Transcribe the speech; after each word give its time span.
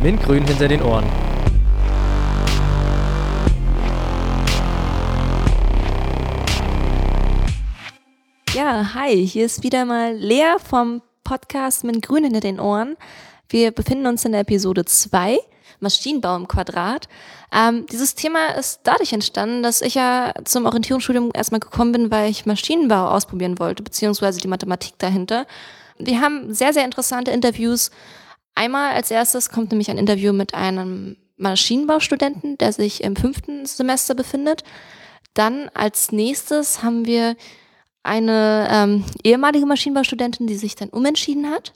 Mintgrün 0.00 0.46
hinter 0.46 0.68
den 0.68 0.80
Ohren. 0.80 1.04
Ja, 8.54 8.94
hi, 8.94 9.26
hier 9.26 9.44
ist 9.44 9.64
wieder 9.64 9.84
mal 9.84 10.14
Lea 10.14 10.58
vom 10.64 11.02
Podcast 11.24 11.82
Mintgrün 11.82 12.22
hinter 12.22 12.38
den 12.38 12.60
Ohren. 12.60 12.96
Wir 13.48 13.72
befinden 13.72 14.06
uns 14.06 14.24
in 14.24 14.30
der 14.30 14.42
Episode 14.42 14.84
2, 14.84 15.40
Maschinenbau 15.80 16.36
im 16.36 16.46
Quadrat. 16.46 17.08
Ähm, 17.52 17.84
dieses 17.90 18.14
Thema 18.14 18.54
ist 18.56 18.82
dadurch 18.84 19.12
entstanden, 19.12 19.64
dass 19.64 19.82
ich 19.82 19.96
ja 19.96 20.32
zum 20.44 20.66
Orientierungsstudium 20.66 21.32
erstmal 21.34 21.58
gekommen 21.58 21.90
bin, 21.90 22.10
weil 22.12 22.30
ich 22.30 22.46
Maschinenbau 22.46 23.08
ausprobieren 23.08 23.58
wollte, 23.58 23.82
beziehungsweise 23.82 24.40
die 24.40 24.48
Mathematik 24.48 24.96
dahinter. 24.98 25.44
Wir 25.98 26.20
haben 26.20 26.54
sehr, 26.54 26.72
sehr 26.72 26.84
interessante 26.84 27.32
Interviews. 27.32 27.90
Einmal 28.58 28.92
als 28.92 29.12
erstes 29.12 29.50
kommt 29.50 29.70
nämlich 29.70 29.88
ein 29.88 29.98
Interview 29.98 30.32
mit 30.32 30.52
einem 30.52 31.16
Maschinenbaustudenten, 31.36 32.58
der 32.58 32.72
sich 32.72 33.04
im 33.04 33.14
fünften 33.14 33.64
Semester 33.66 34.16
befindet. 34.16 34.64
Dann 35.32 35.70
als 35.74 36.10
nächstes 36.10 36.82
haben 36.82 37.06
wir 37.06 37.36
eine 38.02 38.66
ähm, 38.68 39.04
ehemalige 39.22 39.64
Maschinenbaustudentin, 39.64 40.48
die 40.48 40.56
sich 40.56 40.74
dann 40.74 40.88
umentschieden 40.88 41.48
hat. 41.48 41.72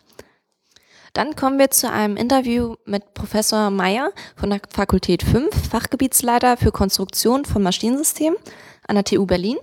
Dann 1.13 1.37
kommen 1.37 1.61
wir 1.61 1.71
zu 1.71 1.89
einem 1.89 2.17
Interview 2.17 2.75
mit 2.85 3.15
Professor 3.15 3.71
Meyer 3.71 4.11
von 4.35 4.51
der 4.51 4.61
Fakultät 4.69 5.23
5, 5.23 5.69
Fachgebietsleiter 5.71 6.57
für 6.57 6.73
Konstruktion 6.73 7.45
von 7.45 7.63
Maschinensystemen 7.63 8.41
an 8.89 8.97
der 8.97 9.05
TU 9.05 9.25
Berlin. 9.25 9.59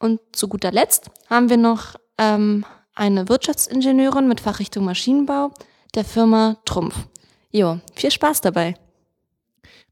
Und 0.00 0.18
zu 0.32 0.48
guter 0.48 0.72
Letzt 0.72 1.08
haben 1.30 1.50
wir 1.50 1.56
noch 1.56 1.94
ähm, 2.18 2.66
eine 2.96 3.28
Wirtschaftsingenieurin 3.28 4.26
mit 4.26 4.40
Fachrichtung 4.40 4.84
Maschinenbau 4.84 5.52
der 5.94 6.04
Firma 6.04 6.56
Trumpf. 6.64 7.06
Jo, 7.50 7.78
viel 7.94 8.10
Spaß 8.10 8.40
dabei. 8.40 8.74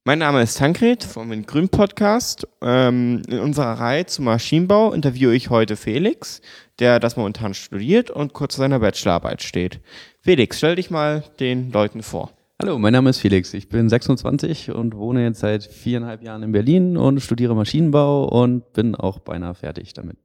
Mein 0.05 0.21
Name 0.21 0.43
ist 0.43 0.57
Tankred 0.57 1.05
vom 1.05 1.45
Grün 1.45 1.69
Podcast. 1.69 2.49
Ähm, 2.63 3.23
in 3.29 3.39
unserer 3.39 3.79
Reihe 3.79 4.07
zum 4.07 4.25
Maschinenbau 4.25 4.93
interviewe 4.93 5.35
ich 5.35 5.51
heute 5.51 5.77
Felix, 5.77 6.41
der 6.79 7.01
das 7.01 7.17
momentan 7.17 7.53
studiert 7.53 8.11
und 8.11 8.33
kurz 8.33 8.55
vor 8.55 8.63
seiner 8.63 8.79
Bachelorarbeit 8.79 9.43
steht. 9.43 9.81
Felix, 10.23 10.57
stell 10.57 10.77
dich 10.77 10.91
mal 10.91 11.23
den 11.39 11.71
Leuten 11.71 12.03
vor. 12.03 12.31
Hallo, 12.63 12.79
mein 12.79 12.95
Name 12.95 13.11
ist 13.11 13.19
Felix. 13.19 13.53
Ich 13.53 13.69
bin 13.69 13.91
26 13.91 14.71
und 14.71 14.97
wohne 14.97 15.23
jetzt 15.25 15.41
seit 15.41 15.65
viereinhalb 15.65 16.23
Jahren 16.23 16.43
in 16.43 16.53
Berlin 16.53 16.97
und 16.97 17.21
studiere 17.21 17.55
Maschinenbau 17.55 18.25
und 18.25 18.73
bin 18.73 18.95
auch 18.95 19.19
beinahe 19.19 19.55
fertig 19.55 19.93
damit. 19.93 20.17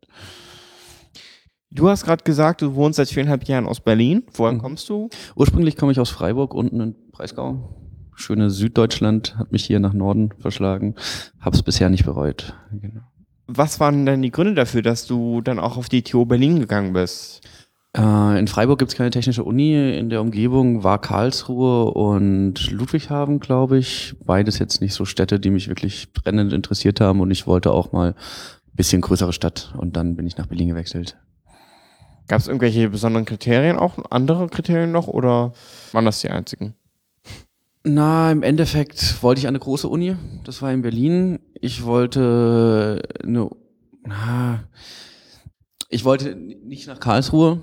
Du 1.72 1.90
hast 1.90 2.06
gerade 2.06 2.24
gesagt, 2.24 2.62
du 2.62 2.76
wohnst 2.76 2.98
seit 2.98 3.10
viereinhalb 3.10 3.44
Jahren 3.46 3.66
aus 3.66 3.80
Berlin. 3.80 4.24
Woher 4.34 4.54
mhm. 4.54 4.60
kommst 4.60 4.88
du? 4.90 5.10
Ursprünglich 5.36 5.76
komme 5.76 5.92
ich 5.92 6.00
aus 6.00 6.10
Freiburg, 6.10 6.54
unten 6.54 6.80
in 6.80 6.96
Breisgau. 7.12 7.76
Schöne 8.16 8.50
Süddeutschland 8.50 9.38
hat 9.38 9.52
mich 9.52 9.66
hier 9.66 9.80
nach 9.80 9.94
Norden 9.94 10.30
verschlagen. 10.40 10.96
Hab's 11.42 11.64
bisher 11.64 11.90
nicht 11.90 12.06
bereut. 12.06 12.56
Genau. 12.72 13.02
Was 13.48 13.80
waren 13.80 14.06
denn 14.06 14.22
die 14.22 14.32
Gründe 14.32 14.56
dafür, 14.56 14.82
dass 14.82 15.06
du 15.06 15.42
dann 15.42 15.60
auch 15.60 15.78
auf 15.78 15.90
die 15.90 16.02
TU 16.02 16.26
Berlin 16.26 16.60
gegangen 16.60 16.94
bist? 16.94 17.42
Äh, 17.96 18.40
in 18.40 18.48
Freiburg 18.48 18.80
gibt 18.80 18.92
es 18.92 18.98
keine 18.98 19.10
technische 19.10 19.44
Uni. 19.44 19.98
In 19.98 20.10
der 20.10 20.22
Umgebung 20.22 20.84
war 20.84 21.00
Karlsruhe 21.00 21.92
und 21.92 22.72
Ludwigshafen, 22.72 23.40
glaube 23.40 23.78
ich. 23.78 24.16
Beides 24.26 24.60
jetzt 24.60 24.82
nicht 24.82 24.94
so 24.94 25.06
Städte, 25.06 25.40
die 25.40 25.50
mich 25.50 25.68
wirklich 25.68 26.12
brennend 26.14 26.54
interessiert 26.54 27.02
haben. 27.02 27.20
Und 27.20 27.32
ich 27.32 27.48
wollte 27.48 27.72
auch 27.72 27.92
mal 27.92 28.10
ein 28.10 28.76
bisschen 28.76 29.02
größere 29.02 29.34
Stadt. 29.34 29.74
Und 29.78 29.96
dann 29.96 30.16
bin 30.16 30.26
ich 30.26 30.38
nach 30.38 30.48
Berlin 30.48 30.70
gewechselt. 30.70 31.18
Gab 32.28 32.40
es 32.40 32.48
irgendwelche 32.48 32.90
besonderen 32.90 33.26
Kriterien 33.26 33.78
auch, 33.78 33.98
andere 34.10 34.48
Kriterien 34.48 34.92
noch 34.92 35.08
oder 35.08 35.54
waren 35.92 36.06
das 36.06 36.22
die 36.22 36.30
einzigen? 36.30 36.76
Na, 37.84 38.32
im 38.32 38.42
Endeffekt 38.42 39.22
wollte 39.22 39.40
ich 39.40 39.48
eine 39.48 39.60
große 39.60 39.88
Uni. 39.88 40.16
Das 40.44 40.62
war 40.64 40.74
in 40.74 40.82
Berlin. 40.82 41.40
Ich 41.62 41.86
wollte 41.86 43.04
eine, 43.24 43.50
na, 44.04 44.64
ich 45.90 46.04
wollte 46.04 46.36
nicht 46.36 46.88
nach 46.88 47.00
Karlsruhe 47.00 47.62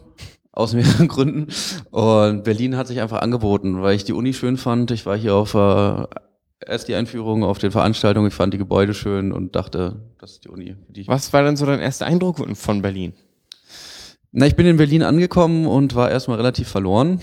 aus 0.52 0.74
mehreren 0.74 1.08
Gründen. 1.08 1.48
Und 1.90 2.44
Berlin 2.44 2.76
hat 2.76 2.86
sich 2.86 3.00
einfach 3.00 3.20
angeboten, 3.20 3.82
weil 3.82 3.96
ich 3.96 4.04
die 4.04 4.12
Uni 4.12 4.32
schön 4.32 4.58
fand. 4.58 4.92
Ich 4.92 5.06
war 5.06 5.16
hier 5.16 5.34
auf 5.34 5.54
äh, 5.54 6.04
erst 6.64 6.86
die 6.86 6.94
Einführung 6.94 7.42
auf 7.42 7.58
den 7.58 7.72
Veranstaltungen. 7.72 8.28
Ich 8.28 8.34
fand 8.34 8.54
die 8.54 8.58
Gebäude 8.58 8.94
schön 8.94 9.32
und 9.32 9.56
dachte, 9.56 10.02
das 10.18 10.32
ist 10.32 10.44
die 10.44 10.50
Uni. 10.50 10.76
Die 10.88 11.08
Was 11.08 11.32
war 11.32 11.42
denn 11.42 11.56
so 11.56 11.66
dein 11.66 11.80
erster 11.80 12.06
Eindruck 12.06 12.46
von 12.56 12.80
Berlin? 12.80 13.12
Na, 14.34 14.46
ich 14.46 14.56
bin 14.56 14.64
in 14.64 14.78
Berlin 14.78 15.02
angekommen 15.02 15.66
und 15.66 15.94
war 15.94 16.10
erstmal 16.10 16.38
relativ 16.38 16.66
verloren. 16.66 17.20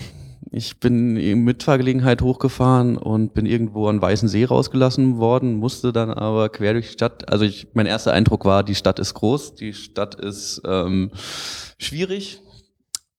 Ich 0.52 0.78
bin 0.78 1.16
in 1.16 1.42
Mitfahrgelegenheit 1.42 2.22
hochgefahren 2.22 2.96
und 2.96 3.34
bin 3.34 3.46
irgendwo 3.46 3.88
an 3.88 4.00
Weißen 4.00 4.28
See 4.28 4.44
rausgelassen 4.44 5.18
worden, 5.18 5.56
musste 5.56 5.92
dann 5.92 6.10
aber 6.10 6.48
quer 6.50 6.72
durch 6.72 6.86
die 6.86 6.92
Stadt. 6.92 7.28
Also 7.28 7.44
ich, 7.44 7.66
mein 7.74 7.86
erster 7.86 8.12
Eindruck 8.12 8.44
war, 8.44 8.62
die 8.62 8.76
Stadt 8.76 9.00
ist 9.00 9.14
groß, 9.14 9.56
die 9.56 9.74
Stadt 9.74 10.14
ist 10.14 10.62
ähm, 10.64 11.10
schwierig, 11.78 12.42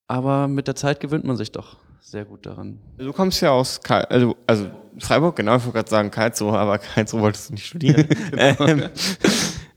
aber 0.07 0.47
mit 0.47 0.67
der 0.67 0.75
Zeit 0.75 1.01
gewöhnt 1.01 1.25
man 1.25 1.35
sich 1.35 1.51
doch 1.51 1.75
sehr 1.99 2.23
gut 2.23 2.45
daran. 2.45 2.79
Du 2.97 3.11
kommst 3.11 3.41
ja 3.41 3.51
aus, 3.51 3.81
Karl, 3.81 4.05
also, 4.05 4.37
also 4.47 4.69
Freiburg, 4.99 5.35
genau, 5.35 5.57
ich 5.57 5.63
wollte 5.63 5.79
gerade 5.79 5.89
sagen 5.89 6.11
Karlsruhe, 6.11 6.57
aber 6.57 6.77
Karlsruhe 6.77 7.21
wolltest 7.21 7.49
du 7.49 7.53
nicht 7.55 7.65
studieren. 7.65 8.07
genau. 8.31 8.55
ähm, 8.67 8.89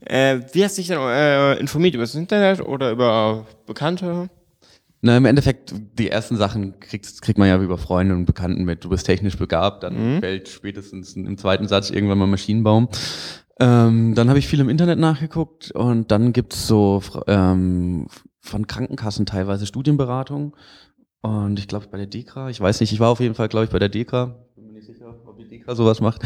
äh, 0.05 0.39
wie 0.53 0.63
hast 0.63 0.77
du 0.77 0.81
dich 0.81 0.87
denn 0.87 0.99
äh, 0.99 1.55
informiert? 1.55 1.95
Über 1.95 2.03
das 2.03 2.15
Internet 2.15 2.61
oder 2.61 2.91
über 2.91 3.45
Bekannte? 3.65 4.29
Na, 5.01 5.17
im 5.17 5.25
Endeffekt, 5.25 5.73
die 5.99 6.09
ersten 6.09 6.35
Sachen 6.35 6.79
kriegst, 6.79 7.21
kriegt 7.21 7.37
man 7.37 7.47
ja 7.47 7.61
über 7.61 7.77
Freunde 7.77 8.15
und 8.15 8.25
Bekannten 8.25 8.63
mit. 8.63 8.83
Du 8.83 8.89
bist 8.89 9.05
technisch 9.05 9.37
begabt, 9.37 9.83
dann 9.83 10.15
mhm. 10.15 10.19
fällt 10.19 10.47
spätestens 10.47 11.15
im 11.15 11.37
zweiten 11.37 11.67
Satz 11.67 11.91
irgendwann 11.91 12.17
mal 12.17 12.25
Maschinenbaum. 12.25 12.89
Ähm, 13.59 14.15
dann 14.15 14.29
habe 14.29 14.39
ich 14.39 14.47
viel 14.47 14.59
im 14.59 14.69
Internet 14.69 14.99
nachgeguckt 14.99 15.71
und 15.71 16.11
dann 16.11 16.33
gibt's 16.33 16.67
so 16.67 17.03
ähm, 17.27 18.07
von 18.41 18.67
Krankenkassen 18.67 19.25
teilweise 19.25 19.65
Studienberatung. 19.65 20.55
Und 21.21 21.59
ich 21.59 21.67
glaube 21.67 21.87
bei 21.91 21.97
der 21.97 22.07
DEKRA, 22.07 22.49
ich 22.49 22.59
weiß 22.59 22.81
nicht, 22.81 22.91
ich 22.91 22.99
war 22.99 23.09
auf 23.09 23.19
jeden 23.19 23.35
Fall, 23.35 23.47
glaube 23.47 23.65
ich, 23.65 23.71
bei 23.71 23.79
der 23.79 23.89
DEKRA. 23.89 24.35
Bin 24.55 24.65
mir 24.65 24.73
nicht 24.73 24.87
sicher, 24.87 25.15
ob 25.25 25.37
die 25.37 25.47
DEKRA 25.47 25.75
sowas 25.75 26.01
macht. 26.01 26.23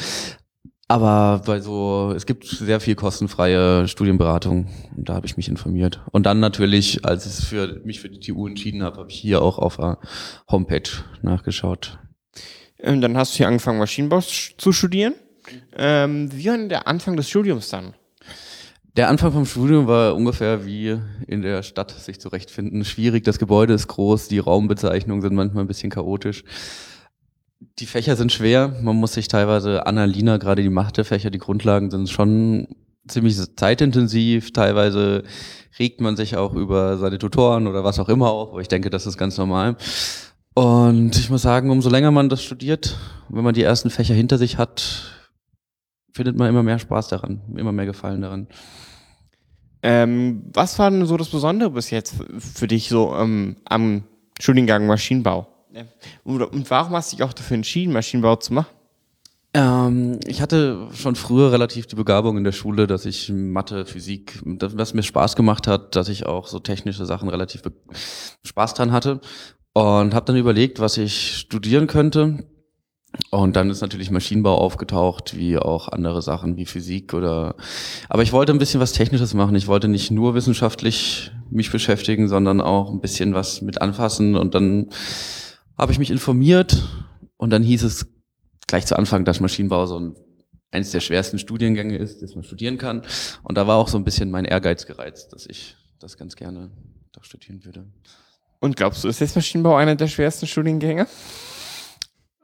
Aber 0.92 1.44
bei 1.46 1.60
so, 1.60 2.14
es 2.16 2.26
gibt 2.26 2.46
sehr 2.46 2.80
viel 2.80 2.96
kostenfreie 2.96 3.88
Studienberatung 3.88 4.68
und 4.98 5.08
da 5.08 5.14
habe 5.14 5.28
ich 5.28 5.38
mich 5.38 5.48
informiert. 5.48 6.02
Und 6.12 6.26
dann 6.26 6.40
natürlich, 6.40 7.06
als 7.06 7.28
ich 7.28 7.46
für 7.46 7.80
mich 7.86 8.00
für 8.00 8.10
die 8.10 8.20
TU 8.20 8.48
entschieden 8.48 8.82
habe, 8.82 8.98
habe 8.98 9.10
ich 9.12 9.16
hier 9.16 9.44
auch 9.44 9.60
auf 9.60 9.78
der 9.78 10.00
Homepage 10.50 10.90
nachgeschaut. 11.22 12.00
Und 12.82 13.02
dann 13.02 13.16
hast 13.18 13.34
du 13.34 13.38
hier 13.38 13.48
angefangen, 13.48 13.78
Maschinenbau 13.78 14.22
zu 14.22 14.72
studieren. 14.72 15.14
Ähm, 15.78 16.32
wie 16.34 16.48
war 16.48 16.58
denn 16.58 16.70
der 16.70 16.88
Anfang 16.88 17.16
des 17.16 17.30
Studiums 17.30 17.70
dann? 17.70 17.94
Der 18.98 19.10
Anfang 19.10 19.32
vom 19.32 19.46
Studium 19.46 19.86
war 19.86 20.16
ungefähr 20.16 20.66
wie 20.66 21.00
in 21.28 21.44
der 21.44 21.62
Stadt 21.62 21.92
sich 21.92 22.20
zurechtfinden. 22.20 22.84
Schwierig, 22.84 23.24
das 23.26 23.38
Gebäude 23.38 23.76
ist 23.76 23.88
groß, 23.90 24.28
die 24.28 24.40
Raumbezeichnungen 24.40 25.22
sind 25.22 25.36
manchmal 25.36 25.66
ein 25.66 25.68
bisschen 25.68 25.92
chaotisch. 25.92 26.44
Die 27.60 27.86
Fächer 27.86 28.16
sind 28.16 28.32
schwer. 28.32 28.74
Man 28.82 28.96
muss 28.96 29.14
sich 29.14 29.28
teilweise 29.28 29.86
Annalina, 29.86 30.38
gerade 30.38 30.62
die 30.62 30.70
Mathefächer, 30.70 31.30
die 31.30 31.40
Grundlagen 31.40 31.92
sind 31.92 32.10
schon 32.10 32.68
ziemlich 33.08 33.38
zeitintensiv. 33.56 34.54
Teilweise 34.54 35.24
regt 35.78 36.00
man 36.00 36.16
sich 36.16 36.38
auch 36.38 36.54
über 36.54 36.98
seine 36.98 37.18
Tutoren 37.18 37.68
oder 37.68 37.84
was 37.84 38.00
auch 38.00 38.10
immer 38.10 38.30
auch. 38.30 38.52
Aber 38.52 38.62
ich 38.62 38.68
denke, 38.68 38.90
das 38.90 39.06
ist 39.06 39.18
ganz 39.18 39.38
normal. 39.38 39.76
Und 40.56 41.18
ich 41.18 41.30
muss 41.30 41.42
sagen, 41.42 41.70
umso 41.70 41.90
länger 41.90 42.12
man 42.12 42.30
das 42.30 42.44
studiert, 42.44 42.98
wenn 43.30 43.44
man 43.44 43.54
die 43.54 43.64
ersten 43.64 43.90
Fächer 43.90 44.14
hinter 44.14 44.38
sich 44.38 44.58
hat, 44.58 45.20
findet 46.14 46.38
man 46.38 46.50
immer 46.50 46.64
mehr 46.64 46.80
Spaß 46.80 47.08
daran, 47.10 47.42
immer 47.56 47.72
mehr 47.72 47.86
Gefallen 47.86 48.22
daran. 48.22 48.48
Ähm, 49.82 50.44
was 50.54 50.78
war 50.80 50.92
denn 50.92 51.06
so 51.06 51.16
das 51.16 51.30
Besondere 51.30 51.70
bis 51.72 51.90
jetzt 51.90 52.16
für 52.38 52.68
dich 52.68 52.90
so 52.90 53.16
ähm, 53.16 53.58
am 53.66 54.04
Studiengang 54.40 54.88
Maschinenbau? 54.88 55.48
Und 56.24 56.70
warum 56.70 56.94
hast 56.94 57.12
du 57.12 57.18
dich 57.18 57.24
auch 57.24 57.34
dafür 57.34 57.56
entschieden, 57.56 57.94
Maschinenbau 57.94 58.36
zu 58.38 58.54
machen? 58.54 58.68
Ähm, 59.54 60.20
ich 60.28 60.42
hatte 60.42 60.90
schon 60.94 61.16
früher 61.16 61.52
relativ 61.52 61.88
die 61.88 61.96
Begabung 61.96 62.38
in 62.38 62.44
der 62.44 62.52
Schule, 62.52 62.86
dass 62.86 63.06
ich 63.06 63.30
Mathe, 63.30 63.86
Physik, 63.86 64.40
das, 64.46 64.78
was 64.78 64.94
mir 64.94 65.02
Spaß 65.02 65.36
gemacht 65.36 65.66
hat, 65.66 65.96
dass 65.96 66.08
ich 66.08 66.26
auch 66.26 66.48
so 66.48 66.60
technische 66.60 67.06
Sachen 67.06 67.30
relativ 67.30 67.64
Spaß 68.44 68.76
dran 68.76 68.92
hatte 68.92 69.22
und 69.74 70.14
habe 70.14 70.26
dann 70.26 70.36
überlegt, 70.36 70.80
was 70.80 70.98
ich 70.98 71.38
studieren 71.38 71.88
könnte. 71.88 72.46
Und 73.32 73.56
dann 73.56 73.72
ist 73.72 73.82
natürlich 73.82 74.12
Maschinenbau 74.12 74.56
aufgetaucht, 74.56 75.36
wie 75.36 75.58
auch 75.58 75.88
andere 75.88 76.22
Sachen 76.22 76.58
wie 76.58 76.68
Physik 76.68 77.16
oder. 77.16 77.56
Aber 78.08 78.22
ich 78.22 78.34
wollte 78.34 78.52
ein 78.52 78.60
bisschen 78.60 78.80
was 78.80 78.92
Technisches 78.92 79.34
machen. 79.34 79.56
Ich 79.56 79.66
wollte 79.66 79.88
nicht 79.88 80.12
nur 80.12 80.36
wissenschaftlich 80.36 81.32
mich 81.50 81.72
beschäftigen, 81.72 82.28
sondern 82.28 82.62
auch 82.62 82.92
ein 82.92 83.02
bisschen 83.02 83.34
was 83.34 83.64
mit 83.64 83.82
anfassen 83.82 84.36
und 84.36 84.54
dann 84.54 84.90
habe 85.80 85.94
ich 85.94 86.00
mich 86.00 86.12
informiert 86.12 86.84
und 87.38 87.52
dann 87.52 87.64
hieß 87.64 87.84
es 87.84 88.08
gleich 88.68 88.86
zu 88.86 88.98
Anfang, 88.98 89.24
dass 89.24 89.40
Maschinenbau 89.40 89.86
so 89.86 89.98
ein, 89.98 90.16
eines 90.72 90.92
der 90.92 91.00
schwersten 91.00 91.40
Studiengänge 91.40 91.98
ist, 91.98 92.22
das 92.22 92.36
man 92.36 92.44
studieren 92.44 92.78
kann. 92.78 93.02
Und 93.44 93.58
da 93.58 93.66
war 93.66 93.78
auch 93.78 93.88
so 93.88 93.98
ein 93.98 94.04
bisschen 94.04 94.30
mein 94.30 94.46
Ehrgeiz 94.46 94.86
gereizt, 94.86 95.32
dass 95.32 95.48
ich 95.48 95.78
das 96.00 96.18
ganz 96.18 96.36
gerne 96.36 96.70
doch 97.14 97.24
studieren 97.24 97.64
würde. 97.64 97.88
Und 98.60 98.76
glaubst 98.76 99.04
du, 99.04 99.08
ist 99.08 99.22
jetzt 99.22 99.36
Maschinenbau 99.36 99.78
einer 99.78 99.96
der 99.96 100.08
schwersten 100.08 100.48
Studiengänge? 100.48 101.08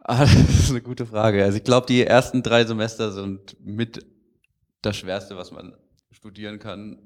Ah, 0.01 0.19
das 0.21 0.59
ist 0.59 0.69
eine 0.69 0.81
gute 0.81 1.05
Frage. 1.05 1.43
Also 1.43 1.57
ich 1.57 1.63
glaube, 1.65 1.87
die 1.87 2.03
ersten 2.03 2.41
drei 2.41 2.63
Semester 2.63 3.11
sind 3.11 3.57
mit 3.59 4.05
das 4.81 4.95
Schwerste, 4.95 5.35
was 5.35 5.51
man 5.51 5.73
studieren 6.11 6.57
kann. 6.57 6.97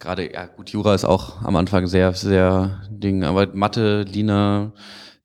Gerade, 0.00 0.32
ja 0.32 0.46
gut, 0.46 0.70
Jura 0.70 0.94
ist 0.94 1.04
auch 1.04 1.42
am 1.42 1.54
Anfang 1.54 1.86
sehr, 1.86 2.12
sehr 2.12 2.82
Ding, 2.90 3.22
aber 3.22 3.46
Mathe, 3.54 4.02
Lina, 4.02 4.72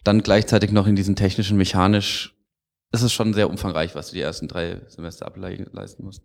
dann 0.04 0.24
gleichzeitig 0.24 0.72
noch 0.72 0.88
in 0.88 0.96
diesen 0.96 1.16
technischen, 1.16 1.58
mechanisch, 1.58 2.36
es 2.92 3.14
schon 3.14 3.34
sehr 3.34 3.50
umfangreich, 3.50 3.94
was 3.94 4.10
du 4.10 4.16
die 4.16 4.22
ersten 4.22 4.48
drei 4.48 4.82
Semester 4.88 5.28
ableisten 5.28 6.06
musst. 6.06 6.24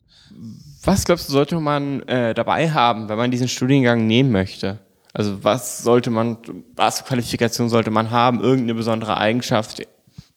Was 0.82 1.04
glaubst 1.04 1.28
du, 1.28 1.32
sollte 1.32 1.60
man 1.60 2.00
äh, 2.02 2.32
dabei 2.32 2.70
haben, 2.70 3.08
wenn 3.08 3.18
man 3.18 3.30
diesen 3.30 3.48
Studiengang 3.48 4.06
nehmen 4.06 4.32
möchte? 4.32 4.78
Also 5.12 5.44
was 5.44 5.82
sollte 5.82 6.10
man, 6.10 6.38
was 6.74 7.00
für 7.00 7.04
Qualifikation 7.04 7.68
sollte 7.68 7.90
man 7.90 8.10
haben? 8.10 8.40
Irgendeine 8.40 8.74
besondere 8.74 9.18
Eigenschaft 9.18 9.86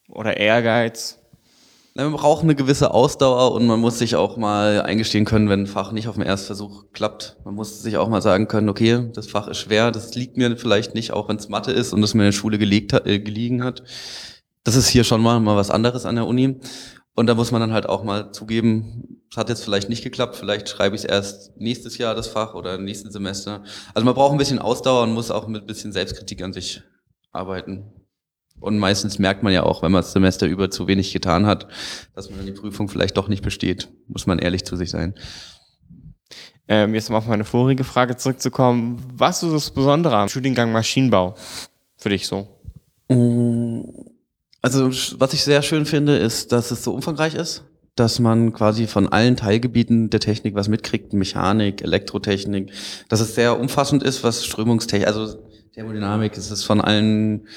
oder 0.09 0.37
Ehrgeiz? 0.37 1.17
Man 1.97 2.11
braucht 2.11 2.43
eine 2.43 2.53
gewisse 2.53 2.93
Ausdauer 2.93 3.53
und 3.53 3.65
man 3.65 3.79
muss 3.79 3.97
sich 3.97 4.15
auch 4.15 4.37
mal 4.37 4.83
eingestehen 4.83 5.25
können, 5.25 5.49
wenn 5.49 5.61
ein 5.61 5.67
Fach 5.67 5.91
nicht 5.91 6.07
auf 6.07 6.13
dem 6.13 6.23
Erstversuch 6.23 6.85
klappt. 6.93 7.37
Man 7.43 7.55
muss 7.55 7.81
sich 7.81 7.97
auch 7.97 8.07
mal 8.07 8.21
sagen 8.21 8.47
können, 8.47 8.69
okay, 8.69 9.09
das 9.13 9.25
Fach 9.25 9.47
ist 9.47 9.57
schwer, 9.57 9.89
das 9.89 10.13
liegt 10.13 10.37
mir 10.37 10.55
vielleicht 10.57 10.93
nicht, 10.93 11.11
auch 11.11 11.27
wenn 11.27 11.37
es 11.37 11.49
Mathe 11.49 11.71
ist 11.71 11.93
und 11.93 12.03
es 12.03 12.13
mir 12.13 12.21
in 12.21 12.27
der 12.27 12.33
Schule 12.33 12.59
gelegt 12.59 12.93
hat, 12.93 13.07
äh, 13.07 13.19
gelegen 13.19 13.63
hat. 13.63 13.81
Das 14.63 14.75
ist 14.75 14.89
hier 14.89 15.03
schon 15.03 15.21
mal, 15.21 15.39
mal 15.39 15.55
was 15.55 15.71
anderes 15.71 16.05
an 16.05 16.13
der 16.13 16.27
Uni. 16.27 16.59
Und 17.15 17.25
da 17.25 17.33
muss 17.33 17.51
man 17.51 17.61
dann 17.61 17.73
halt 17.73 17.89
auch 17.89 18.03
mal 18.03 18.31
zugeben, 18.31 19.23
es 19.31 19.37
hat 19.37 19.49
jetzt 19.49 19.63
vielleicht 19.63 19.89
nicht 19.89 20.03
geklappt, 20.03 20.35
vielleicht 20.35 20.69
schreibe 20.69 20.95
ich 20.95 21.03
es 21.03 21.09
erst 21.09 21.57
nächstes 21.57 21.97
Jahr 21.97 22.13
das 22.13 22.27
Fach 22.27 22.53
oder 22.53 22.77
nächsten 22.77 23.09
Semester. 23.09 23.63
Also 23.95 24.05
man 24.05 24.13
braucht 24.13 24.33
ein 24.33 24.37
bisschen 24.37 24.59
Ausdauer 24.59 25.01
und 25.01 25.15
muss 25.15 25.31
auch 25.31 25.47
mit 25.47 25.63
ein 25.63 25.67
bisschen 25.67 25.91
Selbstkritik 25.93 26.43
an 26.43 26.53
sich 26.53 26.83
arbeiten. 27.31 27.96
Und 28.59 28.79
meistens 28.79 29.19
merkt 29.19 29.43
man 29.43 29.53
ja 29.53 29.63
auch, 29.63 29.83
wenn 29.83 29.91
man 29.91 30.01
das 30.01 30.13
Semester 30.13 30.47
über 30.47 30.71
zu 30.71 30.87
wenig 30.87 31.13
getan 31.13 31.45
hat, 31.45 31.67
dass 32.15 32.29
man 32.29 32.45
die 32.45 32.51
Prüfung 32.51 32.89
vielleicht 32.89 33.17
doch 33.17 33.27
nicht 33.27 33.43
besteht. 33.43 33.89
Muss 34.07 34.25
man 34.25 34.39
ehrlich 34.39 34.65
zu 34.65 34.75
sich 34.75 34.89
sein. 34.89 35.13
Ähm, 36.67 36.93
jetzt 36.93 37.09
mal 37.09 37.17
auf 37.17 37.27
meine 37.27 37.45
vorige 37.45 37.83
Frage 37.83 38.17
zurückzukommen. 38.17 39.01
Was 39.13 39.43
ist 39.43 39.53
das 39.53 39.71
Besondere 39.71 40.17
am 40.17 40.27
Studiengang 40.27 40.71
Maschinenbau 40.71 41.35
für 41.95 42.09
dich 42.09 42.27
so? 42.27 42.47
Also, 44.61 44.89
was 45.19 45.33
ich 45.33 45.43
sehr 45.43 45.61
schön 45.61 45.85
finde, 45.85 46.17
ist, 46.17 46.51
dass 46.51 46.71
es 46.71 46.83
so 46.83 46.93
umfangreich 46.93 47.35
ist, 47.35 47.63
dass 47.95 48.19
man 48.19 48.51
quasi 48.51 48.85
von 48.85 49.07
allen 49.07 49.37
Teilgebieten 49.37 50.09
der 50.09 50.19
Technik 50.19 50.55
was 50.55 50.67
mitkriegt, 50.67 51.13
Mechanik, 51.13 51.81
Elektrotechnik, 51.81 52.71
dass 53.07 53.21
es 53.21 53.35
sehr 53.35 53.59
umfassend 53.59 54.03
ist, 54.03 54.23
was 54.23 54.45
Strömungstechnik, 54.45 55.07
also 55.07 55.35
Thermodynamik, 55.73 56.35
es 56.37 56.51
ist 56.51 56.63
von 56.63 56.81
allen 56.81 57.47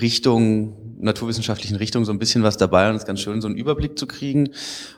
Richtung, 0.00 0.96
naturwissenschaftlichen 0.98 1.76
Richtung 1.76 2.04
so 2.04 2.12
ein 2.12 2.18
bisschen 2.18 2.42
was 2.42 2.56
dabei 2.56 2.88
und 2.88 2.96
es 2.96 3.02
ist 3.02 3.06
ganz 3.06 3.20
schön, 3.20 3.40
so 3.40 3.48
einen 3.48 3.56
Überblick 3.56 3.98
zu 3.98 4.06
kriegen. 4.06 4.50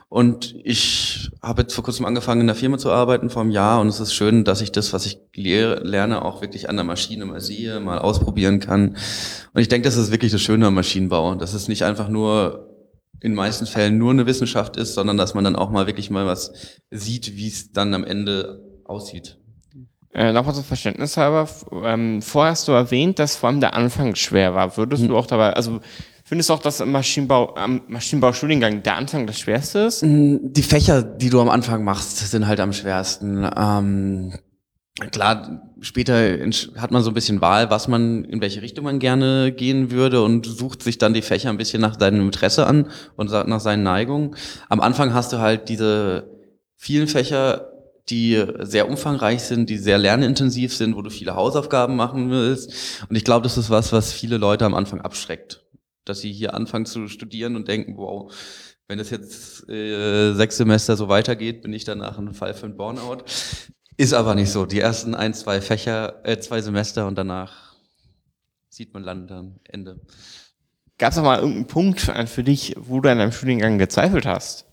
Und 0.07 0.55
ich 0.63 1.29
habe 1.41 1.63
jetzt 1.63 1.73
vor 1.73 1.83
kurzem 1.83 2.05
angefangen, 2.05 2.41
in 2.41 2.47
der 2.47 2.55
Firma 2.55 2.77
zu 2.77 2.91
arbeiten, 2.91 3.29
vor 3.29 3.41
einem 3.41 3.51
Jahr, 3.51 3.81
und 3.81 3.87
es 3.87 3.99
ist 3.99 4.13
schön, 4.13 4.43
dass 4.43 4.61
ich 4.61 4.71
das, 4.71 4.93
was 4.93 5.05
ich 5.05 5.19
lerne, 5.35 6.23
auch 6.23 6.41
wirklich 6.41 6.69
an 6.69 6.75
der 6.75 6.85
Maschine 6.85 7.25
mal 7.25 7.41
sehe, 7.41 7.79
mal 7.79 7.99
ausprobieren 7.99 8.59
kann. 8.59 8.95
Und 9.53 9.61
ich 9.61 9.67
denke, 9.67 9.87
das 9.87 9.97
ist 9.97 10.11
wirklich 10.11 10.31
das 10.31 10.41
Schöne 10.41 10.67
am 10.67 10.75
Maschinenbau, 10.75 11.35
dass 11.35 11.53
es 11.53 11.67
nicht 11.67 11.83
einfach 11.83 12.07
nur 12.07 12.69
in 13.21 13.33
meisten 13.33 13.65
Fällen 13.65 13.97
nur 13.97 14.11
eine 14.11 14.25
Wissenschaft 14.25 14.77
ist, 14.77 14.93
sondern 14.93 15.17
dass 15.17 15.33
man 15.33 15.43
dann 15.43 15.55
auch 15.55 15.71
mal 15.71 15.87
wirklich 15.87 16.09
mal 16.09 16.25
was 16.25 16.53
sieht, 16.91 17.35
wie 17.35 17.47
es 17.47 17.71
dann 17.71 17.93
am 17.93 18.03
Ende 18.03 18.61
aussieht. 18.85 19.37
Äh, 20.15 20.31
Nochmal 20.31 20.55
zum 20.55 20.63
Verständnis 20.63 21.17
halber, 21.17 21.49
ähm, 21.83 22.21
vorher 22.21 22.51
hast 22.51 22.69
du 22.69 22.71
erwähnt, 22.71 23.19
dass 23.19 23.35
vor 23.35 23.49
allem 23.49 23.59
der 23.59 23.73
Anfang 23.73 24.15
schwer 24.15 24.55
war. 24.55 24.77
Würdest 24.77 25.01
hm. 25.01 25.09
du 25.09 25.17
auch 25.17 25.27
dabei, 25.27 25.51
also 25.51 25.81
findest 26.23 26.49
du 26.49 26.53
auch, 26.53 26.61
dass 26.61 26.79
im 26.79 26.93
Maschinenbau, 26.93 27.53
am 27.55 27.81
Maschinenbaustudiengang 27.89 28.81
der 28.81 28.95
Anfang 28.95 29.27
das 29.27 29.39
Schwerste 29.39 29.79
ist? 29.79 30.03
Hm, 30.03 30.53
die 30.53 30.63
Fächer, 30.63 31.03
die 31.03 31.29
du 31.29 31.41
am 31.41 31.49
Anfang 31.49 31.83
machst, 31.83 32.17
sind 32.31 32.47
halt 32.47 32.61
am 32.61 32.71
schwersten. 32.71 33.45
Ähm, 33.57 34.33
klar, 35.11 35.61
später 35.81 36.15
hat 36.77 36.91
man 36.91 37.03
so 37.03 37.11
ein 37.11 37.13
bisschen 37.13 37.41
Wahl, 37.41 37.69
was 37.69 37.89
man, 37.89 38.23
in 38.23 38.39
welche 38.39 38.61
Richtung 38.61 38.85
man 38.85 38.99
gerne 38.99 39.51
gehen 39.51 39.91
würde 39.91 40.23
und 40.23 40.45
sucht 40.45 40.81
sich 40.81 40.97
dann 40.97 41.13
die 41.13 41.23
Fächer 41.23 41.49
ein 41.49 41.57
bisschen 41.57 41.81
nach 41.81 41.99
seinem 41.99 42.21
Interesse 42.21 42.67
an 42.67 42.87
und 43.17 43.31
nach 43.31 43.59
seinen 43.59 43.83
Neigungen. 43.83 44.37
Am 44.69 44.79
Anfang 44.79 45.13
hast 45.13 45.33
du 45.33 45.39
halt 45.39 45.67
diese 45.67 46.29
vielen 46.77 47.09
Fächer, 47.09 47.74
die 48.09 48.43
sehr 48.59 48.87
umfangreich 48.87 49.43
sind, 49.43 49.69
die 49.69 49.77
sehr 49.77 49.97
lernintensiv 49.97 50.75
sind, 50.75 50.95
wo 50.95 51.01
du 51.01 51.09
viele 51.09 51.35
Hausaufgaben 51.35 51.95
machen 51.95 52.29
willst. 52.29 53.03
Und 53.09 53.15
ich 53.15 53.23
glaube, 53.23 53.43
das 53.43 53.57
ist 53.57 53.69
was, 53.69 53.91
was 53.91 54.13
viele 54.13 54.37
Leute 54.37 54.65
am 54.65 54.75
Anfang 54.75 55.01
abschreckt. 55.01 55.65
Dass 56.05 56.19
sie 56.19 56.31
hier 56.31 56.53
anfangen 56.53 56.85
zu 56.85 57.07
studieren 57.07 57.55
und 57.55 57.67
denken, 57.67 57.97
wow, 57.97 58.31
wenn 58.87 58.99
das 58.99 59.09
jetzt 59.09 59.67
äh, 59.69 60.33
sechs 60.33 60.57
Semester 60.57 60.95
so 60.95 61.09
weitergeht, 61.09 61.63
bin 61.63 61.73
ich 61.73 61.83
danach 61.83 62.19
ein 62.19 62.33
Fall 62.35 62.53
für 62.53 62.67
ein 62.67 62.77
Burnout. 62.77 63.23
Ist 63.97 64.13
aber 64.13 64.35
nicht 64.35 64.51
so. 64.51 64.65
Die 64.65 64.79
ersten 64.79 65.15
ein, 65.15 65.33
zwei 65.33 65.61
Fächer, 65.61 66.21
äh, 66.23 66.37
zwei 66.39 66.61
Semester 66.61 67.07
und 67.07 67.17
danach 67.17 67.75
sieht 68.69 68.93
man 68.93 69.03
Land 69.03 69.31
am 69.31 69.59
Ende. 69.63 70.01
Gab 70.97 71.11
es 71.11 71.17
noch 71.17 71.23
mal 71.23 71.39
irgendeinen 71.39 71.67
Punkt 71.67 71.99
für 72.01 72.43
dich, 72.43 72.75
wo 72.77 72.99
du 72.99 73.09
an 73.09 73.17
deinem 73.17 73.31
Studiengang 73.31 73.79
gezweifelt 73.79 74.25
hast? 74.25 74.65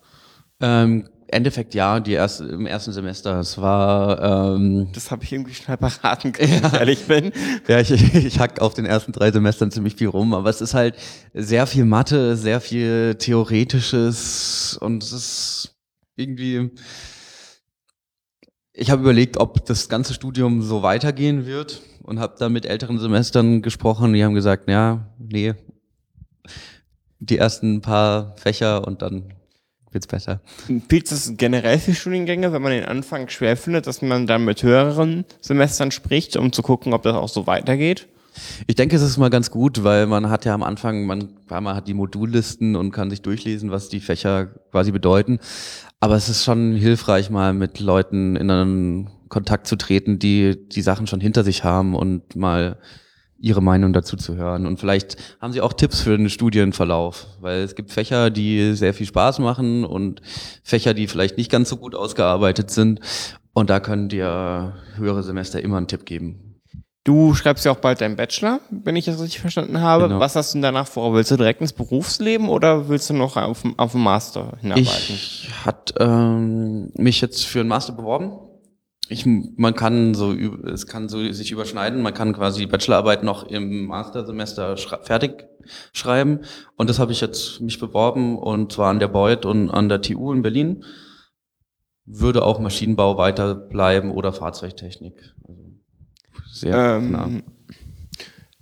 Ähm, 0.60 1.08
Endeffekt 1.32 1.74
ja, 1.74 1.98
die 2.00 2.12
erste, 2.12 2.44
im 2.44 2.66
ersten 2.66 2.92
Semester. 2.92 3.40
Es 3.40 3.58
war. 3.58 4.54
Ähm, 4.54 4.88
das 4.92 5.10
habe 5.10 5.24
ich 5.24 5.32
irgendwie 5.32 5.54
schnell 5.54 5.76
beraten 5.76 6.32
können, 6.32 6.60
ja. 6.62 6.78
ehrlich 6.78 7.06
bin. 7.06 7.32
Ja, 7.66 7.80
ich, 7.80 7.90
ich 8.14 8.38
hack 8.38 8.60
auf 8.60 8.74
den 8.74 8.86
ersten 8.86 9.12
drei 9.12 9.32
Semestern 9.32 9.70
ziemlich 9.70 9.96
viel 9.96 10.08
rum, 10.08 10.34
aber 10.34 10.50
es 10.50 10.60
ist 10.60 10.74
halt 10.74 10.96
sehr 11.34 11.66
viel 11.66 11.84
Mathe, 11.84 12.36
sehr 12.36 12.60
viel 12.60 13.16
Theoretisches 13.16 14.78
und 14.80 15.02
es 15.02 15.12
ist 15.12 15.76
irgendwie. 16.16 16.70
Ich 18.74 18.90
habe 18.90 19.02
überlegt, 19.02 19.36
ob 19.38 19.66
das 19.66 19.88
ganze 19.88 20.14
Studium 20.14 20.62
so 20.62 20.82
weitergehen 20.82 21.46
wird 21.46 21.82
und 22.02 22.20
habe 22.20 22.36
dann 22.38 22.52
mit 22.52 22.64
älteren 22.66 22.98
Semestern 22.98 23.60
gesprochen. 23.62 24.12
Die 24.12 24.24
haben 24.24 24.34
gesagt, 24.34 24.68
ja, 24.68 25.08
nee, 25.18 25.54
die 27.20 27.38
ersten 27.38 27.80
paar 27.80 28.34
Fächer 28.36 28.86
und 28.86 29.02
dann 29.02 29.34
wird's 29.92 30.06
besser. 30.06 30.40
Gilt 30.88 31.10
das 31.10 31.32
generell 31.36 31.78
für 31.78 31.94
Studiengänge, 31.94 32.52
wenn 32.52 32.62
man 32.62 32.72
den 32.72 32.84
Anfang 32.84 33.28
schwer 33.28 33.56
findet, 33.56 33.86
dass 33.86 34.02
man 34.02 34.26
dann 34.26 34.44
mit 34.44 34.62
höheren 34.62 35.24
Semestern 35.40 35.90
spricht, 35.90 36.36
um 36.36 36.52
zu 36.52 36.62
gucken, 36.62 36.92
ob 36.92 37.02
das 37.02 37.14
auch 37.14 37.28
so 37.28 37.46
weitergeht? 37.46 38.08
Ich 38.66 38.76
denke, 38.76 38.96
es 38.96 39.02
ist 39.02 39.18
mal 39.18 39.30
ganz 39.30 39.50
gut, 39.50 39.84
weil 39.84 40.06
man 40.06 40.30
hat 40.30 40.44
ja 40.44 40.54
am 40.54 40.62
Anfang, 40.62 41.04
man, 41.04 41.28
man 41.48 41.76
hat 41.76 41.86
die 41.86 41.94
Modullisten 41.94 42.76
und 42.76 42.90
kann 42.90 43.10
sich 43.10 43.22
durchlesen, 43.22 43.70
was 43.70 43.88
die 43.88 44.00
Fächer 44.00 44.46
quasi 44.70 44.90
bedeuten. 44.90 45.38
Aber 46.00 46.16
es 46.16 46.28
ist 46.28 46.44
schon 46.44 46.74
hilfreich, 46.74 47.30
mal 47.30 47.52
mit 47.52 47.78
Leuten 47.78 48.36
in 48.36 48.50
einen 48.50 49.10
Kontakt 49.28 49.66
zu 49.66 49.76
treten, 49.76 50.18
die 50.18 50.68
die 50.68 50.82
Sachen 50.82 51.06
schon 51.06 51.20
hinter 51.20 51.44
sich 51.44 51.64
haben 51.64 51.94
und 51.94 52.34
mal 52.34 52.78
ihre 53.42 53.60
Meinung 53.60 53.92
dazu 53.92 54.16
zu 54.16 54.36
hören. 54.36 54.66
Und 54.66 54.78
vielleicht 54.78 55.16
haben 55.40 55.52
Sie 55.52 55.60
auch 55.60 55.72
Tipps 55.72 56.00
für 56.00 56.16
den 56.16 56.30
Studienverlauf, 56.30 57.26
weil 57.40 57.62
es 57.62 57.74
gibt 57.74 57.90
Fächer, 57.90 58.30
die 58.30 58.74
sehr 58.74 58.94
viel 58.94 59.06
Spaß 59.06 59.40
machen 59.40 59.84
und 59.84 60.22
Fächer, 60.62 60.94
die 60.94 61.08
vielleicht 61.08 61.36
nicht 61.36 61.50
ganz 61.50 61.68
so 61.68 61.76
gut 61.76 61.94
ausgearbeitet 61.94 62.70
sind. 62.70 63.00
Und 63.52 63.68
da 63.68 63.80
können 63.80 64.08
dir 64.08 64.74
höhere 64.96 65.22
Semester 65.22 65.60
immer 65.60 65.76
einen 65.76 65.88
Tipp 65.88 66.06
geben. 66.06 66.60
Du 67.04 67.34
schreibst 67.34 67.64
ja 67.64 67.72
auch 67.72 67.78
bald 67.78 68.00
deinen 68.00 68.14
Bachelor, 68.14 68.60
wenn 68.70 68.94
ich 68.94 69.06
das 69.06 69.20
richtig 69.20 69.40
verstanden 69.40 69.80
habe. 69.80 70.04
Genau. 70.04 70.20
Was 70.20 70.36
hast 70.36 70.54
du 70.54 70.58
denn 70.58 70.62
danach 70.62 70.86
vor? 70.86 71.12
Willst 71.12 71.32
du 71.32 71.36
direkt 71.36 71.60
ins 71.60 71.72
Berufsleben 71.72 72.48
oder 72.48 72.88
willst 72.88 73.10
du 73.10 73.14
noch 73.14 73.36
auf, 73.36 73.64
auf 73.76 73.92
den 73.92 74.02
Master 74.02 74.52
hinarbeiten? 74.60 74.88
Ich 74.88 75.50
hat 75.64 75.94
ähm, 75.98 76.92
mich 76.94 77.20
jetzt 77.20 77.44
für 77.44 77.58
einen 77.58 77.68
Master 77.68 77.92
beworben 77.92 78.51
ich, 79.12 79.26
man 79.26 79.74
kann 79.74 80.14
so, 80.14 80.32
es 80.32 80.86
kann 80.86 81.08
so 81.08 81.30
sich 81.32 81.52
überschneiden. 81.52 82.02
Man 82.02 82.14
kann 82.14 82.32
quasi 82.32 82.60
die 82.60 82.66
Bachelorarbeit 82.66 83.22
noch 83.22 83.44
im 83.44 83.86
Mastersemester 83.86 84.76
fertig 84.76 85.44
schreiben. 85.92 86.40
Und 86.76 86.90
das 86.90 86.98
habe 86.98 87.12
ich 87.12 87.20
jetzt 87.20 87.60
mich 87.60 87.78
beworben 87.78 88.38
und 88.38 88.72
zwar 88.72 88.90
an 88.90 88.98
der 88.98 89.08
Beuth 89.08 89.44
und 89.44 89.70
an 89.70 89.88
der 89.88 90.00
TU 90.00 90.32
in 90.32 90.42
Berlin. 90.42 90.84
Würde 92.04 92.42
auch 92.42 92.58
Maschinenbau 92.58 93.16
weiterbleiben 93.18 94.10
oder 94.10 94.32
Fahrzeugtechnik. 94.32 95.14
Also 95.46 95.62
sehr 96.50 96.96
ähm, 96.96 97.12
nah. 97.12 97.28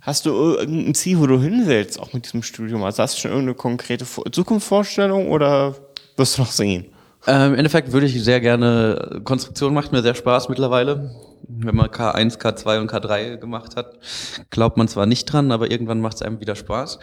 Hast 0.01 0.25
du 0.25 0.31
irgendein 0.31 0.95
Ziel, 0.95 1.19
wo 1.19 1.27
du 1.27 1.39
hin 1.39 1.63
willst, 1.65 1.99
auch 1.99 2.13
mit 2.13 2.25
diesem 2.25 2.43
Studium? 2.43 2.83
Also 2.83 3.03
hast 3.03 3.15
du 3.15 3.21
schon 3.21 3.31
irgendeine 3.31 3.55
konkrete 3.55 4.05
Zukunftsvorstellung 4.05 5.29
oder 5.29 5.75
wirst 6.17 6.37
du 6.37 6.41
noch 6.41 6.51
sehen? 6.51 6.87
Ähm, 7.27 7.53
Im 7.53 7.59
Endeffekt 7.59 7.91
würde 7.91 8.07
ich 8.07 8.23
sehr 8.23 8.41
gerne, 8.41 9.21
Konstruktion 9.23 9.73
macht 9.73 9.91
mir 9.91 10.01
sehr 10.01 10.15
Spaß 10.15 10.49
mittlerweile. 10.49 11.11
Wenn 11.47 11.75
man 11.75 11.87
K1, 11.87 12.39
K2 12.39 12.79
und 12.79 12.91
K3 12.91 13.37
gemacht 13.37 13.75
hat, 13.75 13.99
glaubt 14.49 14.77
man 14.77 14.87
zwar 14.87 15.05
nicht 15.05 15.25
dran, 15.25 15.51
aber 15.51 15.69
irgendwann 15.69 16.01
macht 16.01 16.15
es 16.15 16.21
einem 16.21 16.39
wieder 16.39 16.55
Spaß. 16.55 16.99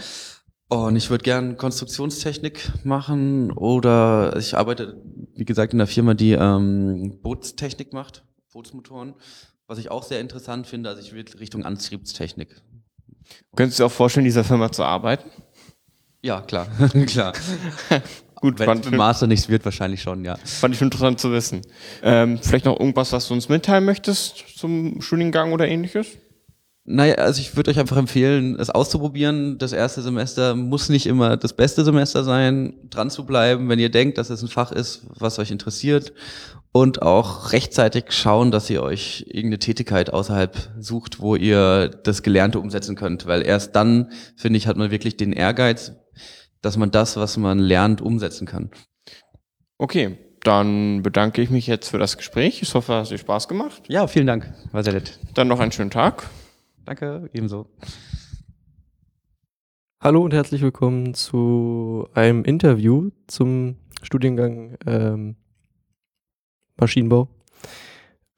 Und 0.69 0.97
ich 0.97 1.09
würde 1.09 1.25
gern 1.25 1.57
Konstruktionstechnik 1.57 2.85
machen 2.85 3.53
oder 3.53 4.37
ich 4.37 4.57
arbeite, 4.57 5.01
wie 5.35 5.45
gesagt, 5.45 5.73
in 5.73 5.81
einer 5.81 5.87
Firma, 5.87 6.15
die 6.15 6.33
ähm, 6.33 7.21
Bootstechnik 7.23 7.93
macht, 7.93 8.23
Bootsmotoren, 8.53 9.15
was 9.67 9.79
ich 9.79 9.91
auch 9.91 10.03
sehr 10.03 10.21
interessant 10.21 10.67
finde. 10.67 10.91
Also 10.91 11.01
ich 11.01 11.13
will 11.15 11.25
Richtung 11.39 11.65
Antriebstechnik. 11.65 12.61
Könntest 13.57 13.79
du 13.79 13.83
dir 13.83 13.87
auch 13.87 13.93
vorstellen, 13.93 14.25
dieser 14.25 14.45
Firma 14.45 14.71
zu 14.71 14.85
arbeiten? 14.85 15.31
Ja, 16.23 16.43
klar, 16.43 16.67
klar. 17.07 17.33
Gut, 18.41 18.59
Wenn 18.59 18.81
es 18.81 18.91
Master 18.91 19.27
nichts 19.27 19.49
wird, 19.49 19.65
wahrscheinlich 19.65 20.03
schon, 20.03 20.25
ja. 20.25 20.37
fand 20.45 20.75
ich 20.75 20.81
interessant 20.81 21.19
zu 21.19 21.33
wissen. 21.33 21.63
Ähm, 22.03 22.39
vielleicht 22.41 22.65
noch 22.65 22.79
irgendwas, 22.79 23.13
was 23.13 23.29
du 23.29 23.35
uns 23.35 23.49
mitteilen 23.49 23.85
möchtest 23.85 24.45
zum 24.57 25.01
Studiengang 25.01 25.53
oder 25.53 25.67
ähnliches? 25.67 26.07
Naja, 26.91 27.17
also 27.17 27.43
ich 27.43 27.55
würde 27.55 27.71
euch 27.71 27.79
einfach 27.79 27.99
empfehlen, 27.99 28.57
es 28.59 28.71
auszuprobieren. 28.71 29.59
Das 29.59 29.75
erste 29.75 30.01
Semester 30.01 30.55
muss 30.55 30.89
nicht 30.89 31.07
immer 31.07 31.37
das 31.37 31.53
beste 31.53 31.85
Semester 31.85 32.25
sein, 32.25 32.73
dran 32.89 33.11
zu 33.11 33.27
bleiben, 33.27 33.69
wenn 33.69 33.79
ihr 33.79 33.91
denkt, 33.91 34.17
dass 34.17 34.31
es 34.31 34.41
ein 34.41 34.49
Fach 34.49 34.73
ist, 34.73 35.03
was 35.19 35.39
euch 35.39 35.51
interessiert. 35.51 36.15
Und 36.73 37.03
auch 37.03 37.53
rechtzeitig 37.53 38.05
schauen, 38.09 38.51
dass 38.51 38.71
ihr 38.71 38.83
euch 38.83 39.25
irgendeine 39.27 39.59
Tätigkeit 39.59 40.11
außerhalb 40.15 40.57
sucht, 40.79 41.21
wo 41.21 41.37
ihr 41.37 41.89
das 41.89 42.23
Gelernte 42.23 42.59
umsetzen 42.59 42.97
könnt. 42.97 43.27
Weil 43.27 43.43
erst 43.43 43.77
dann, 43.77 44.11
finde 44.37 44.57
ich, 44.57 44.67
hat 44.67 44.79
man 44.79 44.91
wirklich 44.91 45.19
den 45.19 45.35
Ehrgeiz, 45.35 45.93
dass 46.63 46.77
man 46.77 46.91
das, 46.91 47.17
was 47.17 47.37
man 47.37 47.59
lernt, 47.59 48.01
umsetzen 48.01 48.47
kann. 48.47 48.71
Okay, 49.79 50.19
dann 50.41 51.03
bedanke 51.03 51.43
ich 51.43 51.51
mich 51.51 51.67
jetzt 51.67 51.89
für 51.89 51.99
das 51.99 52.17
Gespräch. 52.17 52.63
Ich 52.63 52.75
hoffe, 52.75 52.95
es 52.95 53.07
hat 53.07 53.11
dir 53.11 53.19
Spaß 53.19 53.49
gemacht. 53.49 53.83
Ja, 53.89 54.07
vielen 54.07 54.27
Dank. 54.27 54.53
War 54.73 54.83
sehr 54.83 54.93
nett. 54.93 55.19
Dann 55.35 55.49
noch 55.49 55.61
einen 55.61 55.73
schönen 55.73 55.91
Tag. 55.91 56.29
Danke, 56.85 57.29
ebenso. 57.33 57.69
Hallo 60.01 60.23
und 60.23 60.33
herzlich 60.33 60.63
willkommen 60.63 61.13
zu 61.15 62.09
einem 62.15 62.45
Interview 62.45 63.11
zum 63.27 63.77
Studiengang 64.03 64.79
ähm, 64.87 65.37
Maschinenbau. 66.77 67.29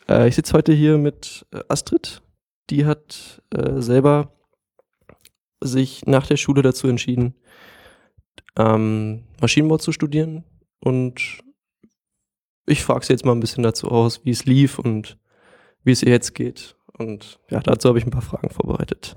Äh, 0.09 0.29
ich 0.29 0.35
sitze 0.35 0.55
heute 0.55 0.73
hier 0.73 0.97
mit 0.99 1.47
äh, 1.53 1.61
Astrid. 1.69 2.23
Die 2.71 2.87
hat 2.87 3.43
äh, 3.55 3.81
selber 3.81 4.33
sich 5.62 6.07
nach 6.07 6.27
der 6.27 6.37
Schule 6.37 6.62
dazu 6.62 6.89
entschieden, 6.89 7.35
ähm, 8.57 9.25
Maschinenbau 9.40 9.78
zu 9.78 9.92
studieren. 9.92 10.45
Und 10.80 11.40
ich 12.66 12.83
frage 12.83 13.04
sie 13.04 13.12
jetzt 13.12 13.25
mal 13.25 13.33
ein 13.33 13.40
bisschen 13.40 13.62
dazu 13.62 13.88
aus, 13.88 14.25
wie 14.25 14.30
es 14.30 14.45
lief 14.45 14.78
und 14.78 15.19
wie 15.85 15.92
es 15.92 16.02
ihr 16.02 16.11
jetzt 16.12 16.35
geht. 16.35 16.76
Und 16.99 17.38
ja, 17.50 17.61
dazu 17.61 17.88
habe 17.88 17.99
ich 17.99 18.07
ein 18.07 18.11
paar 18.11 18.23
Fragen 18.23 18.50
vorbereitet. 18.50 19.16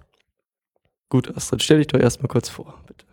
Gut, 1.10 1.36
Astrid, 1.36 1.62
stell 1.62 1.78
dich 1.78 1.88
doch 1.88 2.00
erstmal 2.00 2.30
kurz 2.30 2.50
vor, 2.50 2.82
bitte. 2.88 3.06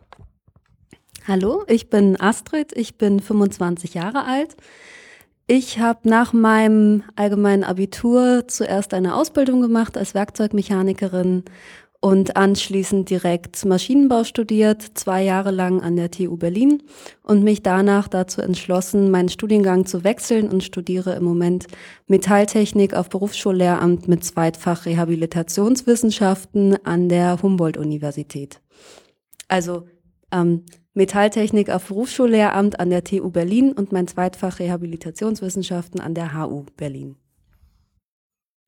Hallo, 1.26 1.64
ich 1.68 1.90
bin 1.90 2.18
Astrid, 2.18 2.72
ich 2.74 2.96
bin 2.96 3.20
25 3.20 3.94
Jahre 3.94 4.24
alt. 4.24 4.56
Ich 5.46 5.80
habe 5.80 6.08
nach 6.08 6.32
meinem 6.32 7.02
allgemeinen 7.16 7.64
Abitur 7.64 8.44
zuerst 8.46 8.94
eine 8.94 9.16
Ausbildung 9.16 9.60
gemacht 9.60 9.98
als 9.98 10.14
Werkzeugmechanikerin 10.14 11.44
und 12.00 12.36
anschließend 12.36 13.10
direkt 13.10 13.64
Maschinenbau 13.64 14.24
studiert, 14.24 14.82
zwei 14.94 15.22
Jahre 15.22 15.50
lang 15.50 15.82
an 15.82 15.96
der 15.96 16.10
TU 16.10 16.36
Berlin 16.36 16.82
und 17.22 17.44
mich 17.44 17.62
danach 17.62 18.08
dazu 18.08 18.40
entschlossen, 18.40 19.10
meinen 19.10 19.28
Studiengang 19.28 19.84
zu 19.84 20.02
wechseln 20.02 20.48
und 20.48 20.64
studiere 20.64 21.14
im 21.14 21.24
Moment 21.24 21.66
Metalltechnik 22.06 22.94
auf 22.94 23.10
Berufsschullehramt 23.10 24.08
mit 24.08 24.24
Zweitfach 24.24 24.86
Rehabilitationswissenschaften 24.86 26.84
an 26.86 27.10
der 27.10 27.42
Humboldt-Universität. 27.42 28.62
Also 29.48 29.84
ähm, 30.32 30.64
Metalltechnik 30.94 31.68
auf 31.68 31.88
Berufsschullehramt 31.88 32.80
an 32.80 32.88
der 32.88 33.04
TU 33.04 33.30
Berlin 33.30 33.72
und 33.72 33.92
mein 33.92 34.08
Zweitfach 34.08 34.58
Rehabilitationswissenschaften 34.58 36.00
an 36.00 36.14
der 36.14 36.34
HU 36.34 36.64
Berlin. 36.76 37.16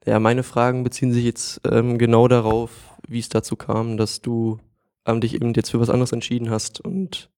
Ja, 0.05 0.19
meine 0.19 0.43
Fragen 0.43 0.83
beziehen 0.83 1.13
sich 1.13 1.25
jetzt 1.25 1.61
ähm, 1.65 1.97
genau 1.99 2.27
darauf, 2.27 2.71
wie 3.07 3.21
es 3.21 3.29
dazu 3.29 3.57
kam, 3.57 3.97
dass 3.97 4.21
du 4.21 4.59
ähm, 5.07 5.21
dich 5.21 5.35
eben 5.35 5.53
jetzt 5.55 5.71
für 5.71 5.81
was 5.81 5.91
anderes 5.91 6.13
entschieden 6.13 6.51
hast 6.51 6.81
und 6.81 7.31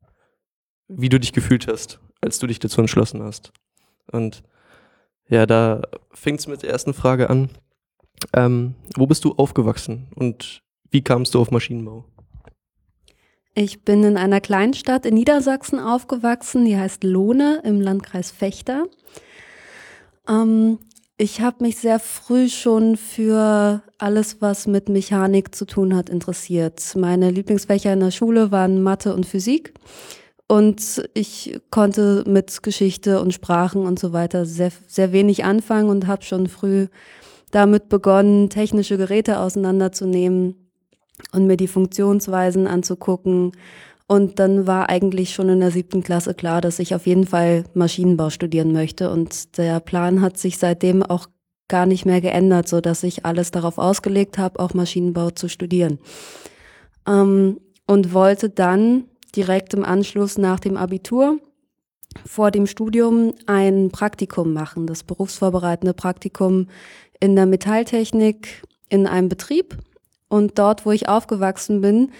wie 0.88 1.08
du 1.08 1.20
dich 1.20 1.32
gefühlt 1.32 1.66
hast, 1.66 2.00
als 2.20 2.38
du 2.38 2.46
dich 2.46 2.58
dazu 2.58 2.80
entschlossen 2.80 3.22
hast. 3.22 3.52
Und 4.10 4.42
ja, 5.28 5.46
da 5.46 5.82
fängt 6.12 6.40
es 6.40 6.46
mit 6.46 6.62
der 6.62 6.70
ersten 6.70 6.94
Frage 6.94 7.30
an. 7.30 7.50
Ähm, 8.32 8.74
wo 8.96 9.06
bist 9.06 9.24
du 9.24 9.32
aufgewachsen 9.32 10.08
und 10.14 10.62
wie 10.90 11.02
kamst 11.02 11.34
du 11.34 11.40
auf 11.40 11.50
Maschinenbau? 11.50 12.04
Ich 13.54 13.84
bin 13.84 14.02
in 14.02 14.16
einer 14.16 14.40
Kleinstadt 14.40 15.06
in 15.06 15.14
Niedersachsen 15.14 15.78
aufgewachsen, 15.78 16.64
die 16.64 16.76
heißt 16.76 17.04
Lohne 17.04 17.60
im 17.64 17.80
Landkreis 17.80 18.30
Fechter. 18.30 18.86
Ähm, 20.28 20.78
ich 21.16 21.40
habe 21.40 21.62
mich 21.62 21.76
sehr 21.76 22.00
früh 22.00 22.48
schon 22.48 22.96
für 22.96 23.82
alles, 23.98 24.40
was 24.40 24.66
mit 24.66 24.88
Mechanik 24.88 25.54
zu 25.54 25.64
tun 25.64 25.94
hat, 25.94 26.08
interessiert. 26.08 26.94
Meine 26.96 27.30
Lieblingsfächer 27.30 27.92
in 27.92 28.00
der 28.00 28.10
Schule 28.10 28.50
waren 28.50 28.82
Mathe 28.82 29.14
und 29.14 29.24
Physik. 29.24 29.74
Und 30.48 31.08
ich 31.14 31.58
konnte 31.70 32.24
mit 32.26 32.62
Geschichte 32.62 33.20
und 33.20 33.32
Sprachen 33.32 33.86
und 33.86 33.98
so 33.98 34.12
weiter 34.12 34.44
sehr, 34.44 34.72
sehr 34.86 35.12
wenig 35.12 35.44
anfangen 35.44 35.88
und 35.88 36.06
habe 36.06 36.22
schon 36.22 36.48
früh 36.48 36.88
damit 37.50 37.88
begonnen, 37.88 38.50
technische 38.50 38.98
Geräte 38.98 39.38
auseinanderzunehmen 39.38 40.56
und 41.32 41.46
mir 41.46 41.56
die 41.56 41.68
Funktionsweisen 41.68 42.66
anzugucken. 42.66 43.52
Und 44.06 44.38
dann 44.38 44.66
war 44.66 44.90
eigentlich 44.90 45.32
schon 45.32 45.48
in 45.48 45.60
der 45.60 45.70
siebten 45.70 46.02
Klasse 46.02 46.34
klar, 46.34 46.60
dass 46.60 46.78
ich 46.78 46.94
auf 46.94 47.06
jeden 47.06 47.26
Fall 47.26 47.64
Maschinenbau 47.72 48.30
studieren 48.30 48.72
möchte. 48.72 49.10
Und 49.10 49.56
der 49.56 49.80
Plan 49.80 50.20
hat 50.20 50.36
sich 50.36 50.58
seitdem 50.58 51.02
auch 51.02 51.26
gar 51.68 51.86
nicht 51.86 52.04
mehr 52.04 52.20
geändert, 52.20 52.68
so 52.68 52.80
dass 52.80 53.02
ich 53.02 53.24
alles 53.24 53.50
darauf 53.50 53.78
ausgelegt 53.78 54.36
habe, 54.36 54.60
auch 54.60 54.74
Maschinenbau 54.74 55.30
zu 55.30 55.48
studieren. 55.48 55.98
Ähm, 57.06 57.58
und 57.86 58.12
wollte 58.12 58.50
dann 58.50 59.04
direkt 59.34 59.74
im 59.74 59.84
Anschluss 59.84 60.38
nach 60.38 60.60
dem 60.60 60.76
Abitur 60.76 61.38
vor 62.26 62.50
dem 62.50 62.66
Studium 62.66 63.34
ein 63.46 63.90
Praktikum 63.90 64.52
machen, 64.52 64.86
das 64.86 65.02
berufsvorbereitende 65.02 65.94
Praktikum 65.94 66.68
in 67.20 67.34
der 67.34 67.46
Metalltechnik 67.46 68.62
in 68.88 69.06
einem 69.06 69.28
Betrieb. 69.28 69.76
Und 70.28 70.58
dort, 70.58 70.86
wo 70.86 70.92
ich 70.92 71.08
aufgewachsen 71.08 71.80
bin, 71.80 72.12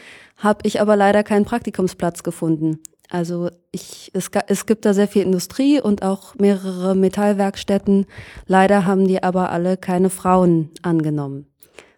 habe 0.44 0.60
ich 0.64 0.80
aber 0.80 0.94
leider 0.94 1.24
keinen 1.24 1.46
Praktikumsplatz 1.46 2.22
gefunden. 2.22 2.78
Also 3.10 3.50
ich, 3.72 4.10
es, 4.14 4.30
es 4.46 4.66
gibt 4.66 4.84
da 4.84 4.94
sehr 4.94 5.08
viel 5.08 5.22
Industrie 5.22 5.80
und 5.80 6.02
auch 6.02 6.34
mehrere 6.36 6.94
Metallwerkstätten. 6.94 8.06
Leider 8.46 8.86
haben 8.86 9.08
die 9.08 9.22
aber 9.22 9.50
alle 9.50 9.76
keine 9.76 10.10
Frauen 10.10 10.70
angenommen, 10.82 11.46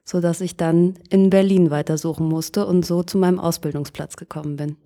so 0.05 0.21
dass 0.21 0.41
ich 0.41 0.57
dann 0.57 0.95
in 1.11 1.31
Berlin 1.31 1.71
weitersuchen 1.71 2.29
musste 2.29 2.67
und 2.67 2.87
so 2.87 3.03
zu 3.03 3.19
meinem 3.19 3.41
Ausbildungsplatz 3.41 4.17
gekommen 4.17 4.57
bin. 4.57 4.77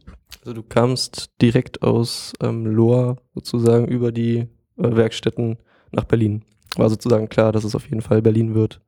Also 0.40 0.54
du 0.54 0.62
kamst 0.62 1.30
direkt 1.42 1.82
aus 1.82 2.32
ähm, 2.40 2.66
Lohr 2.66 3.16
sozusagen 3.34 3.88
über 3.88 4.12
die 4.12 4.38
äh, 4.38 4.46
Werkstätten 4.76 5.58
nach 5.92 6.04
Berlin. 6.04 6.44
War 6.76 6.88
sozusagen 6.88 7.28
klar, 7.28 7.52
dass 7.52 7.64
es 7.64 7.74
auf 7.74 7.88
jeden 7.88 8.02
Fall 8.02 8.22
Berlin 8.22 8.54
wird. 8.54 8.80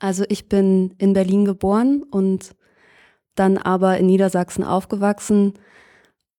Also 0.00 0.24
ich 0.28 0.48
bin 0.48 0.94
in 0.98 1.12
Berlin 1.12 1.44
geboren 1.44 2.04
und 2.10 2.54
dann 3.38 3.58
aber 3.58 3.98
in 3.98 4.06
Niedersachsen 4.06 4.64
aufgewachsen. 4.64 5.54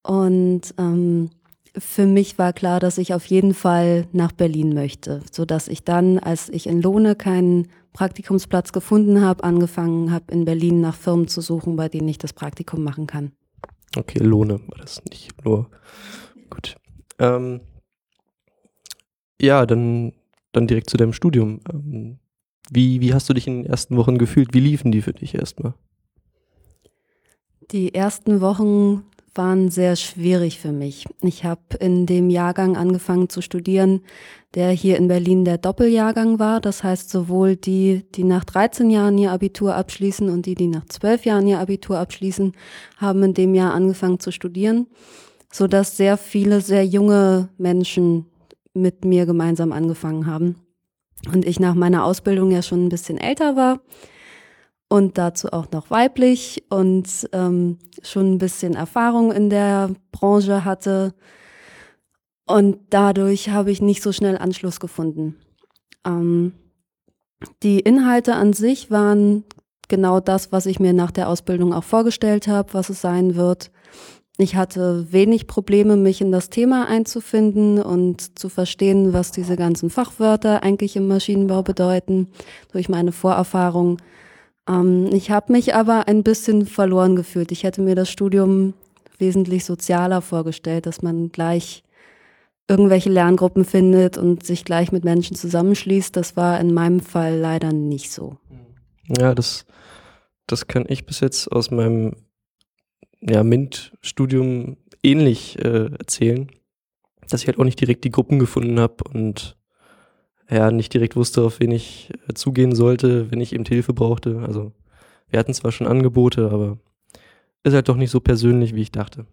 Und 0.03 0.74
ähm, 0.77 1.29
für 1.77 2.06
mich 2.06 2.38
war 2.38 2.53
klar, 2.53 2.79
dass 2.79 2.98
ich 2.98 3.13
auf 3.13 3.25
jeden 3.25 3.53
Fall 3.53 4.08
nach 4.12 4.32
Berlin 4.32 4.74
möchte, 4.74 5.22
so 5.32 5.46
dass 5.46 5.68
ich 5.68 5.84
dann, 5.84 6.20
als 6.20 6.50
ich 6.50 6.68
in 6.68 6.82
Lohne 6.82 7.15
keinen 7.15 7.68
Praktikumsplatz 7.94 8.72
gefunden 8.72 9.22
habe, 9.22 9.44
angefangen 9.44 10.12
habe, 10.12 10.32
in 10.32 10.46
Berlin 10.46 10.82
nach 10.82 10.96
Firmen 10.96 11.27
zu 11.27 11.41
suchen, 11.41 11.75
bei 11.75 11.89
denen 11.89 12.08
ich 12.08 12.18
das 12.18 12.34
Praktikum 12.34 12.84
machen 12.84 13.08
kann. 13.08 13.32
Okay, 13.98 14.20
Lohne 14.20 14.60
war 14.68 14.77
das 14.77 15.03
nicht 15.06 15.44
nur. 15.44 15.70
Gut. 16.50 16.75
Ähm, 17.18 17.62
ja, 19.41 19.65
dann, 19.65 20.13
dann 20.51 20.68
direkt 20.68 20.89
zu 20.89 20.98
deinem 20.98 21.13
Studium. 21.13 21.62
Ähm, 21.72 22.20
wie, 22.72 23.01
wie 23.01 23.13
hast 23.13 23.27
du 23.29 23.34
dich 23.34 23.48
in 23.48 23.63
den 23.63 23.65
ersten 23.65 23.98
Wochen 23.98 24.18
gefühlt? 24.18 24.53
Wie 24.53 24.60
liefen 24.60 24.91
die 24.91 25.01
für 25.01 25.13
dich 25.13 25.34
erstmal? 25.34 25.74
Die 27.71 27.93
ersten 27.93 28.41
Wochen 28.41 29.03
waren 29.35 29.69
sehr 29.69 29.95
schwierig 29.95 30.59
für 30.59 30.71
mich. 30.71 31.05
Ich 31.21 31.45
habe 31.45 31.61
in 31.79 32.07
dem 32.07 32.31
Jahrgang 32.31 32.75
angefangen 32.75 33.29
zu 33.29 33.41
studieren, 33.41 34.01
der 34.55 34.71
hier 34.71 34.97
in 34.97 35.07
Berlin 35.07 35.45
der 35.45 35.59
Doppeljahrgang 35.59 36.39
war. 36.39 36.61
Das 36.61 36.83
heißt, 36.83 37.11
sowohl 37.11 37.55
die, 37.55 38.05
die 38.15 38.23
nach 38.23 38.43
13 38.43 38.89
Jahren 38.89 39.19
ihr 39.19 39.31
Abitur 39.31 39.75
abschließen 39.75 40.29
und 40.29 40.47
die, 40.47 40.55
die 40.55 40.67
nach 40.67 40.85
12 40.85 41.25
Jahren 41.25 41.47
ihr 41.47 41.59
Abitur 41.59 41.99
abschließen, 41.99 42.53
haben 42.97 43.21
in 43.21 43.33
dem 43.35 43.53
Jahr 43.53 43.73
angefangen 43.73 44.19
zu 44.19 44.31
studieren, 44.31 44.88
sodass 45.51 45.95
sehr 45.95 46.17
viele 46.17 46.61
sehr 46.61 46.85
junge 46.85 47.49
Menschen 47.59 48.25
mit 48.73 49.05
mir 49.05 49.27
gemeinsam 49.27 49.73
angefangen 49.73 50.25
haben. 50.25 50.55
Und 51.31 51.45
ich 51.45 51.59
nach 51.59 51.75
meiner 51.75 52.03
Ausbildung 52.03 52.49
ja 52.49 52.63
schon 52.63 52.85
ein 52.85 52.89
bisschen 52.89 53.19
älter 53.19 53.55
war 53.55 53.79
und 54.89 55.17
dazu 55.17 55.53
auch 55.53 55.72
noch 55.72 55.91
weiblich 55.91 56.63
und 56.69 57.29
ähm, 57.31 57.77
schon 58.01 58.34
ein 58.34 58.38
bisschen 58.39 58.75
Erfahrung 58.75 59.31
in 59.31 59.50
der 59.50 59.91
Branche 60.12 60.65
hatte. 60.65 61.13
Und 62.46 62.79
dadurch 62.89 63.50
habe 63.50 63.69
ich 63.72 63.81
nicht 63.81 64.01
so 64.01 64.12
schnell 64.12 64.38
Anschluss 64.38 64.79
gefunden. 64.79 65.36
Ähm, 66.05 66.53
die 67.62 67.79
Inhalte 67.79 68.34
an 68.34 68.53
sich 68.53 68.89
waren 68.89 69.43
genau 69.88 70.19
das, 70.19 70.51
was 70.51 70.65
ich 70.65 70.79
mir 70.79 70.93
nach 70.93 71.12
der 71.12 71.29
Ausbildung 71.29 71.74
auch 71.74 71.84
vorgestellt 71.84 72.48
habe, 72.48 72.74
was 72.74 72.89
es 72.89 73.01
sein 73.01 73.36
wird. 73.36 73.72
ich 74.38 74.55
hatte 74.55 75.12
wenig 75.12 75.48
Probleme, 75.48 75.98
mich 75.98 76.22
in 76.22 76.31
das 76.31 76.50
Thema 76.50 76.88
einzufinden 76.88 77.81
und 77.81 78.39
zu 78.39 78.48
verstehen, 78.48 79.12
was 79.12 79.31
diese 79.31 79.58
ganzen 79.58 79.89
Fachwörter 79.89 80.63
eigentlich 80.63 80.96
im 80.96 81.08
Maschinenbau 81.10 81.62
bedeuten, 81.62 82.29
durch 82.72 82.88
meine 82.88 83.12
Vorerfahrung. 83.12 83.98
Ähm, 84.69 85.09
ich 85.11 85.31
habe 85.31 85.51
mich 85.51 85.73
aber 85.75 86.07
ein 86.07 86.23
bisschen 86.23 86.65
verloren 86.65 87.15
gefühlt. 87.15 87.51
Ich 87.51 87.63
hätte 87.63 87.81
mir 87.81 87.95
das 87.95 88.09
Studium 88.09 88.73
wesentlich 89.17 89.65
sozialer 89.65 90.21
vorgestellt, 90.21 90.85
dass 90.85 91.01
man 91.01 91.31
gleich 91.31 91.83
irgendwelche 92.69 93.09
Lerngruppen 93.09 93.65
findet 93.65 94.17
und 94.17 94.45
sich 94.45 94.63
gleich 94.63 94.91
mit 94.91 95.03
Menschen 95.03 95.35
zusammenschließt. 95.35 96.15
Das 96.15 96.38
war 96.38 96.59
in 96.59 96.73
meinem 96.73 96.99
Fall 96.99 97.38
leider 97.38 97.73
nicht 97.73 98.11
so. 98.11 98.38
Ja, 99.07 99.33
das, 99.33 99.65
das 100.45 100.67
kann 100.67 100.85
ich 100.88 101.05
bis 101.05 101.19
jetzt 101.19 101.51
aus 101.51 101.71
meinem 101.71 102.15
ja, 103.21 103.43
MINT-Studium 103.43 104.77
ähnlich 105.01 105.57
äh, 105.59 105.91
erzählen, 105.97 106.49
dass 107.27 107.41
ich 107.41 107.47
halt 107.47 107.57
auch 107.57 107.63
nicht 107.63 107.81
direkt 107.81 108.03
die 108.03 108.11
Gruppen 108.11 108.38
gefunden 108.38 108.79
habe 108.79 109.03
und 109.11 109.57
ja, 110.50 110.72
nicht 110.72 110.94
direkt 110.94 111.15
wusste, 111.15 111.44
auf 111.44 111.60
wen 111.60 111.72
ich 111.72 112.12
äh, 112.27 112.34
zugehen 112.34 112.74
sollte, 112.74 113.32
wenn 113.32 113.41
ich 113.41 113.53
eben 113.53 113.65
Hilfe 113.65 113.94
brauchte. 113.94 114.39
Also 114.39 114.72
wir 115.29 115.39
hatten 115.39 115.53
zwar 115.53 115.72
schon 115.72 115.88
Angebote, 115.88 116.50
aber 116.50 116.79
ist 117.63 117.74
halt 117.74 117.89
doch 117.89 117.98
nicht 117.98 118.12
so 118.12 118.20
persönlich, 118.20 118.74
wie 118.74 118.82
ich 118.82 118.91
dachte. 118.91 119.25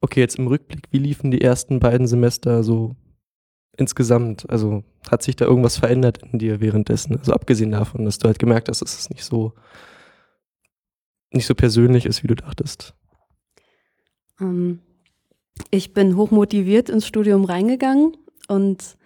Okay, 0.00 0.20
jetzt 0.20 0.38
im 0.38 0.46
Rückblick, 0.46 0.84
wie 0.90 0.98
liefen 0.98 1.30
die 1.30 1.42
ersten 1.42 1.80
beiden 1.80 2.06
Semester 2.06 2.62
so 2.62 2.94
insgesamt? 3.76 4.48
Also 4.48 4.84
hat 5.10 5.22
sich 5.22 5.36
da 5.36 5.44
irgendwas 5.44 5.76
verändert 5.76 6.20
in 6.22 6.38
dir 6.38 6.60
währenddessen? 6.60 7.18
Also 7.18 7.32
abgesehen 7.32 7.72
davon, 7.72 8.04
dass 8.04 8.18
du 8.18 8.28
halt 8.28 8.38
gemerkt 8.38 8.68
hast, 8.68 8.80
dass 8.80 8.98
es 8.98 9.10
nicht 9.10 9.24
so 9.24 9.52
nicht 11.30 11.46
so 11.46 11.54
persönlich 11.54 12.06
ist, 12.06 12.22
wie 12.22 12.28
du 12.28 12.36
dachtest? 12.36 12.94
Ähm, 14.40 14.80
ich 15.70 15.92
bin 15.92 16.16
hochmotiviert 16.16 16.88
ins 16.88 17.06
Studium 17.06 17.44
reingegangen 17.44 18.16
und 18.48 18.96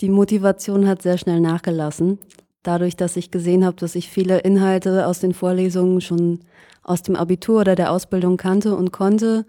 die 0.00 0.08
Motivation 0.08 0.86
hat 0.88 1.02
sehr 1.02 1.18
schnell 1.18 1.40
nachgelassen. 1.40 2.18
Dadurch, 2.62 2.96
dass 2.96 3.16
ich 3.16 3.30
gesehen 3.30 3.64
habe, 3.64 3.76
dass 3.76 3.94
ich 3.94 4.08
viele 4.08 4.38
Inhalte 4.38 5.06
aus 5.06 5.20
den 5.20 5.34
Vorlesungen 5.34 6.00
schon 6.00 6.40
aus 6.82 7.02
dem 7.02 7.16
Abitur 7.16 7.60
oder 7.60 7.74
der 7.74 7.90
Ausbildung 7.90 8.36
kannte 8.36 8.76
und 8.76 8.92
konnte, 8.92 9.46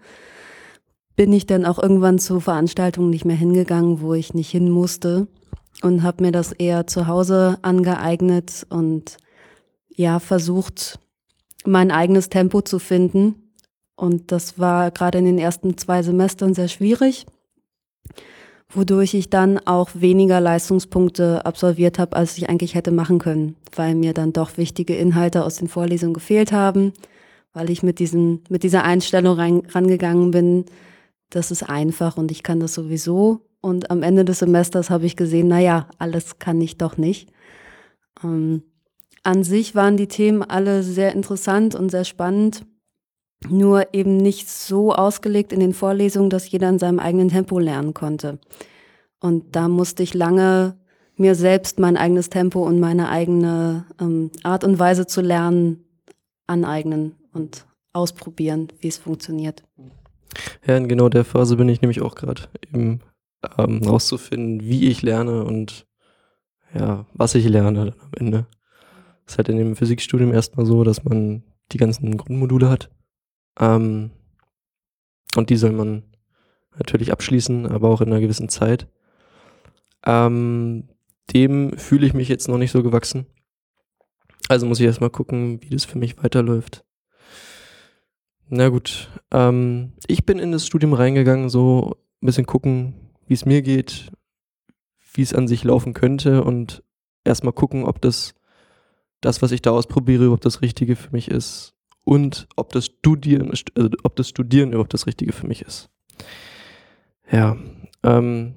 bin 1.16 1.32
ich 1.32 1.46
dann 1.46 1.64
auch 1.64 1.80
irgendwann 1.80 2.18
zu 2.18 2.40
Veranstaltungen 2.40 3.10
nicht 3.10 3.24
mehr 3.24 3.36
hingegangen, 3.36 4.00
wo 4.00 4.14
ich 4.14 4.34
nicht 4.34 4.50
hin 4.50 4.70
musste 4.70 5.28
und 5.82 6.02
habe 6.02 6.24
mir 6.24 6.32
das 6.32 6.52
eher 6.52 6.86
zu 6.86 7.06
Hause 7.06 7.58
angeeignet 7.62 8.66
und 8.68 9.16
ja 9.88 10.18
versucht, 10.18 10.98
mein 11.64 11.90
eigenes 11.90 12.28
Tempo 12.28 12.62
zu 12.62 12.78
finden. 12.78 13.52
Und 13.96 14.32
das 14.32 14.58
war 14.58 14.90
gerade 14.90 15.18
in 15.18 15.24
den 15.24 15.38
ersten 15.38 15.78
zwei 15.78 16.02
Semestern 16.02 16.54
sehr 16.54 16.68
schwierig, 16.68 17.26
wodurch 18.76 19.14
ich 19.14 19.30
dann 19.30 19.58
auch 19.58 19.90
weniger 19.94 20.40
Leistungspunkte 20.40 21.44
absolviert 21.46 21.98
habe, 21.98 22.16
als 22.16 22.36
ich 22.38 22.48
eigentlich 22.48 22.74
hätte 22.74 22.90
machen 22.90 23.18
können, 23.18 23.56
weil 23.74 23.94
mir 23.94 24.12
dann 24.12 24.32
doch 24.32 24.56
wichtige 24.56 24.94
Inhalte 24.94 25.44
aus 25.44 25.56
den 25.56 25.68
Vorlesungen 25.68 26.14
gefehlt 26.14 26.52
haben, 26.52 26.92
weil 27.52 27.70
ich 27.70 27.82
mit, 27.82 27.98
diesem, 27.98 28.40
mit 28.48 28.62
dieser 28.62 28.84
Einstellung 28.84 29.36
rein, 29.36 29.62
rangegangen 29.70 30.30
bin, 30.30 30.64
das 31.30 31.50
ist 31.50 31.62
einfach 31.62 32.16
und 32.16 32.30
ich 32.30 32.42
kann 32.42 32.60
das 32.60 32.74
sowieso. 32.74 33.40
Und 33.60 33.90
am 33.90 34.02
Ende 34.02 34.24
des 34.24 34.40
Semesters 34.40 34.90
habe 34.90 35.06
ich 35.06 35.16
gesehen, 35.16 35.48
naja, 35.48 35.88
alles 35.98 36.38
kann 36.38 36.60
ich 36.60 36.76
doch 36.76 36.96
nicht. 36.96 37.30
Ähm, 38.22 38.62
an 39.22 39.42
sich 39.42 39.74
waren 39.74 39.96
die 39.96 40.08
Themen 40.08 40.42
alle 40.42 40.82
sehr 40.82 41.12
interessant 41.14 41.74
und 41.74 41.90
sehr 41.90 42.04
spannend, 42.04 42.66
nur 43.48 43.92
eben 43.92 44.16
nicht 44.16 44.48
so 44.48 44.92
ausgelegt 44.92 45.52
in 45.52 45.60
den 45.60 45.74
Vorlesungen, 45.74 46.30
dass 46.30 46.50
jeder 46.50 46.68
in 46.68 46.78
seinem 46.78 46.98
eigenen 46.98 47.28
Tempo 47.28 47.58
lernen 47.58 47.94
konnte. 47.94 48.38
Und 49.20 49.56
da 49.56 49.68
musste 49.68 50.02
ich 50.02 50.14
lange 50.14 50.76
mir 51.16 51.34
selbst 51.34 51.78
mein 51.78 51.96
eigenes 51.96 52.30
Tempo 52.30 52.64
und 52.66 52.80
meine 52.80 53.08
eigene 53.08 53.86
ähm, 54.00 54.30
Art 54.42 54.64
und 54.64 54.78
Weise 54.78 55.06
zu 55.06 55.20
lernen 55.20 55.84
aneignen 56.46 57.14
und 57.32 57.66
ausprobieren, 57.92 58.68
wie 58.80 58.88
es 58.88 58.98
funktioniert. 58.98 59.62
Ja, 60.66 60.76
in 60.76 60.88
genau 60.88 61.08
der 61.08 61.24
Phase 61.24 61.56
bin 61.56 61.68
ich 61.68 61.80
nämlich 61.80 62.02
auch 62.02 62.16
gerade, 62.16 62.42
eben 62.66 63.00
ähm, 63.56 63.82
rauszufinden, 63.82 64.66
wie 64.68 64.88
ich 64.88 65.02
lerne 65.02 65.44
und 65.44 65.86
ja, 66.74 67.06
was 67.14 67.34
ich 67.34 67.48
lerne 67.48 67.72
dann 67.72 67.94
am 68.00 68.10
Ende 68.18 68.46
ist 69.26 69.38
halt 69.38 69.48
in 69.48 69.56
dem 69.56 69.76
Physikstudium 69.76 70.32
erstmal 70.32 70.66
so, 70.66 70.84
dass 70.84 71.04
man 71.04 71.42
die 71.72 71.78
ganzen 71.78 72.16
Grundmodule 72.16 72.68
hat. 72.68 72.90
Ähm, 73.58 74.10
und 75.36 75.50
die 75.50 75.56
soll 75.56 75.72
man 75.72 76.04
natürlich 76.78 77.12
abschließen, 77.12 77.66
aber 77.66 77.88
auch 77.88 78.00
in 78.00 78.08
einer 78.08 78.20
gewissen 78.20 78.48
Zeit. 78.48 78.88
Ähm, 80.04 80.88
dem 81.32 81.76
fühle 81.78 82.06
ich 82.06 82.14
mich 82.14 82.28
jetzt 82.28 82.48
noch 82.48 82.58
nicht 82.58 82.72
so 82.72 82.82
gewachsen. 82.82 83.26
Also 84.48 84.66
muss 84.66 84.80
ich 84.80 84.86
erstmal 84.86 85.10
gucken, 85.10 85.62
wie 85.62 85.70
das 85.70 85.84
für 85.84 85.98
mich 85.98 86.22
weiterläuft. 86.22 86.84
Na 88.48 88.68
gut, 88.68 89.10
ähm, 89.30 89.94
ich 90.06 90.26
bin 90.26 90.38
in 90.38 90.52
das 90.52 90.66
Studium 90.66 90.92
reingegangen, 90.92 91.48
so 91.48 91.96
ein 92.22 92.26
bisschen 92.26 92.46
gucken, 92.46 92.94
wie 93.26 93.34
es 93.34 93.46
mir 93.46 93.62
geht, 93.62 94.12
wie 95.14 95.22
es 95.22 95.32
an 95.32 95.48
sich 95.48 95.64
laufen 95.64 95.94
könnte 95.94 96.44
und 96.44 96.82
erstmal 97.24 97.54
gucken, 97.54 97.84
ob 97.84 98.02
das 98.02 98.34
das, 99.22 99.40
was 99.40 99.52
ich 99.52 99.62
da 99.62 99.70
ausprobiere, 99.70 100.24
überhaupt 100.24 100.44
das 100.44 100.60
Richtige 100.60 100.96
für 100.96 101.10
mich 101.12 101.30
ist 101.30 101.73
und 102.04 102.46
ob 102.56 102.72
das 102.72 102.86
Studieren, 102.86 103.50
also 103.50 103.64
ob 104.02 104.16
das 104.16 104.28
Studieren 104.28 104.72
überhaupt 104.72 104.94
das 104.94 105.06
Richtige 105.06 105.32
für 105.32 105.46
mich 105.46 105.62
ist. 105.62 105.88
Ja, 107.30 107.56
ähm, 108.02 108.54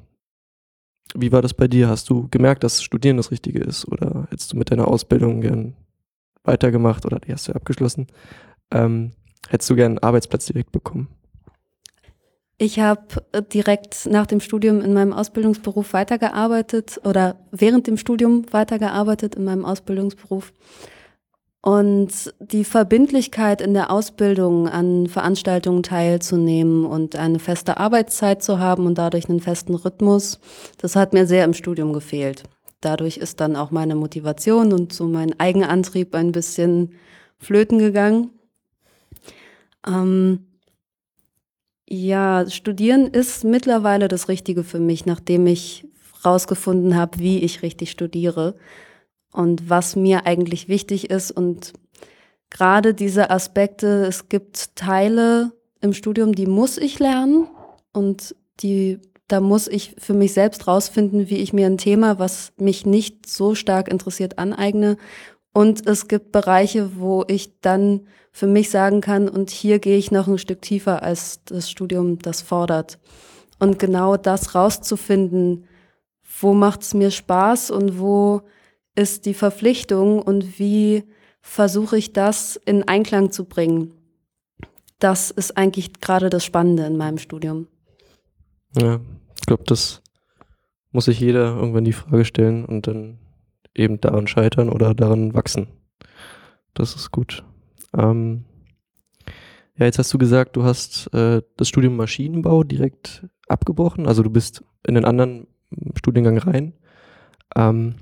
wie 1.16 1.32
war 1.32 1.42
das 1.42 1.54
bei 1.54 1.68
dir? 1.68 1.88
Hast 1.88 2.10
du 2.10 2.28
gemerkt, 2.30 2.64
dass 2.64 2.84
Studieren 2.84 3.18
das 3.18 3.32
Richtige 3.32 3.60
ist 3.60 3.88
oder 3.88 4.28
hättest 4.30 4.54
du 4.54 4.58
mit 4.58 4.72
deiner 4.72 4.88
Ausbildung 4.88 5.42
gern 5.42 5.76
weitergemacht 6.44 7.06
oder 7.06 7.20
die 7.20 7.32
hast 7.32 7.48
du 7.48 7.54
abgeschlossen? 7.54 8.08
Ähm, 8.72 9.14
hättest 9.50 9.70
du 9.70 9.76
gern 9.76 9.94
einen 9.94 10.00
Arbeitsplatz 10.00 10.46
direkt 10.46 10.72
bekommen? 10.72 11.08
Ich 12.60 12.80
habe 12.80 13.24
äh, 13.34 13.44
direkt 13.44 14.08
nach 14.08 14.26
dem 14.26 14.40
Studium 14.40 14.82
in 14.82 14.94
meinem 14.94 15.14
Ausbildungsberuf 15.14 15.94
weitergearbeitet 15.94 17.00
oder 17.04 17.38
während 17.52 17.86
dem 17.86 17.98
Studium 17.98 18.46
weitergearbeitet 18.52 19.36
in 19.36 19.44
meinem 19.44 19.64
Ausbildungsberuf. 19.64 20.52
Und 21.68 22.34
die 22.40 22.64
Verbindlichkeit 22.64 23.60
in 23.60 23.74
der 23.74 23.92
Ausbildung 23.92 24.70
an 24.70 25.08
Veranstaltungen 25.08 25.84
teilzunehmen 25.84 26.86
und 26.86 27.18
eine 27.18 27.40
feste 27.40 27.76
Arbeitszeit 27.76 28.42
zu 28.42 28.60
haben 28.60 28.86
und 28.86 28.98
dadurch 28.98 29.28
einen 29.28 29.42
festen 29.42 29.76
Rhythmus, 29.76 30.40
das 30.78 30.96
hat 30.96 31.12
mir 31.12 31.28
sehr 31.28 31.44
im 31.44 31.54
Studium 31.54 31.92
gefehlt. 31.92 32.44
Dadurch 32.80 33.18
ist 33.18 33.42
dann 33.42 33.58
auch 33.58 33.70
meine 33.70 33.96
Motivation 33.96 34.72
und 34.72 34.94
so 34.94 35.10
mein 35.10 35.38
Eigenantrieb 35.42 36.16
ein 36.16 36.32
bisschen 36.32 36.94
flöten 37.38 37.80
gegangen. 37.80 38.30
Ähm, 39.86 40.48
ja, 41.86 42.50
studieren 42.50 43.08
ist 43.08 43.44
mittlerweile 43.44 44.08
das 44.08 44.30
Richtige 44.30 44.64
für 44.64 44.80
mich, 44.80 45.06
nachdem 45.06 45.46
ich 45.48 45.86
rausgefunden 46.24 46.96
habe, 46.96 47.20
wie 47.20 47.40
ich 47.40 47.62
richtig 47.62 47.92
studiere 47.92 48.56
und 49.38 49.69
was 49.69 49.95
mir 49.95 50.26
eigentlich 50.26 50.67
wichtig 50.67 51.12
ist. 51.12 51.30
Und 51.32 51.73
gerade 52.50 52.95
diese 52.95 53.30
Aspekte, 53.30 54.06
es 54.08 54.30
gibt 54.30 54.76
Teile 54.76 55.52
im 55.80 55.93
Studium, 55.93 56.34
die 56.34 56.47
muss 56.47 56.78
ich 56.80 56.97
lernen 56.97 57.47
und 57.93 58.36
die, 58.62 59.00
da 59.28 59.39
muss 59.39 59.67
ich 59.67 59.95
für 60.00 60.15
mich 60.15 60.34
selbst 60.34 60.67
rausfinden, 60.67 61.30
wie 61.30 61.38
ich 61.38 61.54
mir 61.54 61.67
ein 61.67 61.78
Thema, 61.78 62.17
was 62.17 62.52
mich 62.58 62.88
nicht 62.88 63.30
so 63.30 63.54
stark 63.54 63.89
interessiert, 63.89 64.39
aneigne 64.39 64.97
und 65.54 65.88
es 65.88 66.08
gibt 66.08 66.32
Bereiche, 66.32 67.00
wo 67.00 67.23
ich 67.28 67.60
dann 67.62 68.08
für 68.32 68.47
mich 68.47 68.71
sagen 68.71 69.02
kann, 69.02 69.30
und 69.30 69.52
hier 69.52 69.80
gehe 69.80 69.97
ich 69.97 70.12
noch 70.12 70.28
ein 70.28 70.38
Stück 70.38 70.62
tiefer, 70.63 71.04
als 71.04 71.43
das 71.45 71.69
Studium 71.69 72.19
das 72.19 72.41
fordert. 72.41 73.00
Und 73.60 73.80
genau 73.80 74.17
das 74.17 74.54
rauszufinden, 74.54 75.65
wo 76.39 76.54
macht 76.54 76.84
es 76.84 76.93
mir 76.93 77.10
Spaß 77.10 77.71
und 77.71 78.00
wo 78.00 78.41
ist 78.98 79.26
die 79.26 79.36
Verpflichtung 79.36 80.22
und 80.22 80.60
wie 80.60 81.04
versuche 81.42 81.98
ich 81.98 82.14
das 82.14 82.60
in 82.66 82.84
Einklang 82.88 83.32
zu 83.32 83.46
bringen. 83.46 83.94
Das 85.00 85.30
ist 85.30 85.56
eigentlich 85.56 86.02
gerade 86.02 86.30
das 86.30 86.44
Spannende 86.44 86.86
in 86.86 86.98
meinem 86.98 87.20
Studium. 87.20 87.68
Ja, 88.76 89.00
ich 89.36 89.46
glaube, 89.46 89.64
das 89.66 90.02
muss 90.92 91.06
sich 91.06 91.20
jeder 91.20 91.56
irgendwann 91.56 91.86
die 91.86 91.94
Frage 91.94 92.26
stellen 92.26 92.66
und 92.66 92.88
dann 92.88 93.20
eben 93.76 94.02
daran 94.02 94.26
scheitern 94.26 94.70
oder 94.70 94.96
daran 94.96 95.36
wachsen. 95.36 95.68
Das 96.74 96.96
ist 96.96 97.12
gut. 97.12 97.44
Ähm, 97.96 98.46
ja, 99.78 99.86
jetzt 99.86 100.00
hast 100.00 100.12
du 100.12 100.18
gesagt, 100.18 100.56
du 100.56 100.64
hast 100.64 101.14
äh, 101.14 101.44
das 101.56 101.70
Studium 101.70 101.96
Maschinenbau 101.96 102.64
direkt 102.64 103.28
abgebrochen. 103.48 104.08
Also 104.08 104.24
du 104.24 104.32
bist 104.32 104.64
in 104.88 104.96
den 104.96 105.06
anderen 105.06 105.46
Studiengang 105.96 106.40
rein. 106.40 106.74
Ähm, 107.56 107.96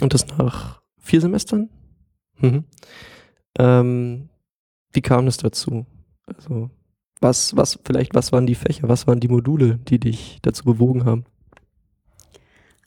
und 0.00 0.14
das 0.14 0.26
nach 0.38 0.80
vier 0.98 1.20
Semestern? 1.20 1.68
Mhm. 2.38 2.64
Ähm, 3.58 4.28
wie 4.92 5.02
kam 5.02 5.26
es 5.26 5.36
dazu? 5.36 5.86
Also 6.26 6.70
was, 7.20 7.56
was, 7.56 7.78
vielleicht, 7.84 8.14
was 8.14 8.32
waren 8.32 8.46
die 8.46 8.54
Fächer, 8.54 8.88
was 8.88 9.06
waren 9.06 9.20
die 9.20 9.28
Module, 9.28 9.78
die 9.88 9.98
dich 9.98 10.38
dazu 10.42 10.64
bewogen 10.64 11.04
haben? 11.04 11.24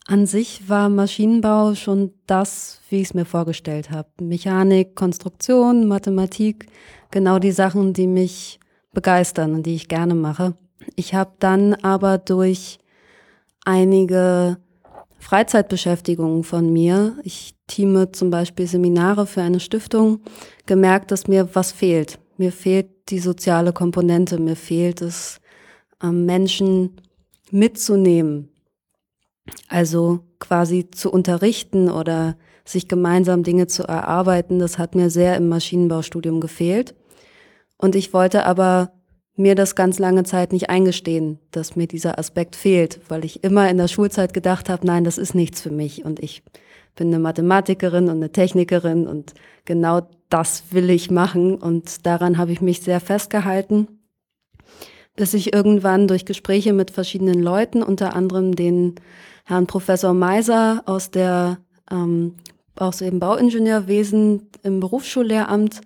An 0.07 0.27
sich 0.27 0.69
war 0.69 0.89
Maschinenbau 0.89 1.73
schon 1.73 2.11
das, 2.27 2.79
wie 2.89 2.97
ich 2.97 3.07
es 3.07 3.13
mir 3.15 3.25
vorgestellt 3.25 3.89
habe. 3.89 4.09
Mechanik, 4.21 4.95
Konstruktion, 4.95 5.87
Mathematik, 5.87 6.67
genau 7.09 7.39
die 7.39 7.51
Sachen, 7.51 7.93
die 7.93 8.05
mich 8.05 8.59
begeistern 8.93 9.55
und 9.55 9.65
die 9.65 9.73
ich 9.73 9.87
gerne 9.87 10.13
mache. 10.13 10.55
Ich 10.95 11.15
habe 11.15 11.31
dann 11.39 11.73
aber 11.73 12.19
durch 12.19 12.77
einige 13.63 14.57
Freizeitbeschäftigungen 15.25 16.43
von 16.43 16.71
mir, 16.71 17.17
ich 17.23 17.55
teame 17.67 18.11
zum 18.11 18.29
Beispiel 18.29 18.67
Seminare 18.67 19.25
für 19.25 19.41
eine 19.41 19.59
Stiftung, 19.59 20.21
gemerkt, 20.65 21.11
dass 21.11 21.27
mir 21.27 21.49
was 21.53 21.71
fehlt. 21.71 22.19
Mir 22.37 22.51
fehlt 22.51 23.09
die 23.09 23.19
soziale 23.19 23.73
Komponente, 23.73 24.37
mir 24.39 24.55
fehlt 24.55 25.01
es, 25.01 25.41
ähm, 26.03 26.25
Menschen 26.25 27.01
mitzunehmen 27.51 28.49
also 29.67 30.19
quasi 30.39 30.89
zu 30.89 31.11
unterrichten 31.11 31.89
oder 31.89 32.35
sich 32.63 32.87
gemeinsam 32.87 33.43
Dinge 33.43 33.67
zu 33.67 33.83
erarbeiten, 33.83 34.59
das 34.59 34.79
hat 34.79 34.95
mir 34.95 35.09
sehr 35.09 35.37
im 35.37 35.49
Maschinenbaustudium 35.49 36.41
gefehlt. 36.41 36.95
Und 37.77 37.95
ich 37.95 38.13
wollte 38.13 38.45
aber 38.45 38.91
mir 39.35 39.55
das 39.55 39.75
ganz 39.75 39.99
lange 39.99 40.23
Zeit 40.23 40.53
nicht 40.53 40.69
eingestehen, 40.69 41.39
dass 41.51 41.75
mir 41.75 41.87
dieser 41.87 42.17
Aspekt 42.17 42.55
fehlt, 42.55 42.99
weil 43.09 43.25
ich 43.25 43.43
immer 43.43 43.69
in 43.69 43.77
der 43.77 43.87
Schulzeit 43.87 44.33
gedacht 44.33 44.69
habe, 44.69 44.87
nein, 44.87 45.03
das 45.03 45.17
ist 45.17 45.35
nichts 45.35 45.61
für 45.61 45.71
mich 45.71 46.05
und 46.05 46.19
ich 46.19 46.43
bin 46.95 47.07
eine 47.07 47.19
Mathematikerin 47.19 48.05
und 48.05 48.15
eine 48.15 48.31
Technikerin 48.31 49.07
und 49.07 49.33
genau 49.65 50.07
das 50.29 50.63
will 50.71 50.89
ich 50.89 51.11
machen 51.11 51.55
und 51.55 52.05
daran 52.05 52.37
habe 52.37 52.53
ich 52.53 52.61
mich 52.61 52.81
sehr 52.81 53.01
festgehalten, 53.01 53.87
bis 55.15 55.33
ich 55.33 55.53
irgendwann 55.53 56.07
durch 56.07 56.25
Gespräche 56.25 56.71
mit 56.71 56.91
verschiedenen 56.91 57.41
Leuten, 57.41 57.83
unter 57.83 58.15
anderem 58.15 58.55
den 58.55 58.95
Herrn 59.43 59.67
Professor 59.67 60.13
Meiser 60.13 60.83
aus 60.85 61.11
der 61.11 61.59
ähm, 61.91 62.35
aus 62.77 62.97
dem 62.97 63.19
Bauingenieurwesen 63.19 64.49
im 64.63 64.79
Berufsschullehramt. 64.79 65.81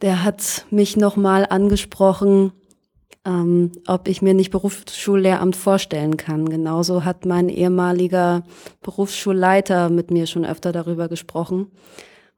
Der 0.00 0.22
hat 0.22 0.64
mich 0.70 0.96
nochmal 0.96 1.46
angesprochen, 1.48 2.52
ähm, 3.24 3.72
ob 3.86 4.08
ich 4.08 4.22
mir 4.22 4.32
nicht 4.32 4.50
Berufsschullehramt 4.50 5.56
vorstellen 5.56 6.16
kann. 6.16 6.48
Genauso 6.48 7.04
hat 7.04 7.26
mein 7.26 7.48
ehemaliger 7.48 8.44
Berufsschulleiter 8.80 9.90
mit 9.90 10.10
mir 10.10 10.26
schon 10.26 10.44
öfter 10.44 10.72
darüber 10.72 11.08
gesprochen. 11.08 11.70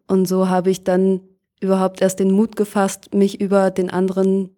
Und 0.06 0.26
so 0.26 0.48
habe 0.48 0.70
ich 0.70 0.84
dann 0.84 1.20
überhaupt 1.60 2.00
erst 2.00 2.18
den 2.18 2.32
Mut 2.32 2.56
gefasst, 2.56 3.14
mich 3.14 3.40
über 3.40 3.70
den 3.70 3.90
anderen 3.90 4.56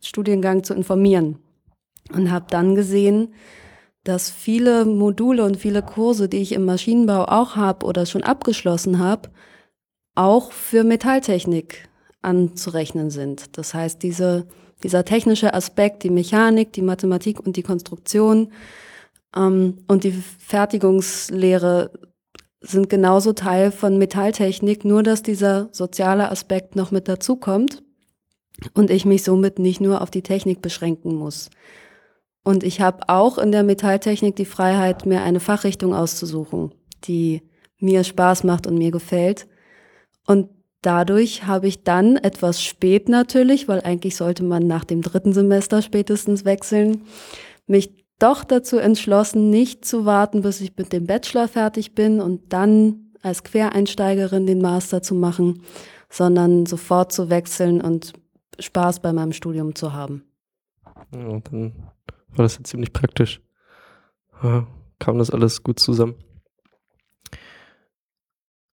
Studiengang 0.00 0.62
zu 0.62 0.74
informieren. 0.74 1.38
Und 2.12 2.30
habe 2.30 2.46
dann 2.50 2.74
gesehen, 2.74 3.34
dass 4.04 4.30
viele 4.30 4.84
Module 4.84 5.44
und 5.44 5.56
viele 5.56 5.82
Kurse, 5.82 6.28
die 6.28 6.38
ich 6.38 6.52
im 6.52 6.64
Maschinenbau 6.64 7.24
auch 7.24 7.56
habe 7.56 7.86
oder 7.86 8.06
schon 8.06 8.22
abgeschlossen 8.22 8.98
habe, 8.98 9.30
auch 10.14 10.52
für 10.52 10.84
Metalltechnik 10.84 11.88
anzurechnen 12.22 13.10
sind. 13.10 13.56
Das 13.56 13.74
heißt, 13.74 14.02
diese, 14.02 14.46
dieser 14.82 15.04
technische 15.04 15.54
Aspekt, 15.54 16.02
die 16.02 16.10
Mechanik, 16.10 16.72
die 16.72 16.82
Mathematik 16.82 17.40
und 17.40 17.56
die 17.56 17.62
Konstruktion 17.62 18.52
ähm, 19.34 19.78
und 19.86 20.04
die 20.04 20.12
Fertigungslehre 20.12 21.90
sind 22.60 22.90
genauso 22.90 23.32
Teil 23.32 23.72
von 23.72 23.96
Metalltechnik, 23.96 24.84
nur 24.84 25.02
dass 25.02 25.22
dieser 25.22 25.68
soziale 25.72 26.30
Aspekt 26.30 26.76
noch 26.76 26.90
mit 26.90 27.08
dazukommt 27.08 27.82
und 28.74 28.90
ich 28.90 29.06
mich 29.06 29.22
somit 29.22 29.58
nicht 29.58 29.80
nur 29.80 30.02
auf 30.02 30.10
die 30.10 30.22
Technik 30.22 30.60
beschränken 30.60 31.14
muss. 31.14 31.48
Und 32.42 32.64
ich 32.64 32.80
habe 32.80 33.08
auch 33.08 33.38
in 33.38 33.52
der 33.52 33.62
Metalltechnik 33.62 34.36
die 34.36 34.44
Freiheit, 34.44 35.06
mir 35.06 35.22
eine 35.22 35.40
Fachrichtung 35.40 35.94
auszusuchen, 35.94 36.72
die 37.04 37.42
mir 37.78 38.04
Spaß 38.04 38.44
macht 38.44 38.66
und 38.66 38.76
mir 38.76 38.90
gefällt. 38.90 39.46
Und 40.26 40.48
dadurch 40.82 41.46
habe 41.46 41.68
ich 41.68 41.82
dann 41.84 42.16
etwas 42.16 42.62
spät 42.62 43.08
natürlich, 43.08 43.68
weil 43.68 43.80
eigentlich 43.80 44.16
sollte 44.16 44.42
man 44.42 44.66
nach 44.66 44.84
dem 44.84 45.02
dritten 45.02 45.32
Semester 45.32 45.82
spätestens 45.82 46.44
wechseln, 46.44 47.02
mich 47.66 48.00
doch 48.18 48.44
dazu 48.44 48.78
entschlossen, 48.78 49.50
nicht 49.50 49.84
zu 49.84 50.04
warten, 50.04 50.42
bis 50.42 50.60
ich 50.60 50.76
mit 50.76 50.92
dem 50.92 51.06
Bachelor 51.06 51.48
fertig 51.48 51.94
bin 51.94 52.20
und 52.20 52.52
dann 52.52 53.12
als 53.22 53.44
Quereinsteigerin 53.44 54.46
den 54.46 54.60
Master 54.60 55.02
zu 55.02 55.14
machen, 55.14 55.62
sondern 56.08 56.66
sofort 56.66 57.12
zu 57.12 57.30
wechseln 57.30 57.80
und 57.80 58.12
Spaß 58.58 59.00
bei 59.00 59.12
meinem 59.12 59.32
Studium 59.32 59.74
zu 59.74 59.92
haben. 59.92 60.24
Ja, 61.14 61.40
dann 61.40 61.74
war 62.28 62.44
das 62.44 62.58
ja 62.58 62.64
ziemlich 62.64 62.92
praktisch. 62.92 63.40
Ja, 64.42 64.66
kam 64.98 65.18
das 65.18 65.30
alles 65.30 65.62
gut 65.62 65.78
zusammen. 65.78 66.14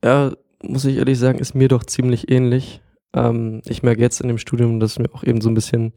Ja, 0.03 0.33
muss 0.63 0.85
ich 0.85 0.97
ehrlich 0.97 1.19
sagen, 1.19 1.39
ist 1.39 1.55
mir 1.55 1.67
doch 1.67 1.83
ziemlich 1.83 2.31
ähnlich. 2.31 2.81
Ähm, 3.13 3.61
ich 3.65 3.83
merke 3.83 4.01
jetzt 4.01 4.21
in 4.21 4.27
dem 4.27 4.37
Studium, 4.37 4.79
dass 4.79 4.99
mir 4.99 5.13
auch 5.13 5.23
eben 5.23 5.41
so 5.41 5.49
ein 5.49 5.55
bisschen 5.55 5.93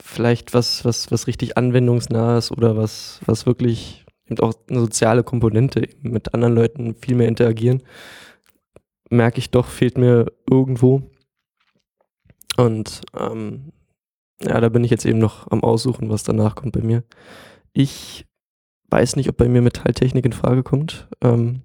vielleicht 0.00 0.54
was, 0.54 0.84
was, 0.84 1.10
was 1.10 1.26
richtig 1.26 1.56
anwendungsnah 1.56 2.38
ist 2.38 2.52
oder 2.52 2.76
was, 2.76 3.20
was 3.26 3.46
wirklich 3.46 4.06
eben 4.26 4.40
auch 4.40 4.54
eine 4.68 4.80
soziale 4.80 5.24
Komponente 5.24 5.88
mit 6.02 6.34
anderen 6.34 6.54
Leuten 6.54 6.94
viel 6.94 7.16
mehr 7.16 7.28
interagieren, 7.28 7.82
merke 9.10 9.38
ich 9.38 9.50
doch, 9.50 9.66
fehlt 9.66 9.98
mir 9.98 10.26
irgendwo. 10.48 11.10
Und 12.56 13.02
ähm, 13.18 13.72
ja, 14.42 14.60
da 14.60 14.68
bin 14.68 14.84
ich 14.84 14.90
jetzt 14.90 15.06
eben 15.06 15.18
noch 15.18 15.50
am 15.50 15.62
Aussuchen, 15.62 16.10
was 16.10 16.22
danach 16.22 16.54
kommt 16.54 16.72
bei 16.72 16.82
mir. 16.82 17.04
Ich 17.72 18.26
weiß 18.90 19.16
nicht, 19.16 19.28
ob 19.28 19.36
bei 19.36 19.48
mir 19.48 19.62
Metalltechnik 19.62 20.24
in 20.24 20.32
Frage 20.32 20.62
kommt. 20.62 21.08
Ähm, 21.22 21.62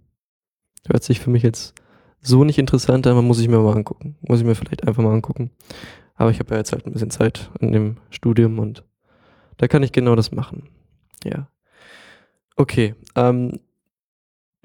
hört 0.88 1.04
sich 1.04 1.20
für 1.20 1.30
mich 1.30 1.44
jetzt 1.44 1.74
so 2.22 2.44
nicht 2.44 2.58
interessant 2.58 3.06
an, 3.06 3.26
muss 3.26 3.40
ich 3.40 3.48
mir 3.48 3.60
mal 3.60 3.76
angucken. 3.76 4.16
Muss 4.22 4.40
ich 4.40 4.46
mir 4.46 4.56
vielleicht 4.56 4.88
einfach 4.88 5.04
mal 5.04 5.14
angucken. 5.14 5.52
Aber 6.16 6.32
ich 6.32 6.40
habe 6.40 6.52
ja 6.52 6.58
jetzt 6.58 6.72
halt 6.72 6.86
ein 6.86 6.94
bisschen 6.94 7.10
Zeit 7.10 7.50
in 7.60 7.72
dem 7.72 7.98
Studium 8.10 8.60
und 8.60 8.84
da 9.58 9.68
kann 9.68 9.84
ich 9.84 9.92
genau 9.92 10.16
das 10.16 10.32
machen. 10.32 10.70
Ja. 11.24 11.50
Okay. 12.56 12.96
Ähm, 13.16 13.60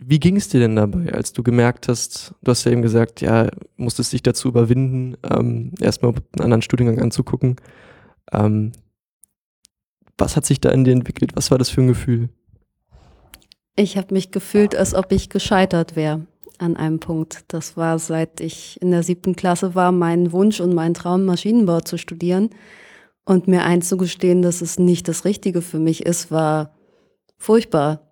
wie 0.01 0.21
ging 0.21 0.37
es 0.37 0.49
dir 0.49 0.61
denn 0.61 0.77
dabei, 0.77 1.13
als 1.13 1.33
du 1.33 1.43
gemerkt 1.43 1.89
hast, 1.89 2.35
du 2.43 2.51
hast 2.51 2.65
ja 2.65 2.71
eben 2.71 2.83
gesagt, 2.83 3.21
ja, 3.21 3.49
musstest 3.77 4.13
dich 4.13 4.23
dazu 4.23 4.49
überwinden, 4.49 5.17
ähm, 5.29 5.73
erstmal 5.81 6.13
einen 6.13 6.45
anderen 6.45 6.63
Studiengang 6.63 7.01
anzugucken. 7.01 7.57
Ähm, 8.33 8.73
was 10.17 10.37
hat 10.37 10.47
sich 10.47 10.61
da 10.61 10.71
in 10.71 10.85
dir 10.85 10.93
entwickelt? 10.93 11.35
Was 11.35 11.51
war 11.51 11.59
das 11.59 11.71
für 11.71 11.81
ein 11.81 11.89
Gefühl? 11.89 12.29
Ich 13.81 13.97
habe 13.97 14.13
mich 14.13 14.33
gefühlt, 14.33 14.75
als 14.75 14.93
ob 14.93 15.13
ich 15.13 15.31
gescheitert 15.31 15.95
wäre 15.95 16.27
an 16.59 16.77
einem 16.77 16.99
Punkt. 16.99 17.45
Das 17.47 17.77
war, 17.77 18.01
seit 18.01 18.41
ich 18.41 18.83
in 18.83 18.91
der 18.91 19.05
siebten 19.05 19.37
Klasse 19.37 19.77
war, 19.77 19.93
mein 19.93 20.33
Wunsch 20.33 20.59
und 20.59 20.75
mein 20.75 20.95
Traum, 20.95 21.25
Maschinenbau 21.25 21.79
zu 21.79 21.97
studieren. 21.97 22.51
Und 23.25 23.47
mir 23.47 23.63
einzugestehen, 23.63 24.43
dass 24.43 24.63
es 24.63 24.81
nicht 24.81 25.07
das 25.07 25.25
Richtige 25.25 25.63
für 25.63 25.79
mich 25.79 26.05
ist, 26.05 26.33
war 26.33 26.75
furchtbar. 27.37 28.11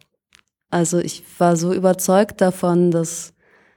Also 0.71 0.99
ich 0.99 1.25
war 1.41 1.57
so 1.57 1.73
überzeugt 1.73 2.41
davon, 2.41 2.93
dass 2.93 3.35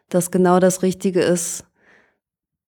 das 0.09 0.29
genau 0.29 0.59
das 0.59 0.83
Richtige 0.83 1.21
ist, 1.21 1.65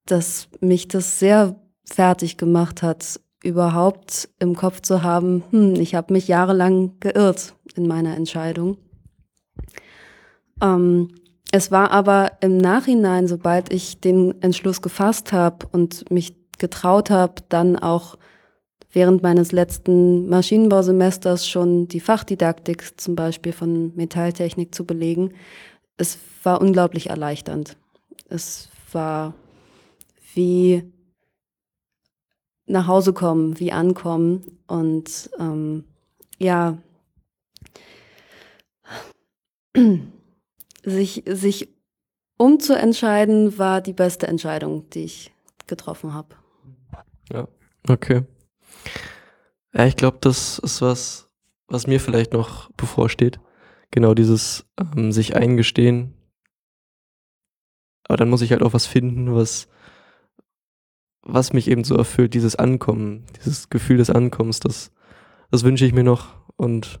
dass 0.04 0.48
mich 0.60 0.88
das 0.88 1.20
sehr 1.20 1.54
fertig 1.84 2.38
gemacht 2.38 2.82
hat, 2.82 3.20
überhaupt 3.44 4.30
im 4.40 4.56
Kopf 4.56 4.80
zu 4.80 5.04
haben, 5.04 5.44
hm, 5.50 5.76
ich 5.76 5.94
habe 5.94 6.12
mich 6.12 6.26
jahrelang 6.26 6.98
geirrt 6.98 7.54
in 7.76 7.86
meiner 7.86 8.16
Entscheidung. 8.16 8.78
Ähm, 10.62 11.08
es 11.50 11.70
war 11.70 11.90
aber 11.90 12.32
im 12.40 12.56
Nachhinein, 12.56 13.26
sobald 13.28 13.70
ich 13.72 14.00
den 14.00 14.40
Entschluss 14.40 14.80
gefasst 14.80 15.32
habe 15.32 15.66
und 15.70 16.10
mich 16.10 16.34
getraut 16.58 17.10
habe, 17.10 17.34
dann 17.50 17.76
auch 17.76 18.16
während 18.92 19.22
meines 19.22 19.52
letzten 19.52 20.28
Maschinenbausemesters 20.28 21.46
schon 21.48 21.88
die 21.88 22.00
Fachdidaktik 22.00 22.98
zum 23.00 23.16
Beispiel 23.16 23.52
von 23.52 23.94
Metalltechnik 23.96 24.74
zu 24.74 24.86
belegen, 24.86 25.32
es 25.96 26.18
war 26.42 26.60
unglaublich 26.60 27.10
erleichternd. 27.10 27.76
Es 28.28 28.68
war 28.92 29.34
wie 30.34 30.84
nach 32.66 32.86
Hause 32.86 33.12
kommen, 33.12 33.58
wie 33.60 33.72
ankommen 33.72 34.58
und 34.66 35.30
ähm, 35.38 35.84
ja, 36.38 36.78
sich, 40.82 41.22
sich 41.26 41.68
umzuentscheiden 42.38 43.58
war 43.58 43.80
die 43.80 43.92
beste 43.92 44.26
Entscheidung, 44.26 44.88
die 44.90 45.04
ich 45.04 45.32
getroffen 45.66 46.12
habe. 46.12 46.36
Ja, 47.32 47.48
okay. 47.88 48.24
Ja, 49.72 49.86
ich 49.86 49.96
glaube, 49.96 50.18
das 50.20 50.58
ist 50.58 50.82
was, 50.82 51.30
was 51.68 51.86
mir 51.86 52.00
vielleicht 52.00 52.32
noch 52.32 52.70
bevorsteht. 52.72 53.40
Genau 53.90 54.14
dieses 54.14 54.66
ähm, 54.78 55.12
sich 55.12 55.36
eingestehen. 55.36 56.14
Aber 58.04 58.16
dann 58.16 58.30
muss 58.30 58.42
ich 58.42 58.50
halt 58.52 58.62
auch 58.62 58.74
was 58.74 58.86
finden, 58.86 59.34
was, 59.34 59.68
was 61.22 61.52
mich 61.52 61.68
eben 61.68 61.84
so 61.84 61.96
erfüllt, 61.96 62.34
dieses 62.34 62.56
Ankommen, 62.56 63.24
dieses 63.36 63.70
Gefühl 63.70 63.98
des 63.98 64.10
Ankommens, 64.10 64.60
das, 64.60 64.92
das 65.50 65.62
wünsche 65.62 65.86
ich 65.86 65.92
mir 65.92 66.04
noch 66.04 66.34
und 66.56 67.00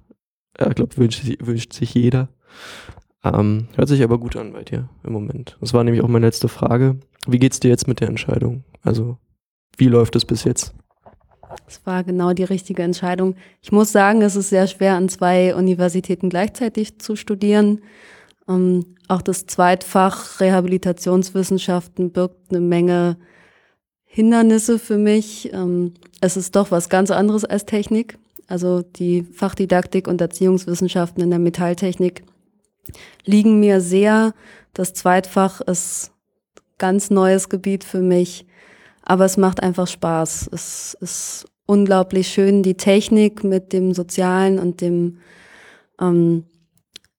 ja, 0.58 0.68
ich 0.68 0.74
glaube, 0.74 0.96
wünscht, 0.96 1.24
wünscht 1.40 1.72
sich 1.72 1.94
jeder. 1.94 2.28
Ähm, 3.24 3.68
hört 3.74 3.88
sich 3.88 4.02
aber 4.02 4.18
gut 4.18 4.36
an 4.36 4.52
bei 4.52 4.64
dir 4.64 4.88
im 5.04 5.12
Moment. 5.12 5.56
Das 5.60 5.72
war 5.72 5.84
nämlich 5.84 6.02
auch 6.02 6.08
meine 6.08 6.26
letzte 6.26 6.48
Frage. 6.48 6.96
Wie 7.26 7.38
geht's 7.38 7.60
dir 7.60 7.68
jetzt 7.68 7.86
mit 7.86 8.00
der 8.00 8.08
Entscheidung? 8.08 8.64
Also, 8.82 9.16
wie 9.76 9.88
läuft 9.88 10.16
es 10.16 10.24
bis 10.24 10.44
jetzt? 10.44 10.74
Es 11.68 11.80
war 11.84 12.02
genau 12.02 12.32
die 12.32 12.44
richtige 12.44 12.82
Entscheidung. 12.82 13.36
Ich 13.60 13.72
muss 13.72 13.92
sagen, 13.92 14.22
es 14.22 14.36
ist 14.36 14.48
sehr 14.48 14.66
schwer, 14.66 14.94
an 14.94 15.08
zwei 15.08 15.54
Universitäten 15.54 16.30
gleichzeitig 16.30 16.98
zu 16.98 17.14
studieren. 17.14 17.80
Ähm, 18.48 18.96
auch 19.08 19.22
das 19.22 19.46
Zweitfach 19.46 20.40
Rehabilitationswissenschaften 20.40 22.10
birgt 22.10 22.50
eine 22.50 22.60
Menge 22.60 23.16
Hindernisse 24.04 24.78
für 24.78 24.98
mich. 24.98 25.52
Ähm, 25.52 25.94
es 26.20 26.36
ist 26.36 26.56
doch 26.56 26.70
was 26.70 26.88
ganz 26.88 27.10
anderes 27.10 27.44
als 27.44 27.66
Technik. 27.66 28.18
Also 28.48 28.82
die 28.82 29.22
Fachdidaktik 29.22 30.08
und 30.08 30.20
Erziehungswissenschaften 30.20 31.22
in 31.22 31.30
der 31.30 31.38
Metalltechnik 31.38 32.24
liegen 33.24 33.60
mir 33.60 33.80
sehr. 33.80 34.34
Das 34.74 34.94
Zweitfach 34.94 35.60
ist 35.60 36.12
ganz 36.78 37.10
neues 37.10 37.48
Gebiet 37.48 37.84
für 37.84 38.00
mich, 38.00 38.46
aber 39.02 39.24
es 39.24 39.36
macht 39.36 39.62
einfach 39.62 39.86
Spaß. 39.86 40.48
Es 40.52 40.96
ist 41.00 41.46
unglaublich 41.66 42.28
schön, 42.28 42.62
die 42.62 42.76
Technik 42.76 43.44
mit 43.44 43.72
dem 43.72 43.94
Sozialen 43.94 44.58
und 44.58 44.80
dem 44.80 45.18
ähm, 46.00 46.44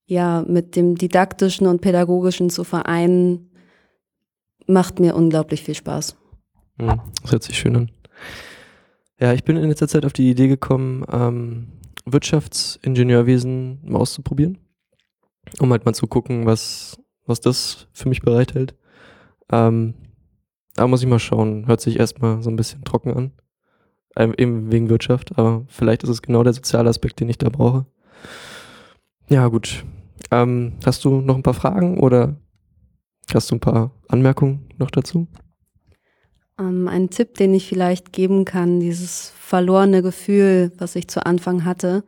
ja 0.05 0.43
mit 0.47 0.75
dem 0.75 0.95
didaktischen 0.95 1.67
und 1.67 1.81
pädagogischen 1.81 2.49
zu 2.49 2.63
vereinen, 2.63 3.49
macht 4.67 4.99
mir 4.99 5.15
unglaublich 5.15 5.63
viel 5.63 5.75
Spaß. 5.75 6.15
Hm, 6.79 7.01
das 7.21 7.31
hört 7.31 7.43
sich 7.43 7.57
schön 7.57 7.75
an. 7.75 7.91
Ja, 9.19 9.33
ich 9.33 9.43
bin 9.43 9.57
in 9.57 9.69
letzter 9.69 9.87
Zeit 9.87 10.05
auf 10.05 10.13
die 10.13 10.29
Idee 10.29 10.47
gekommen, 10.47 11.05
ähm, 11.11 11.67
Wirtschaftsingenieurwesen 12.05 13.79
mal 13.83 13.99
auszuprobieren, 13.99 14.57
um 15.59 15.71
halt 15.71 15.85
mal 15.85 15.93
zu 15.93 16.07
gucken, 16.07 16.45
was, 16.45 16.97
was 17.25 17.41
das 17.41 17.87
für 17.93 18.09
mich 18.09 18.21
bereithält. 18.21 18.75
Ähm, 19.51 19.93
da 20.75 20.87
muss 20.87 21.01
ich 21.01 21.07
mal 21.07 21.19
schauen. 21.19 21.67
Hört 21.67 21.81
sich 21.81 21.99
erstmal 21.99 22.41
so 22.41 22.49
ein 22.49 22.55
bisschen 22.55 22.83
trocken 22.83 23.13
an. 23.13 23.31
Ähm, 24.15 24.33
eben 24.37 24.71
wegen 24.71 24.89
Wirtschaft, 24.89 25.37
aber 25.37 25.65
vielleicht 25.67 26.03
ist 26.03 26.09
es 26.09 26.21
genau 26.21 26.43
der 26.43 26.53
soziale 26.53 26.89
Aspekt, 26.89 27.19
den 27.19 27.29
ich 27.29 27.39
da 27.39 27.49
brauche. 27.49 27.87
Ja, 29.27 29.47
gut. 29.47 29.83
Ähm, 30.29 30.73
hast 30.85 31.03
du 31.03 31.21
noch 31.21 31.35
ein 31.35 31.43
paar 31.43 31.55
Fragen 31.55 31.99
oder 31.99 32.35
hast 33.33 33.49
du 33.49 33.55
ein 33.55 33.59
paar 33.59 33.91
Anmerkungen 34.07 34.69
noch 34.77 34.91
dazu? 34.91 35.27
Ähm, 36.59 36.87
ein 36.87 37.09
Tipp, 37.09 37.35
den 37.35 37.53
ich 37.55 37.67
vielleicht 37.67 38.13
geben 38.13 38.45
kann, 38.45 38.79
dieses 38.79 39.33
verlorene 39.39 40.03
Gefühl, 40.03 40.71
was 40.77 40.95
ich 40.95 41.07
zu 41.07 41.25
Anfang 41.25 41.65
hatte, 41.65 42.03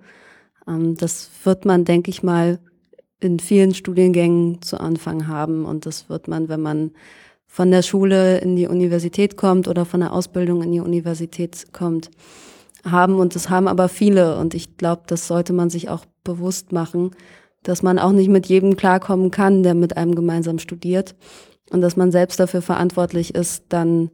ähm, 0.67 0.95
das 0.95 1.32
wird 1.43 1.65
man, 1.65 1.86
denke 1.86 2.12
ich 2.12 2.21
mal, 2.21 2.60
in 3.19 3.39
vielen 3.39 3.73
Studiengängen 3.73 4.62
zu 4.62 4.80
Anfang 4.80 5.28
haben. 5.28 5.65
Und 5.65 5.86
das 5.86 6.10
wird 6.10 6.28
man, 6.28 6.49
wenn 6.49 6.62
man 6.62 6.91
von 7.47 7.71
der 7.71 7.82
Schule 7.82 8.39
in 8.39 8.56
die 8.56 8.67
Universität 8.67 9.38
kommt 9.38 9.67
oder 9.67 9.86
von 9.86 10.01
der 10.01 10.13
Ausbildung 10.13 10.62
in 10.62 10.71
die 10.71 10.80
Universität 10.80 11.71
kommt, 11.73 12.12
haben. 12.84 13.15
Und 13.15 13.36
das 13.36 13.49
haben 13.49 13.67
aber 13.67 13.89
viele. 13.89 14.38
Und 14.38 14.54
ich 14.54 14.78
glaube, 14.78 15.04
das 15.08 15.28
sollte 15.28 15.54
man 15.54 15.69
sich 15.69 15.89
auch 15.89 16.06
bewusst 16.23 16.71
machen, 16.71 17.12
dass 17.63 17.82
man 17.82 17.97
auch 17.97 18.12
nicht 18.12 18.30
mit 18.30 18.45
jedem 18.47 18.75
klarkommen 18.75 19.32
kann, 19.32 19.63
der 19.63 19.73
mit 19.73 19.97
einem 19.97 20.15
gemeinsam 20.15 20.60
studiert. 20.60 21.15
Und 21.71 21.82
dass 21.82 21.95
man 21.95 22.12
selbst 22.12 22.39
dafür 22.39 22.62
verantwortlich 22.62 23.34
ist, 23.34 23.65
dann 23.69 24.12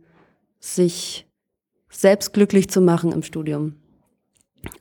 sich 0.60 1.28
selbst 1.90 2.34
glücklich 2.34 2.70
zu 2.70 2.80
machen 2.80 3.12
im 3.12 3.24
Studium 3.24 3.81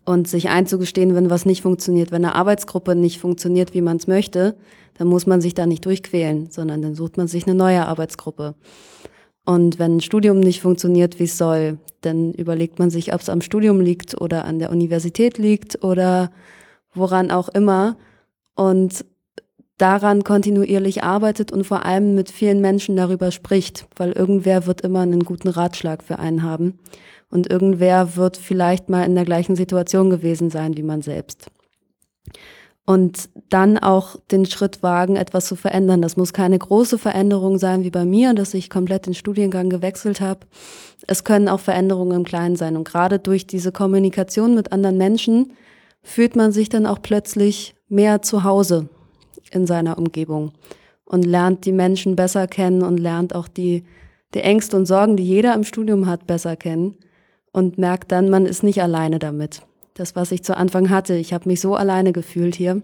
und 0.04 0.28
sich 0.28 0.48
einzugestehen, 0.48 1.14
wenn 1.14 1.30
was 1.30 1.46
nicht 1.46 1.62
funktioniert, 1.62 2.12
wenn 2.12 2.24
eine 2.24 2.34
Arbeitsgruppe 2.34 2.94
nicht 2.94 3.20
funktioniert, 3.20 3.74
wie 3.74 3.80
man 3.80 3.96
es 3.96 4.06
möchte, 4.06 4.56
dann 4.98 5.08
muss 5.08 5.26
man 5.26 5.40
sich 5.40 5.54
da 5.54 5.66
nicht 5.66 5.84
durchquälen, 5.86 6.50
sondern 6.50 6.82
dann 6.82 6.94
sucht 6.94 7.16
man 7.16 7.28
sich 7.28 7.46
eine 7.46 7.54
neue 7.54 7.86
Arbeitsgruppe. 7.86 8.54
Und 9.46 9.78
wenn 9.78 9.96
ein 9.96 10.00
Studium 10.00 10.40
nicht 10.40 10.60
funktioniert, 10.60 11.18
wie 11.18 11.24
es 11.24 11.38
soll, 11.38 11.78
dann 12.02 12.32
überlegt 12.32 12.78
man 12.78 12.90
sich, 12.90 13.14
ob 13.14 13.20
es 13.20 13.28
am 13.28 13.40
Studium 13.40 13.80
liegt 13.80 14.20
oder 14.20 14.44
an 14.44 14.58
der 14.58 14.70
Universität 14.70 15.38
liegt 15.38 15.82
oder 15.82 16.30
woran 16.94 17.30
auch 17.30 17.48
immer. 17.48 17.96
Und 18.54 19.06
daran 19.78 20.24
kontinuierlich 20.24 21.02
arbeitet 21.02 21.52
und 21.52 21.64
vor 21.64 21.86
allem 21.86 22.14
mit 22.14 22.30
vielen 22.30 22.60
Menschen 22.60 22.96
darüber 22.96 23.30
spricht, 23.30 23.86
weil 23.96 24.12
irgendwer 24.12 24.66
wird 24.66 24.82
immer 24.82 25.00
einen 25.00 25.24
guten 25.24 25.48
Ratschlag 25.48 26.02
für 26.02 26.18
einen 26.18 26.42
haben 26.42 26.78
und 27.30 27.50
irgendwer 27.50 28.16
wird 28.16 28.36
vielleicht 28.36 28.88
mal 28.88 29.04
in 29.04 29.14
der 29.14 29.24
gleichen 29.24 29.56
Situation 29.56 30.10
gewesen 30.10 30.50
sein 30.50 30.76
wie 30.76 30.82
man 30.82 31.00
selbst. 31.00 31.46
Und 32.86 33.28
dann 33.50 33.78
auch 33.78 34.16
den 34.32 34.46
Schritt 34.46 34.82
wagen, 34.82 35.14
etwas 35.14 35.46
zu 35.46 35.54
verändern. 35.54 36.02
Das 36.02 36.16
muss 36.16 36.32
keine 36.32 36.58
große 36.58 36.98
Veränderung 36.98 37.58
sein 37.58 37.84
wie 37.84 37.90
bei 37.90 38.04
mir, 38.04 38.34
dass 38.34 38.52
ich 38.52 38.68
komplett 38.68 39.06
den 39.06 39.14
Studiengang 39.14 39.70
gewechselt 39.70 40.20
habe. 40.20 40.40
Es 41.06 41.22
können 41.22 41.48
auch 41.48 41.60
Veränderungen 41.60 42.16
im 42.16 42.24
Kleinen 42.24 42.56
sein. 42.56 42.76
Und 42.76 42.88
gerade 42.88 43.20
durch 43.20 43.46
diese 43.46 43.70
Kommunikation 43.70 44.56
mit 44.56 44.72
anderen 44.72 44.98
Menschen 44.98 45.52
fühlt 46.02 46.34
man 46.34 46.50
sich 46.50 46.68
dann 46.68 46.84
auch 46.84 47.00
plötzlich 47.00 47.76
mehr 47.88 48.22
zu 48.22 48.42
Hause 48.42 48.88
in 49.52 49.68
seiner 49.68 49.96
Umgebung 49.96 50.52
und 51.04 51.24
lernt 51.24 51.66
die 51.66 51.72
Menschen 51.72 52.16
besser 52.16 52.48
kennen 52.48 52.82
und 52.82 52.98
lernt 52.98 53.36
auch 53.36 53.46
die, 53.46 53.84
die 54.34 54.40
Ängste 54.40 54.76
und 54.76 54.86
Sorgen, 54.86 55.16
die 55.16 55.24
jeder 55.24 55.54
im 55.54 55.62
Studium 55.62 56.06
hat, 56.06 56.26
besser 56.26 56.56
kennen 56.56 56.96
und 57.52 57.78
merkt 57.78 58.12
dann, 58.12 58.30
man 58.30 58.46
ist 58.46 58.62
nicht 58.62 58.82
alleine 58.82 59.18
damit. 59.18 59.62
Das, 59.94 60.16
was 60.16 60.32
ich 60.32 60.42
zu 60.44 60.56
Anfang 60.56 60.90
hatte, 60.90 61.14
ich 61.14 61.32
habe 61.32 61.48
mich 61.48 61.60
so 61.60 61.74
alleine 61.74 62.12
gefühlt 62.12 62.54
hier 62.54 62.82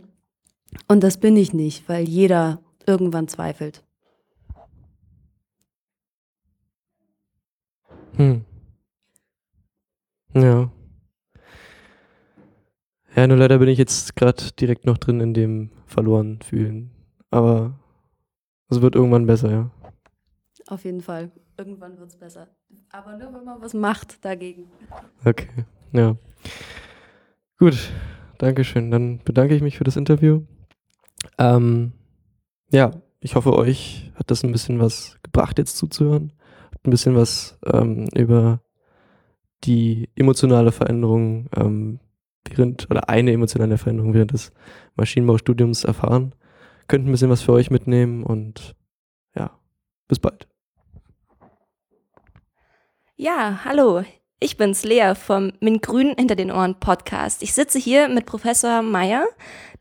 und 0.89 1.03
das 1.03 1.19
bin 1.19 1.37
ich 1.37 1.53
nicht, 1.53 1.89
weil 1.89 2.09
jeder 2.09 2.61
irgendwann 2.87 3.29
zweifelt. 3.29 3.83
Hm. 8.17 8.45
Ja. 10.35 10.71
Ja, 13.15 13.27
nur 13.27 13.39
leider 13.39 13.59
bin 13.59 13.69
ich 13.69 13.79
jetzt 13.79 14.15
gerade 14.17 14.53
direkt 14.59 14.85
noch 14.85 14.99
drin 14.99 15.21
in 15.21 15.33
dem 15.33 15.71
verloren 15.87 16.41
fühlen. 16.43 16.91
Aber 17.31 17.79
es 18.69 18.81
wird 18.83 18.95
irgendwann 18.95 19.27
besser, 19.27 19.51
ja. 19.51 19.71
Auf 20.67 20.85
jeden 20.85 21.01
Fall. 21.01 21.31
Irgendwann 21.59 21.99
wird 21.99 22.11
es 22.11 22.17
besser. 22.17 22.49
Aber 22.91 23.17
nur, 23.17 23.33
wenn 23.33 23.45
man 23.45 23.61
was 23.61 23.73
macht 23.75 24.25
dagegen. 24.25 24.65
Okay, 25.25 25.49
ja. 25.93 26.17
Gut, 27.59 27.91
Dankeschön. 28.39 28.91
Dann 28.91 29.21
bedanke 29.25 29.55
ich 29.55 29.63
mich 29.63 29.79
für 29.79 29.85
das 29.85 29.97
Interview. 29.97 30.43
Ähm, 31.39 31.93
ja, 32.71 32.91
ich 33.21 33.35
hoffe, 33.35 33.55
euch 33.55 34.13
hat 34.15 34.31
das 34.31 34.45
ein 34.45 34.53
bisschen 34.53 34.81
was 34.81 35.19
gebracht, 35.23 35.59
jetzt 35.59 35.77
zuzuhören. 35.77 36.33
Hat 36.73 36.87
ein 36.87 36.91
bisschen 36.91 37.17
was 37.17 37.59
ähm, 37.65 38.07
über 38.15 38.61
die 39.65 40.11
emotionale 40.15 40.73
Veränderung 40.73 41.49
ähm, 41.57 42.01
während 42.49 42.91
oder 42.91 43.09
eine 43.09 43.33
emotionale 43.33 43.79
Veränderung 43.79 44.15
während 44.15 44.33
des 44.33 44.53
Maschinenbaustudiums 44.97 45.85
erfahren. 45.85 46.35
Könnt 46.89 47.07
ein 47.07 47.11
bisschen 47.11 47.31
was 47.31 47.43
für 47.43 47.53
euch 47.53 47.71
mitnehmen 47.71 48.23
und 48.23 48.77
ja, 49.35 49.59
bis 50.07 50.19
bald. 50.19 50.47
Ja, 53.19 53.61
hallo. 53.65 54.05
Ich 54.41 54.59
bin's, 54.59 54.85
Lea 54.85 55.15
vom 55.15 55.51
Min 55.61 55.81
Grün 55.81 56.15
hinter 56.19 56.37
den 56.37 56.51
Ohren 56.51 56.79
Podcast. 56.79 57.43
Ich 57.43 57.55
sitze 57.55 57.79
hier 57.79 58.11
mit 58.11 58.27
Professor 58.27 58.83
Meyer, 58.83 59.25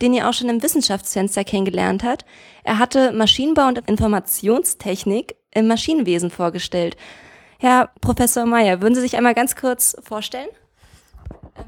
den 0.01 0.13
ihr 0.13 0.29
auch 0.29 0.33
schon 0.33 0.47
im 0.47 0.63
Wissenschaftsfenster 0.63 1.43
kennengelernt 1.43 2.05
habt. 2.05 2.23
Er 2.63 2.79
hatte 2.79 3.11
Maschinenbau 3.11 3.67
und 3.67 3.79
Informationstechnik 3.89 5.35
im 5.53 5.67
Maschinenwesen 5.67 6.31
vorgestellt. 6.31 6.95
Herr 7.59 7.89
Professor 7.99 8.45
Meyer, 8.45 8.81
würden 8.81 8.95
Sie 8.95 9.01
sich 9.01 9.17
einmal 9.17 9.33
ganz 9.33 9.57
kurz 9.57 9.97
vorstellen? 10.01 10.47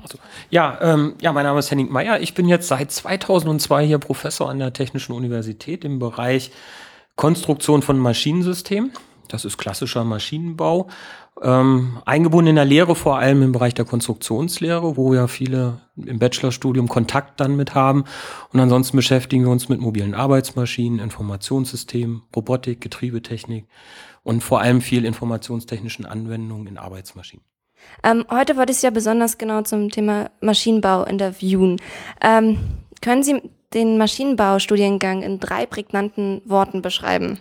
Also, 0.01 0.19
ja, 0.49 0.80
ähm, 0.82 1.15
ja, 1.19 1.34
mein 1.34 1.43
Name 1.43 1.60
ist 1.60 1.69
Henning 1.69 1.91
Meyer. 1.91 2.21
Ich 2.21 2.34
bin 2.34 2.47
jetzt 2.47 2.69
seit 2.69 2.93
2002 2.93 3.86
hier 3.86 3.97
Professor 3.97 4.49
an 4.49 4.60
der 4.60 4.71
Technischen 4.71 5.12
Universität 5.12 5.84
im 5.84 5.99
Bereich 5.99 6.49
Konstruktion 7.17 7.82
von 7.82 7.99
Maschinensystemen. 7.99 8.93
Das 9.27 9.43
ist 9.43 9.58
klassischer 9.58 10.06
Maschinenbau. 10.06 10.88
Ähm, 11.43 12.00
eingebunden 12.06 12.50
in 12.50 12.56
der 12.56 12.65
Lehre 12.65 12.95
vor 12.95 13.19
allem 13.19 13.43
im 13.43 13.52
Bereich 13.52 13.76
der 13.76 13.86
Konstruktionslehre, 13.86 14.97
wo 14.97 15.13
ja 15.13 15.28
viele 15.28 15.82
im 15.95 16.17
Bachelorstudium 16.17 16.88
Kontakt 16.88 17.39
dann 17.39 17.56
mit 17.56 17.76
haben. 17.76 18.06
Und 18.52 18.60
ansonsten 18.60 18.97
beschäftigen 18.97 19.43
wir 19.43 19.52
uns 19.52 19.69
mit 19.69 19.80
mobilen 19.80 20.15
Arbeitsmaschinen, 20.15 21.00
Informationssystemen, 21.00 22.23
Robotik, 22.36 22.82
Getriebetechnik 22.82 23.67
und 24.23 24.41
vor 24.41 24.62
allem 24.62 24.82
viel 24.82 25.06
informationstechnischen 25.06 26.06
Anwendungen 26.06 26.67
in 26.67 26.78
Arbeitsmaschinen. 26.78 27.45
Ähm, 28.04 28.26
heute 28.32 28.58
wollte 28.58 28.71
ich 28.71 28.80
Sie 28.80 28.88
ja 28.88 28.91
besonders 28.91 29.38
genau 29.38 29.62
zum 29.62 29.89
Thema 29.91 30.32
Maschinenbau 30.41 31.04
interviewen. 31.04 31.80
Ähm, 32.21 32.58
können 33.02 33.23
Sie 33.23 33.41
den 33.73 33.97
Maschinenbaustudiengang 33.97 35.21
in 35.21 35.39
drei 35.39 35.65
prägnanten 35.65 36.41
Worten 36.45 36.82
beschreiben? 36.82 37.39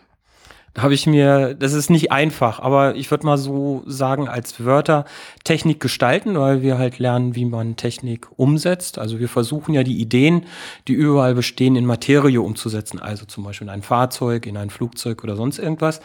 Habe 0.76 0.92
ich 0.92 1.06
mir, 1.06 1.54
das 1.54 1.72
ist 1.72 1.88
nicht 1.88 2.12
einfach, 2.12 2.60
aber 2.60 2.96
ich 2.96 3.10
würde 3.10 3.24
mal 3.24 3.38
so 3.38 3.82
sagen, 3.86 4.28
als 4.28 4.62
Wörter 4.62 5.06
Technik 5.42 5.80
gestalten, 5.80 6.38
weil 6.38 6.60
wir 6.60 6.76
halt 6.76 6.98
lernen, 6.98 7.34
wie 7.34 7.46
man 7.46 7.76
Technik 7.76 8.28
umsetzt. 8.36 8.98
Also 8.98 9.18
wir 9.18 9.30
versuchen 9.30 9.72
ja 9.72 9.84
die 9.84 9.98
Ideen, 9.98 10.44
die 10.86 10.92
überall 10.92 11.34
bestehen, 11.34 11.76
in 11.76 11.86
Materie 11.86 12.42
umzusetzen. 12.42 13.00
Also 13.00 13.24
zum 13.24 13.44
Beispiel 13.44 13.68
in 13.68 13.72
ein 13.72 13.80
Fahrzeug, 13.80 14.44
in 14.44 14.58
ein 14.58 14.68
Flugzeug 14.68 15.24
oder 15.24 15.34
sonst 15.34 15.58
irgendwas. 15.58 16.00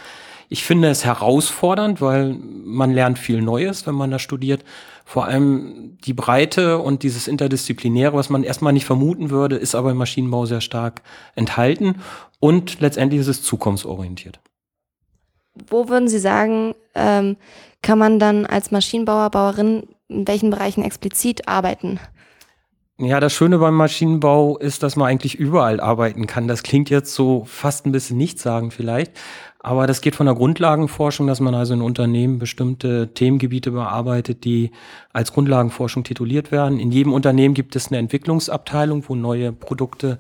Ich 0.48 0.64
finde 0.64 0.90
es 0.90 1.04
herausfordernd, 1.04 2.00
weil 2.00 2.34
man 2.64 2.92
lernt 2.92 3.20
viel 3.20 3.42
Neues, 3.42 3.88
wenn 3.88 3.96
man 3.96 4.12
da 4.12 4.20
studiert. 4.20 4.64
Vor 5.04 5.26
allem 5.26 5.98
die 6.06 6.14
Breite 6.14 6.78
und 6.78 7.04
dieses 7.04 7.28
Interdisziplinäre, 7.28 8.14
was 8.14 8.30
man 8.30 8.44
erstmal 8.44 8.72
nicht 8.72 8.86
vermuten 8.86 9.32
würde, 9.32 9.58
ist 9.58 9.76
aber 9.76 9.92
im 9.92 9.98
Maschinenbau 9.98 10.46
sehr 10.46 10.62
stark 10.62 11.02
enthalten. 11.36 11.96
Und 12.40 12.80
letztendlich 12.80 13.20
ist 13.20 13.28
es 13.28 13.44
zukunftsorientiert. 13.44 14.40
Wo 15.68 15.90
würden 15.90 16.08
Sie 16.08 16.20
sagen, 16.20 16.76
ähm, 16.96 17.38
kann 17.82 17.98
man 17.98 18.20
dann 18.20 18.46
als 18.46 18.72
Maschinenbauer, 18.72 19.30
Bauerin 19.30 19.84
in 20.08 20.28
welchen 20.28 20.50
Bereichen 20.50 20.84
explizit 20.84 21.48
arbeiten? 21.48 22.00
Ja, 22.98 23.20
das 23.20 23.34
Schöne 23.34 23.58
beim 23.58 23.74
Maschinenbau 23.74 24.60
ist, 24.60 24.84
dass 24.84 24.96
man 24.96 25.08
eigentlich 25.08 25.34
überall 25.34 25.80
arbeiten 25.80 26.28
kann. 26.28 26.48
Das 26.48 26.62
klingt 26.62 26.92
jetzt 26.92 27.16
so 27.16 27.46
fast 27.46 27.88
ein 27.88 27.92
bisschen 27.92 28.18
nichtssagend 28.18 28.76
vielleicht, 28.76 29.14
aber 29.60 29.88
das 29.88 30.02
geht 30.02 30.16
von 30.16 30.28
der 30.28 30.36
Grundlagenforschung, 30.36 31.26
dass 31.26 31.40
man 31.40 31.56
also 31.56 31.74
in 31.74 31.82
Unternehmen 31.82 32.38
bestimmte 32.38 33.12
Themengebiete 33.16 33.72
bearbeitet, 33.72 34.44
die 34.44 34.70
als 35.14 35.34
Grundlagenforschung 35.34 36.04
tituliert 36.04 36.52
werden. 36.52 36.80
In 36.80 36.92
jedem 36.92 37.14
Unternehmen 37.14 37.56
gibt 37.56 37.76
es 37.76 37.88
eine 37.88 37.98
Entwicklungsabteilung, 37.98 39.06
wo 39.08 39.16
neue 39.16 39.52
Produkte 39.52 40.20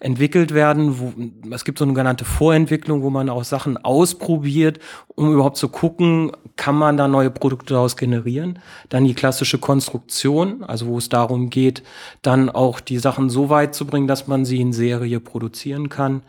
entwickelt 0.00 0.52
werden. 0.52 0.98
Wo, 0.98 1.12
es 1.54 1.64
gibt 1.64 1.78
so 1.78 1.84
eine 1.84 1.94
genannte 1.94 2.24
Vorentwicklung, 2.24 3.02
wo 3.02 3.10
man 3.10 3.28
auch 3.28 3.44
Sachen 3.44 3.76
ausprobiert, 3.76 4.80
um 5.14 5.32
überhaupt 5.32 5.58
zu 5.58 5.68
gucken, 5.68 6.32
kann 6.56 6.74
man 6.74 6.96
da 6.96 7.06
neue 7.06 7.30
Produkte 7.30 7.74
daraus 7.74 7.96
generieren. 7.96 8.58
Dann 8.88 9.04
die 9.04 9.14
klassische 9.14 9.58
Konstruktion, 9.58 10.64
also 10.64 10.86
wo 10.86 10.98
es 10.98 11.08
darum 11.08 11.50
geht, 11.50 11.82
dann 12.22 12.50
auch 12.50 12.80
die 12.80 12.98
Sachen 12.98 13.30
so 13.30 13.50
weit 13.50 13.74
zu 13.74 13.86
bringen, 13.86 14.08
dass 14.08 14.26
man 14.26 14.44
sie 14.44 14.60
in 14.60 14.72
Serie 14.72 15.20
produzieren 15.20 15.88
kann. 15.90 16.22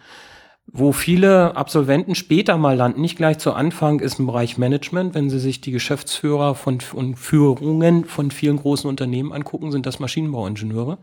Wo 0.73 0.93
viele 0.93 1.57
Absolventen 1.57 2.15
später 2.15 2.55
mal 2.55 2.77
landen, 2.77 3.01
nicht 3.01 3.17
gleich 3.17 3.39
zu 3.39 3.51
Anfang, 3.51 3.99
ist 3.99 4.19
im 4.19 4.27
Bereich 4.27 4.57
Management. 4.57 5.15
Wenn 5.15 5.29
Sie 5.29 5.39
sich 5.39 5.59
die 5.59 5.71
Geschäftsführer 5.71 6.55
von, 6.55 6.77
und 6.93 7.15
Führungen 7.15 8.05
von 8.05 8.31
vielen 8.31 8.57
großen 8.57 8.89
Unternehmen 8.89 9.33
angucken, 9.33 9.71
sind 9.71 9.85
das 9.85 9.99
Maschinenbauingenieure 9.99 10.97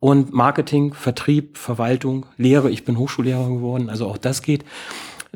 und 0.00 0.32
Marketing, 0.32 0.94
Vertrieb, 0.94 1.58
Verwaltung, 1.58 2.26
Lehre. 2.36 2.70
Ich 2.70 2.84
bin 2.84 2.98
Hochschullehrer 2.98 3.48
geworden, 3.48 3.90
also 3.90 4.06
auch 4.06 4.18
das 4.18 4.42
geht. 4.42 4.64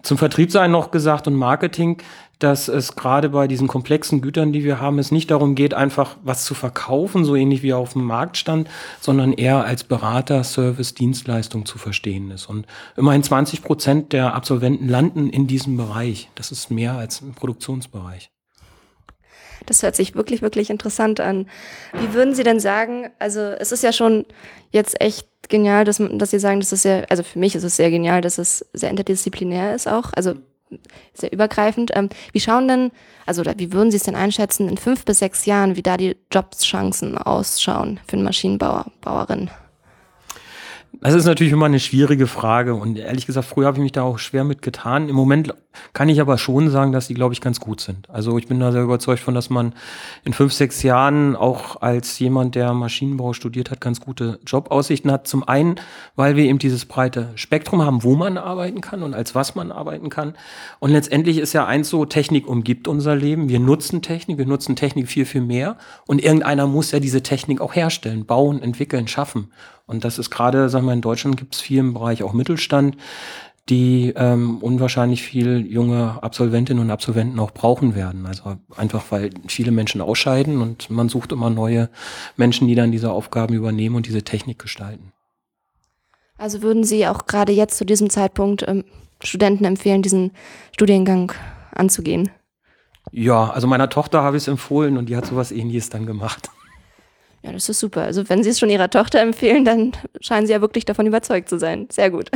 Zum 0.02 0.18
Vertrieb 0.18 0.50
sei 0.50 0.66
noch 0.68 0.90
gesagt 0.90 1.26
und 1.26 1.34
Marketing, 1.34 1.98
dass 2.38 2.68
es 2.68 2.96
gerade 2.96 3.28
bei 3.28 3.46
diesen 3.46 3.68
komplexen 3.68 4.22
Gütern, 4.22 4.52
die 4.52 4.64
wir 4.64 4.80
haben, 4.80 4.98
es 4.98 5.12
nicht 5.12 5.30
darum 5.30 5.54
geht, 5.54 5.74
einfach 5.74 6.16
was 6.22 6.44
zu 6.44 6.54
verkaufen, 6.54 7.24
so 7.24 7.36
ähnlich 7.36 7.62
wie 7.62 7.74
auf 7.74 7.92
dem 7.92 8.04
Markt 8.04 8.38
stand, 8.38 8.68
sondern 9.00 9.34
eher 9.34 9.64
als 9.64 9.84
Berater, 9.84 10.42
Service, 10.42 10.94
Dienstleistung 10.94 11.66
zu 11.66 11.76
verstehen 11.76 12.30
ist. 12.30 12.46
Und 12.46 12.66
immerhin 12.96 13.22
20 13.22 13.62
Prozent 13.62 14.12
der 14.14 14.34
Absolventen 14.34 14.88
landen 14.88 15.28
in 15.28 15.46
diesem 15.46 15.76
Bereich. 15.76 16.30
Das 16.34 16.50
ist 16.50 16.70
mehr 16.70 16.94
als 16.94 17.20
im 17.20 17.34
Produktionsbereich. 17.34 18.30
Das 19.66 19.82
hört 19.82 19.96
sich 19.96 20.14
wirklich, 20.14 20.42
wirklich 20.42 20.70
interessant 20.70 21.20
an. 21.20 21.46
Wie 21.92 22.14
würden 22.14 22.34
Sie 22.34 22.42
denn 22.42 22.60
sagen, 22.60 23.10
also 23.18 23.40
es 23.40 23.72
ist 23.72 23.82
ja 23.82 23.92
schon 23.92 24.24
jetzt 24.70 25.00
echt 25.00 25.26
genial, 25.48 25.84
dass, 25.84 26.00
dass 26.12 26.30
Sie 26.30 26.38
sagen, 26.38 26.60
dass 26.60 26.72
es 26.72 26.82
sehr, 26.82 27.06
also 27.10 27.22
für 27.22 27.38
mich 27.38 27.54
ist 27.54 27.64
es 27.64 27.76
sehr 27.76 27.90
genial, 27.90 28.20
dass 28.20 28.38
es 28.38 28.66
sehr 28.72 28.90
interdisziplinär 28.90 29.74
ist 29.74 29.88
auch, 29.88 30.12
also 30.14 30.34
sehr 31.14 31.32
übergreifend. 31.32 31.90
Ähm, 31.94 32.08
wie 32.32 32.40
schauen 32.40 32.68
denn, 32.68 32.92
also 33.26 33.42
wie 33.56 33.72
würden 33.72 33.90
Sie 33.90 33.96
es 33.96 34.04
denn 34.04 34.14
einschätzen 34.14 34.68
in 34.68 34.78
fünf 34.78 35.04
bis 35.04 35.18
sechs 35.18 35.46
Jahren, 35.46 35.76
wie 35.76 35.82
da 35.82 35.96
die 35.96 36.16
Jobschancen 36.32 37.18
ausschauen 37.18 38.00
für 38.06 38.14
einen 38.14 38.24
Maschinenbauer, 38.24 38.86
Bauerin? 39.00 39.50
Das 40.92 41.14
ist 41.14 41.24
natürlich 41.24 41.52
immer 41.52 41.66
eine 41.66 41.80
schwierige 41.80 42.26
Frage 42.26 42.74
und 42.74 42.98
ehrlich 42.98 43.24
gesagt, 43.24 43.46
früher 43.46 43.66
habe 43.66 43.78
ich 43.78 43.82
mich 43.82 43.92
da 43.92 44.02
auch 44.02 44.18
schwer 44.18 44.44
mit 44.44 44.60
getan. 44.60 45.08
Im 45.08 45.14
Moment 45.14 45.54
kann 45.92 46.08
ich 46.08 46.20
aber 46.20 46.36
schon 46.36 46.68
sagen, 46.68 46.90
dass 46.90 47.06
die, 47.06 47.14
glaube 47.14 47.32
ich, 47.32 47.40
ganz 47.40 47.60
gut 47.60 47.80
sind. 47.80 48.10
Also 48.10 48.36
ich 48.38 48.48
bin 48.48 48.58
da 48.58 48.72
sehr 48.72 48.82
überzeugt 48.82 49.20
von, 49.20 49.34
dass 49.34 49.50
man 49.50 49.72
in 50.24 50.32
fünf, 50.32 50.52
sechs 50.52 50.82
Jahren 50.82 51.36
auch 51.36 51.80
als 51.80 52.18
jemand, 52.18 52.56
der 52.56 52.74
Maschinenbau 52.74 53.32
studiert 53.32 53.70
hat, 53.70 53.80
ganz 53.80 54.00
gute 54.00 54.40
Jobaussichten 54.44 55.12
hat. 55.12 55.28
Zum 55.28 55.46
einen, 55.46 55.76
weil 56.16 56.34
wir 56.34 56.44
eben 56.44 56.58
dieses 56.58 56.84
breite 56.84 57.30
Spektrum 57.36 57.82
haben, 57.82 58.02
wo 58.02 58.16
man 58.16 58.36
arbeiten 58.36 58.80
kann 58.80 59.02
und 59.04 59.14
als 59.14 59.34
was 59.34 59.54
man 59.54 59.70
arbeiten 59.70 60.10
kann. 60.10 60.34
Und 60.80 60.90
letztendlich 60.90 61.38
ist 61.38 61.52
ja 61.52 61.66
eins 61.66 61.88
so, 61.88 62.04
Technik 62.04 62.48
umgibt 62.48 62.88
unser 62.88 63.14
Leben. 63.14 63.48
Wir 63.48 63.60
nutzen 63.60 64.02
Technik, 64.02 64.38
wir 64.38 64.46
nutzen 64.46 64.74
Technik 64.74 65.08
viel, 65.08 65.24
viel 65.24 65.42
mehr. 65.42 65.76
Und 66.06 66.22
irgendeiner 66.22 66.66
muss 66.66 66.90
ja 66.90 66.98
diese 66.98 67.22
Technik 67.22 67.60
auch 67.60 67.74
herstellen, 67.74 68.26
bauen, 68.26 68.60
entwickeln, 68.60 69.06
schaffen. 69.06 69.50
Und 69.90 70.04
das 70.04 70.20
ist 70.20 70.30
gerade, 70.30 70.68
sagen 70.68 70.86
wir, 70.86 70.92
in 70.92 71.00
Deutschland 71.00 71.36
gibt 71.36 71.56
es 71.56 71.60
viel 71.60 71.78
im 71.78 71.94
Bereich 71.94 72.22
auch 72.22 72.32
Mittelstand, 72.32 72.96
die 73.68 74.12
ähm, 74.14 74.58
unwahrscheinlich 74.58 75.24
viel 75.24 75.66
junge 75.66 76.22
Absolventinnen 76.22 76.80
und 76.80 76.92
Absolventen 76.92 77.40
auch 77.40 77.50
brauchen 77.50 77.96
werden. 77.96 78.24
Also 78.24 78.56
einfach, 78.76 79.02
weil 79.10 79.30
viele 79.48 79.72
Menschen 79.72 80.00
ausscheiden 80.00 80.62
und 80.62 80.90
man 80.90 81.08
sucht 81.08 81.32
immer 81.32 81.50
neue 81.50 81.90
Menschen, 82.36 82.68
die 82.68 82.76
dann 82.76 82.92
diese 82.92 83.10
Aufgaben 83.10 83.52
übernehmen 83.52 83.96
und 83.96 84.06
diese 84.06 84.22
Technik 84.22 84.60
gestalten. 84.60 85.12
Also 86.38 86.62
würden 86.62 86.84
Sie 86.84 87.08
auch 87.08 87.26
gerade 87.26 87.52
jetzt 87.52 87.76
zu 87.76 87.84
diesem 87.84 88.10
Zeitpunkt 88.10 88.64
ähm, 88.68 88.84
Studenten 89.24 89.64
empfehlen, 89.64 90.02
diesen 90.02 90.30
Studiengang 90.72 91.32
anzugehen? 91.74 92.30
Ja, 93.10 93.50
also 93.50 93.66
meiner 93.66 93.90
Tochter 93.90 94.22
habe 94.22 94.36
ich 94.36 94.44
es 94.44 94.48
empfohlen 94.48 94.96
und 94.96 95.08
die 95.08 95.16
hat 95.16 95.26
sowas 95.26 95.50
ähnliches 95.50 95.90
dann 95.90 96.06
gemacht. 96.06 96.48
Ja, 97.42 97.52
das 97.52 97.68
ist 97.68 97.80
super. 97.80 98.02
Also 98.02 98.28
wenn 98.28 98.42
Sie 98.42 98.50
es 98.50 98.58
schon 98.58 98.70
Ihrer 98.70 98.90
Tochter 98.90 99.20
empfehlen, 99.20 99.64
dann 99.64 99.92
scheinen 100.20 100.46
Sie 100.46 100.52
ja 100.52 100.60
wirklich 100.60 100.84
davon 100.84 101.06
überzeugt 101.06 101.48
zu 101.48 101.58
sein. 101.58 101.88
Sehr 101.90 102.10
gut. 102.10 102.30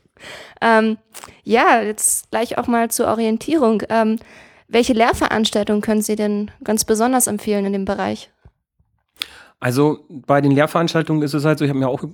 ähm, 0.60 0.98
ja, 1.42 1.82
jetzt 1.82 2.30
gleich 2.30 2.56
auch 2.56 2.66
mal 2.66 2.90
zur 2.90 3.08
Orientierung. 3.08 3.82
Ähm, 3.88 4.18
welche 4.68 4.92
Lehrveranstaltungen 4.92 5.82
können 5.82 6.02
Sie 6.02 6.16
denn 6.16 6.50
ganz 6.62 6.84
besonders 6.84 7.26
empfehlen 7.26 7.66
in 7.66 7.72
dem 7.72 7.84
Bereich? 7.84 8.30
Also 9.60 10.04
bei 10.08 10.40
den 10.40 10.52
Lehrveranstaltungen 10.52 11.22
ist 11.22 11.34
es 11.34 11.44
halt 11.44 11.58
so, 11.58 11.64
ich 11.64 11.70
habe 11.70 11.78
mir 11.78 11.88
auch 11.88 12.04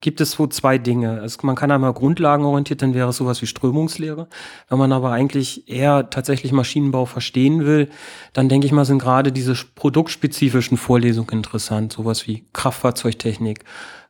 gibt 0.00 0.20
es 0.20 0.32
so 0.32 0.46
zwei 0.46 0.78
Dinge. 0.78 1.20
Also 1.20 1.38
man 1.42 1.56
kann 1.56 1.70
einmal 1.70 1.92
grundlagenorientiert, 1.92 2.80
dann 2.82 2.94
wäre 2.94 3.10
es 3.10 3.16
sowas 3.16 3.42
wie 3.42 3.46
Strömungslehre. 3.46 4.28
Wenn 4.68 4.78
man 4.78 4.92
aber 4.92 5.12
eigentlich 5.12 5.68
eher 5.68 6.08
tatsächlich 6.08 6.52
Maschinenbau 6.52 7.04
verstehen 7.04 7.66
will, 7.66 7.90
dann 8.32 8.48
denke 8.48 8.66
ich 8.66 8.72
mal, 8.72 8.84
sind 8.84 8.98
gerade 8.98 9.30
diese 9.30 9.54
produktspezifischen 9.74 10.78
Vorlesungen 10.78 11.30
interessant. 11.30 11.92
Sowas 11.92 12.26
wie 12.26 12.44
Kraftfahrzeugtechnik, 12.54 13.64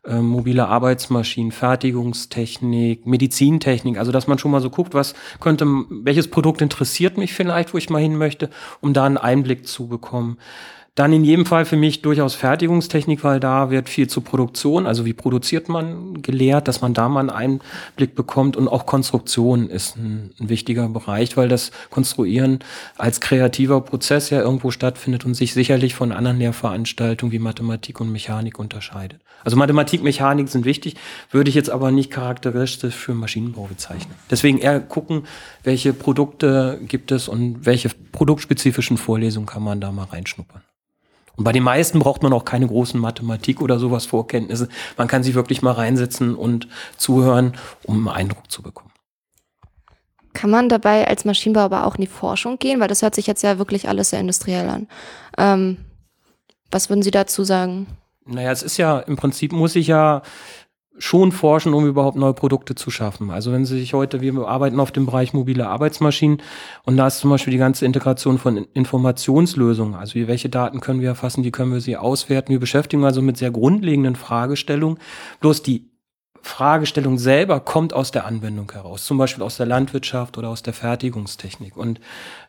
äh, 0.05 0.21
mobile 0.21 0.69
Arbeitsmaschinen, 0.69 1.51
Fertigungstechnik, 1.51 3.07
Medizintechnik. 3.07 3.99
Also 3.99 4.13
dass 4.13 4.29
man 4.29 4.39
schon 4.39 4.53
mal 4.53 4.61
so 4.61 4.71
guckt, 4.71 4.95
was 4.95 5.15
könnte, 5.41 5.67
welches 5.91 6.29
Produkt 6.29 6.63
interessiert 6.63 7.19
mich 7.19 7.35
vielleicht, 7.35 7.75
wo 7.75 7.79
ich 7.79 7.91
mal 7.91 8.01
hin 8.01 8.17
möchte, 8.17 8.49
um 8.81 8.93
da 8.93 9.05
einen 9.05 9.19
Einblick 9.19 9.67
zu 9.67 9.89
bekommen. 9.89 10.39
Dann 10.97 11.13
in 11.13 11.25
jedem 11.25 11.47
Fall 11.47 11.65
für 11.65 11.77
mich 11.77 12.03
durchaus 12.03 12.35
Fertigungstechnik, 12.35 13.23
weil 13.23 13.39
da 13.39 13.71
wird 13.71 13.89
viel 13.89 14.09
zur 14.09 14.25
Produktion, 14.25 14.87
also 14.87 15.05
wie 15.05 15.13
produziert 15.13 15.69
man 15.69 16.21
gelehrt, 16.21 16.69
dass 16.69 16.81
man 16.81 16.95
da 16.95 17.09
mal 17.09 17.31
einen 17.31 17.61
Einblick 17.95 18.15
bekommt 18.15 18.57
und 18.57 18.67
auch 18.67 18.87
Konstruktion 18.87 19.71
ist 19.71 19.97
ein, 19.97 20.33
ein 20.41 20.49
wichtiger 20.49 20.89
Bereich, 20.89 21.37
weil 21.37 21.49
das 21.49 21.71
Konstruieren 21.91 22.59
als 22.99 23.21
kreativer 23.21 23.81
Prozess 23.83 24.31
ja 24.31 24.41
irgendwo 24.41 24.73
stattfindet 24.73 25.25
und 25.25 25.35
sich 25.35 25.55
sicherlich 25.55 25.95
von 25.95 26.13
anderen 26.13 26.39
Lehrveranstaltungen 26.39 27.33
wie 27.33 27.39
Mathematik 27.39 28.01
und 28.01 28.11
Mechanik 28.11 28.59
unterscheidet. 28.59 29.21
Also 29.45 29.57
Mathematik, 29.57 30.03
Mechanik 30.03 30.49
sind 30.49 30.65
wichtig, 30.65 30.97
würde 31.31 31.49
ich 31.49 31.55
jetzt 31.55 31.71
aber 31.71 31.93
nicht 31.93 32.11
charakteristisch 32.11 32.95
für 32.95 33.15
Maschinenbau 33.15 33.67
bezeichnen. 33.67 34.15
Deswegen 34.31 34.59
eher 34.59 34.81
gucken, 34.81 35.25
welche 35.63 35.93
Produkte 35.93 36.79
gibt 36.87 37.13
es 37.13 37.29
und 37.29 37.65
welche 37.65 37.91
produktspezifischen 38.13 38.99
Vorlesungen 38.99 39.47
kann 39.47 39.63
man 39.63 39.81
da 39.81 39.93
mal 39.93 40.05
reinschnuppern. 40.05 40.63
Und 41.41 41.45
bei 41.45 41.53
den 41.53 41.63
meisten 41.63 42.01
braucht 42.01 42.23
man 42.23 42.35
auch 42.35 42.45
keine 42.45 42.67
großen 42.67 43.01
Mathematik 43.01 43.63
oder 43.63 43.79
sowas 43.79 44.05
Vorkenntnisse. 44.05 44.69
Man 44.99 45.09
kann 45.09 45.23
sich 45.23 45.35
wirklich 45.35 45.63
mal 45.63 45.73
reinsetzen 45.73 46.35
und 46.35 46.69
zuhören, 46.99 47.55
um 47.85 48.09
einen 48.09 48.15
Eindruck 48.15 48.51
zu 48.51 48.61
bekommen. 48.61 48.91
Kann 50.35 50.51
man 50.51 50.69
dabei 50.69 51.09
als 51.09 51.25
Maschinenbauer 51.25 51.65
aber 51.65 51.87
auch 51.87 51.95
in 51.95 52.03
die 52.03 52.09
Forschung 52.09 52.59
gehen? 52.59 52.79
Weil 52.79 52.89
das 52.89 53.01
hört 53.01 53.15
sich 53.15 53.27
jetzt 53.27 53.43
ja 53.43 53.57
wirklich 53.57 53.89
alles 53.89 54.11
sehr 54.11 54.21
industriell 54.21 54.69
an. 54.69 54.87
Ähm, 55.39 55.79
was 56.71 56.91
würden 56.91 57.01
Sie 57.01 57.11
dazu 57.11 57.43
sagen? 57.43 57.87
Naja, 58.27 58.53
es 58.53 58.63
ist 58.63 58.77
ja, 58.77 58.99
im 58.99 59.17
Prinzip 59.17 59.53
muss 59.53 59.77
ich 59.77 59.87
ja 59.87 60.21
schon 60.99 61.33
forschen, 61.33 61.73
um 61.73 61.87
überhaupt 61.87 62.17
neue 62.17 62.35
Produkte 62.35 62.75
zu 62.75 62.91
schaffen. 62.91 63.31
Also 63.31 63.53
wenn 63.53 63.65
Sie 63.65 63.79
sich 63.79 63.95
heute, 63.95 64.21
wir 64.21 64.35
arbeiten 64.47 64.81
auf 64.81 64.93
dem 64.93 65.07
Bereich 65.07 65.33
mobile 65.33 65.67
Arbeitsmaschinen 65.67 66.43
und 66.85 66.97
da 66.97 67.07
ist 67.07 67.21
zum 67.21 67.31
Beispiel 67.31 67.53
die 67.53 67.59
ganze 67.59 67.87
Integration 67.87 68.39
von 68.39 68.67
Informationslösungen. 68.75 69.95
Also 69.95 70.15
welche 70.27 70.49
Daten 70.49 70.81
können 70.81 71.01
wir 71.01 71.09
erfassen, 71.09 71.45
wie 71.45 71.51
können 71.51 71.73
wir 71.73 71.81
sie 71.81 71.97
auswerten. 71.97 72.53
Wir 72.53 72.61
beschäftigen 72.61 73.05
also 73.05 73.23
mit 73.23 73.37
sehr 73.37 73.51
grundlegenden 73.51 74.17
Fragestellungen. 74.17 74.99
Bloß 75.41 75.63
die 75.63 75.91
Fragestellung 76.43 77.19
selber 77.19 77.61
kommt 77.61 77.93
aus 77.93 78.11
der 78.11 78.25
Anwendung 78.27 78.71
heraus, 78.73 79.05
zum 79.05 79.19
Beispiel 79.19 79.43
aus 79.43 79.57
der 79.57 79.67
Landwirtschaft 79.67 80.39
oder 80.39 80.49
aus 80.49 80.63
der 80.63 80.73
Fertigungstechnik. 80.73 81.77
Und 81.77 82.01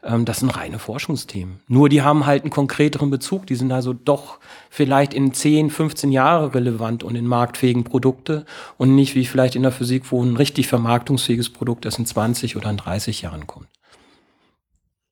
ähm, 0.03 0.25
das 0.25 0.39
sind 0.39 0.49
reine 0.49 0.79
Forschungsthemen. 0.79 1.59
Nur 1.67 1.89
die 1.89 2.01
haben 2.01 2.25
halt 2.25 2.43
einen 2.43 2.51
konkreteren 2.51 3.09
Bezug. 3.09 3.47
Die 3.47 3.55
sind 3.55 3.71
also 3.71 3.93
doch 3.93 4.39
vielleicht 4.69 5.13
in 5.13 5.33
10, 5.33 5.69
15 5.69 6.11
Jahre 6.11 6.53
relevant 6.53 7.03
und 7.03 7.15
in 7.15 7.27
marktfähigen 7.27 7.83
Produkte 7.83 8.45
und 8.77 8.95
nicht 8.95 9.15
wie 9.15 9.25
vielleicht 9.25 9.55
in 9.55 9.63
der 9.63 9.71
Physik, 9.71 10.11
wo 10.11 10.23
ein 10.23 10.35
richtig 10.35 10.67
vermarktungsfähiges 10.67 11.49
Produkt 11.49 11.85
erst 11.85 11.99
in 11.99 12.05
20 12.05 12.55
oder 12.55 12.69
in 12.69 12.77
30 12.77 13.21
Jahren 13.21 13.47
kommt. 13.47 13.67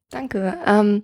Danke. 0.10 0.58
Ähm, 0.66 1.04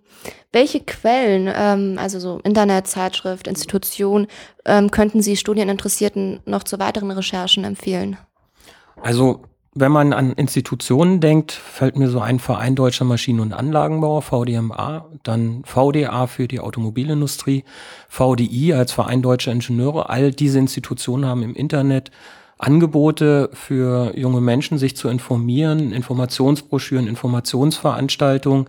welche 0.52 0.80
Quellen, 0.80 1.52
ähm, 1.56 2.00
also 2.00 2.20
so 2.20 2.40
Internet, 2.44 2.88
Zeitschrift, 2.88 3.48
Institution, 3.48 4.28
ähm, 4.66 4.90
könnten 4.90 5.22
Sie 5.22 5.38
Studieninteressierten 5.38 6.40
noch 6.46 6.64
zu 6.64 6.80
weiteren 6.80 7.12
Recherchen 7.12 7.66
empfehlen? 7.66 8.18
Also 9.02 9.44
wenn 9.78 9.92
man 9.92 10.14
an 10.14 10.32
Institutionen 10.32 11.20
denkt, 11.20 11.52
fällt 11.52 11.98
mir 11.98 12.08
so 12.08 12.22
ein 12.22 12.40
Verein 12.40 12.76
Deutscher 12.76 13.04
Maschinen- 13.04 13.42
und 13.42 13.52
Anlagenbauer, 13.52 14.22
VDMA, 14.22 15.06
dann 15.24 15.64
VDA 15.66 16.28
für 16.28 16.48
die 16.48 16.62
Automobilindustrie, 16.62 17.66
VDI 18.08 18.74
als 18.74 18.94
Verein 18.94 19.22
Deutscher 19.22 19.52
Ingenieure. 19.52 20.10
All 20.10 20.32
diese 20.32 20.60
Institutionen 20.60 21.26
haben 21.26 21.44
im 21.44 21.54
Internet 21.54 22.10
Angebote 22.58 23.50
für 23.54 24.18
junge 24.18 24.40
Menschen, 24.40 24.78
sich 24.78 24.96
zu 24.96 25.10
informieren, 25.10 25.92
Informationsbroschüren, 25.92 27.08
Informationsveranstaltungen. 27.08 28.68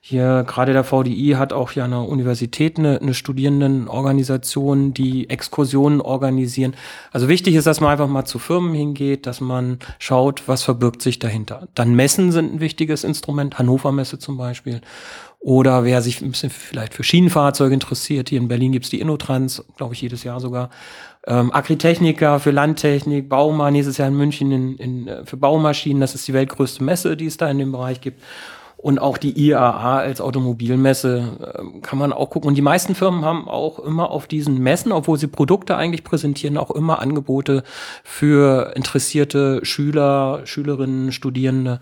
Hier 0.00 0.44
gerade 0.46 0.74
der 0.74 0.84
VDI 0.84 1.36
hat 1.38 1.54
auch 1.54 1.72
ja 1.72 1.86
eine 1.86 2.02
Universität, 2.02 2.78
eine, 2.78 3.00
eine 3.00 3.14
Studierendenorganisation, 3.14 4.92
die 4.92 5.30
Exkursionen 5.30 6.02
organisieren. 6.02 6.76
Also 7.10 7.26
wichtig 7.26 7.54
ist, 7.54 7.66
dass 7.66 7.80
man 7.80 7.90
einfach 7.90 8.06
mal 8.06 8.26
zu 8.26 8.38
Firmen 8.38 8.74
hingeht, 8.74 9.26
dass 9.26 9.40
man 9.40 9.78
schaut, 9.98 10.46
was 10.46 10.62
verbirgt 10.62 11.00
sich 11.00 11.18
dahinter. 11.18 11.68
Dann 11.74 11.94
Messen 11.94 12.32
sind 12.32 12.54
ein 12.54 12.60
wichtiges 12.60 13.02
Instrument, 13.02 13.58
Hannover 13.58 13.92
Messe 13.92 14.18
zum 14.18 14.36
Beispiel. 14.36 14.82
Oder 15.40 15.84
wer 15.84 16.00
sich 16.02 16.22
ein 16.22 16.30
bisschen 16.30 16.50
vielleicht 16.50 16.94
für 16.94 17.04
Schienenfahrzeuge 17.04 17.74
interessiert, 17.74 18.28
hier 18.28 18.40
in 18.40 18.48
Berlin 18.48 18.72
gibt's 18.72 18.90
die 18.90 19.00
Innotrans, 19.00 19.64
glaube 19.76 19.94
ich, 19.94 20.00
jedes 20.00 20.22
Jahr 20.22 20.40
sogar. 20.40 20.70
Ähm, 21.26 21.52
Agritechniker 21.54 22.38
für 22.38 22.50
Landtechnik, 22.50 23.28
Baumann, 23.28 23.72
nächstes 23.72 23.96
Jahr 23.96 24.08
in 24.08 24.16
München 24.16 24.52
in, 24.52 24.76
in, 24.76 25.08
äh, 25.08 25.24
für 25.24 25.38
Baumaschinen, 25.38 26.00
das 26.00 26.14
ist 26.14 26.28
die 26.28 26.34
weltgrößte 26.34 26.84
Messe, 26.84 27.16
die 27.16 27.26
es 27.26 27.38
da 27.38 27.50
in 27.50 27.58
dem 27.58 27.72
Bereich 27.72 28.00
gibt. 28.00 28.20
Und 28.76 28.98
auch 28.98 29.16
die 29.16 29.32
IAA 29.32 30.00
als 30.00 30.20
Automobilmesse 30.20 31.38
äh, 31.40 31.80
kann 31.80 31.98
man 31.98 32.12
auch 32.12 32.28
gucken. 32.28 32.48
Und 32.48 32.56
die 32.56 32.62
meisten 32.62 32.94
Firmen 32.94 33.24
haben 33.24 33.48
auch 33.48 33.78
immer 33.78 34.10
auf 34.10 34.26
diesen 34.26 34.58
Messen, 34.58 34.92
obwohl 34.92 35.16
sie 35.16 35.26
Produkte 35.26 35.78
eigentlich 35.78 36.04
präsentieren, 36.04 36.58
auch 36.58 36.70
immer 36.70 37.00
Angebote 37.00 37.62
für 38.02 38.74
interessierte 38.76 39.64
Schüler, 39.64 40.42
Schülerinnen, 40.44 41.12
Studierende 41.12 41.80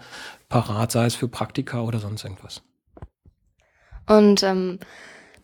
parat, 0.49 0.93
sei 0.93 1.07
es 1.07 1.17
für 1.17 1.27
Praktika 1.27 1.81
oder 1.81 1.99
sonst 1.99 2.23
irgendwas. 2.23 2.63
Und 4.07 4.45
ähm, 4.45 4.79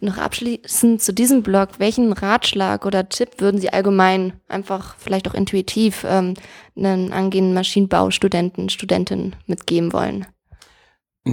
noch 0.03 0.19
abschließend 0.19 1.03
zu 1.03 1.13
diesem 1.13 1.43
Blog, 1.43 1.79
welchen 1.79 2.13
Ratschlag 2.13 2.87
oder 2.87 3.09
Tipp 3.09 3.41
würden 3.41 3.61
Sie 3.61 3.73
allgemein, 3.73 4.35
einfach 4.49 4.97
vielleicht 4.99 5.29
auch 5.29 5.35
intuitiv, 5.35 6.05
ähm, 6.09 6.35
einen 6.77 7.13
angehenden 7.13 7.55
Maschinenbaustudenten, 7.55 8.69
Studentinnen 8.69 9.37
mitgeben 9.47 9.93
wollen? 9.93 10.27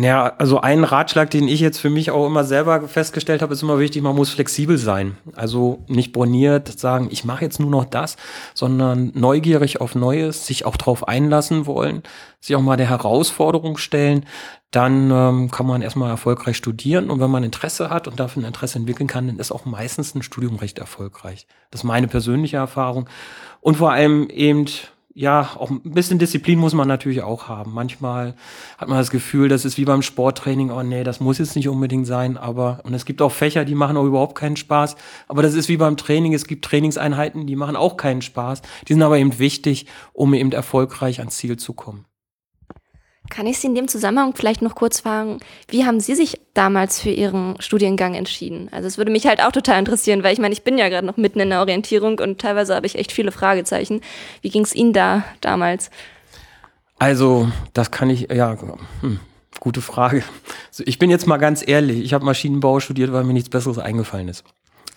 Ja, 0.02 0.34
also 0.40 0.60
ein 0.60 0.84
Ratschlag, 0.84 1.30
den 1.30 1.48
ich 1.48 1.62
jetzt 1.62 1.80
für 1.80 1.90
mich 1.90 2.12
auch 2.12 2.28
immer 2.28 2.44
selber 2.44 2.86
festgestellt 2.88 3.42
habe, 3.42 3.54
ist 3.54 3.64
immer 3.64 3.80
wichtig, 3.80 4.02
man 4.02 4.16
muss 4.16 4.30
flexibel 4.30 4.78
sein. 4.78 5.18
Also 5.36 5.86
nicht 5.88 6.12
borniert 6.12 6.80
sagen, 6.80 7.08
ich 7.12 7.24
mache 7.24 7.46
jetzt 7.46 7.62
nur 7.62 7.70
noch 7.70 7.86
das, 7.86 8.18
sondern 8.54 9.12
neugierig 9.16 9.80
auf 9.80 9.96
Neues, 9.96 10.46
sich 10.46 10.66
auch 10.66 10.76
darauf 10.76 11.08
einlassen 11.08 11.66
wollen, 11.66 12.04
sich 12.42 12.58
auch 12.58 12.62
mal 12.62 12.76
der 12.76 12.90
Herausforderung 12.90 13.78
stellen. 13.78 14.26
Dann 14.72 15.10
ähm, 15.12 15.50
kann 15.50 15.66
man 15.66 15.82
erstmal 15.82 16.10
erfolgreich 16.10 16.58
studieren 16.58 17.10
und 17.10 17.22
wenn 17.22 17.32
man 17.32 17.46
Interesse 17.46 17.90
hat 17.90 18.10
und 18.10 18.20
dafür 18.20 18.44
ein 18.44 18.48
Interesse 18.48 18.78
entwickeln 18.78 19.08
kann, 19.08 19.28
dann 19.28 19.40
ist 19.40 19.54
auch 19.54 19.64
meistens 19.64 20.14
ein 20.14 20.24
Studium 20.24 20.58
recht 20.58 20.78
erfolgreich. 20.78 21.48
Das 21.72 21.82
ist 21.82 21.86
meine 21.86 22.10
persönliche 22.10 22.58
Erfahrung. 22.58 23.08
Und 23.62 23.78
vor 23.78 23.94
allem 23.94 24.28
eben 24.30 24.66
ja, 25.18 25.50
auch 25.58 25.70
ein 25.70 25.80
bisschen 25.82 26.20
Disziplin 26.20 26.60
muss 26.60 26.74
man 26.74 26.90
natürlich 26.90 27.22
auch 27.22 27.48
haben. 27.48 27.74
Manchmal 27.74 28.36
hat 28.78 28.90
man 28.90 28.98
das 28.98 29.12
Gefühl, 29.12 29.48
das 29.48 29.64
ist 29.64 29.78
wie 29.78 29.86
beim 29.86 30.02
Sporttraining, 30.02 30.72
oh 30.72 30.84
nee, 30.84 31.06
das 31.06 31.22
muss 31.22 31.38
jetzt 31.38 31.56
nicht 31.56 31.70
unbedingt 31.70 32.06
sein, 32.06 32.36
aber, 32.36 32.82
und 32.84 32.94
es 32.94 33.06
gibt 33.06 33.22
auch 33.22 33.32
Fächer, 33.32 33.64
die 33.64 33.76
machen 33.76 33.96
auch 33.96 34.04
überhaupt 34.04 34.38
keinen 34.38 34.58
Spaß, 34.58 34.98
aber 35.30 35.42
das 35.42 35.54
ist 35.54 35.70
wie 35.70 35.78
beim 35.78 35.96
Training, 35.96 36.34
es 36.34 36.48
gibt 36.48 36.66
Trainingseinheiten, 36.66 37.48
die 37.48 37.56
machen 37.56 37.78
auch 37.78 37.96
keinen 37.96 38.22
Spaß, 38.22 38.62
die 38.90 38.94
sind 38.94 39.04
aber 39.04 39.18
eben 39.18 39.40
wichtig, 39.40 39.86
um 40.12 40.34
eben 40.34 40.52
erfolgreich 40.52 41.20
ans 41.20 41.38
Ziel 41.38 41.56
zu 41.56 41.74
kommen. 41.74 42.04
Kann 43.30 43.48
ich 43.48 43.60
Sie 43.60 43.68
in 43.68 43.76
dem 43.76 43.88
Zusammenhang 43.88 44.34
vielleicht 44.36 44.62
noch 44.62 44.76
kurz 44.76 45.02
fragen, 45.02 45.40
wie 45.68 45.86
haben 45.86 46.00
Sie 46.00 46.16
sich 46.16 46.40
damals 46.54 47.02
für 47.02 47.10
Ihren 47.10 47.60
Studiengang 47.60 48.14
entschieden? 48.14 48.70
Also 48.72 48.88
es 48.88 48.98
würde 48.98 49.12
mich 49.12 49.26
halt 49.28 49.42
auch 49.42 49.52
total 49.52 49.80
interessieren, 49.80 50.24
weil 50.24 50.34
ich 50.34 50.40
meine, 50.40 50.54
ich 50.54 50.64
bin 50.64 50.78
ja 50.78 50.90
gerade 50.90 51.06
noch 51.06 51.18
mitten 51.18 51.40
in 51.40 51.50
der 51.50 51.60
Orientierung 51.60 52.20
und 52.20 52.40
teilweise 52.40 52.76
habe 52.76 52.86
ich 52.86 52.98
echt 52.98 53.12
viele 53.12 53.32
Fragezeichen. 53.32 54.02
Wie 54.42 54.50
ging 54.50 54.64
es 54.64 54.76
Ihnen 54.76 54.94
da 54.94 55.24
damals? 55.42 55.90
Also, 56.98 57.52
das 57.74 57.92
kann 57.92 58.10
ich, 58.10 58.32
ja, 58.32 58.58
hm, 59.02 59.20
gute 59.60 59.82
Frage. 59.82 60.24
Also 60.70 60.84
ich 60.86 61.00
bin 61.00 61.10
jetzt 61.10 61.28
mal 61.28 61.38
ganz 61.38 61.64
ehrlich, 61.66 62.00
ich 62.00 62.14
habe 62.14 62.26
Maschinenbau 62.26 62.80
studiert, 62.80 63.12
weil 63.12 63.24
mir 63.24 63.34
nichts 63.34 63.50
Besseres 63.50 63.80
eingefallen 63.80 64.28
ist. 64.28 64.44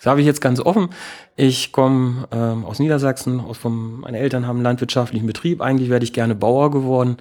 Habe 0.05 0.21
ich 0.21 0.25
jetzt 0.25 0.41
ganz 0.41 0.59
offen. 0.59 0.89
Ich 1.35 1.71
komme 1.71 2.27
ähm, 2.31 2.65
aus 2.65 2.79
Niedersachsen, 2.79 3.39
aus 3.39 3.57
vom, 3.57 4.01
meine 4.01 4.19
Eltern 4.19 4.47
haben 4.47 4.57
einen 4.57 4.63
landwirtschaftlichen 4.63 5.27
Betrieb. 5.27 5.61
Eigentlich 5.61 5.89
wäre 5.89 6.03
ich 6.03 6.13
gerne 6.13 6.35
Bauer 6.35 6.71
geworden. 6.71 7.17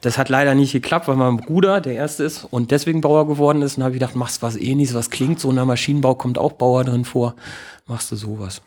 Das 0.00 0.16
hat 0.18 0.28
leider 0.28 0.54
nicht 0.54 0.72
geklappt, 0.72 1.08
weil 1.08 1.16
mein 1.16 1.36
Bruder 1.36 1.80
der 1.80 1.94
Erste 1.94 2.24
ist 2.24 2.44
und 2.44 2.70
deswegen 2.70 3.00
Bauer 3.00 3.26
geworden 3.26 3.62
ist. 3.62 3.76
Und 3.76 3.84
habe 3.84 3.94
ich 3.94 4.00
gedacht, 4.00 4.16
machst 4.16 4.42
was 4.42 4.56
ähnliches, 4.56 4.94
was 4.94 5.10
klingt 5.10 5.40
so. 5.40 5.50
In 5.50 5.56
der 5.56 5.64
Maschinenbau 5.64 6.14
kommt 6.14 6.38
auch 6.38 6.52
Bauer 6.52 6.84
drin 6.84 7.04
vor. 7.04 7.34
Machst 7.86 8.10
du 8.10 8.16
sowas. 8.16 8.62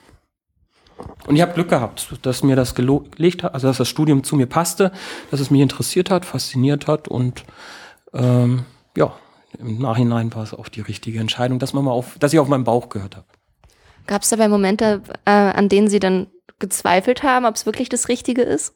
Und 1.27 1.35
ich 1.35 1.41
habe 1.41 1.53
Glück 1.53 1.69
gehabt, 1.69 2.17
dass 2.23 2.43
mir 2.43 2.55
das 2.55 2.73
gelegt 2.73 3.43
hat, 3.43 3.53
also 3.53 3.67
dass 3.67 3.77
das 3.77 3.87
Studium 3.87 4.23
zu 4.23 4.35
mir 4.35 4.47
passte, 4.47 4.91
dass 5.29 5.39
es 5.39 5.51
mich 5.51 5.61
interessiert 5.61 6.09
hat, 6.09 6.25
fasziniert 6.25 6.87
hat 6.87 7.07
und 7.07 7.43
ähm, 8.13 8.65
ja, 8.95 9.13
im 9.59 9.79
Nachhinein 9.79 10.33
war 10.33 10.43
es 10.43 10.53
auch 10.53 10.69
die 10.69 10.81
richtige 10.81 11.19
Entscheidung, 11.19 11.59
dass 11.59 11.73
man 11.73 11.85
mal 11.85 11.91
auf, 11.91 12.17
dass 12.19 12.33
ich 12.33 12.39
auf 12.39 12.47
meinen 12.47 12.63
Bauch 12.63 12.89
gehört 12.89 13.15
habe. 13.15 13.25
Gab 14.07 14.23
es 14.23 14.29
dabei 14.29 14.47
Momente, 14.47 15.01
äh, 15.25 15.31
an 15.31 15.69
denen 15.69 15.89
Sie 15.89 15.99
dann 15.99 16.27
gezweifelt 16.59 17.23
haben, 17.23 17.45
ob 17.45 17.55
es 17.55 17.65
wirklich 17.65 17.89
das 17.89 18.07
Richtige 18.07 18.41
ist? 18.41 18.73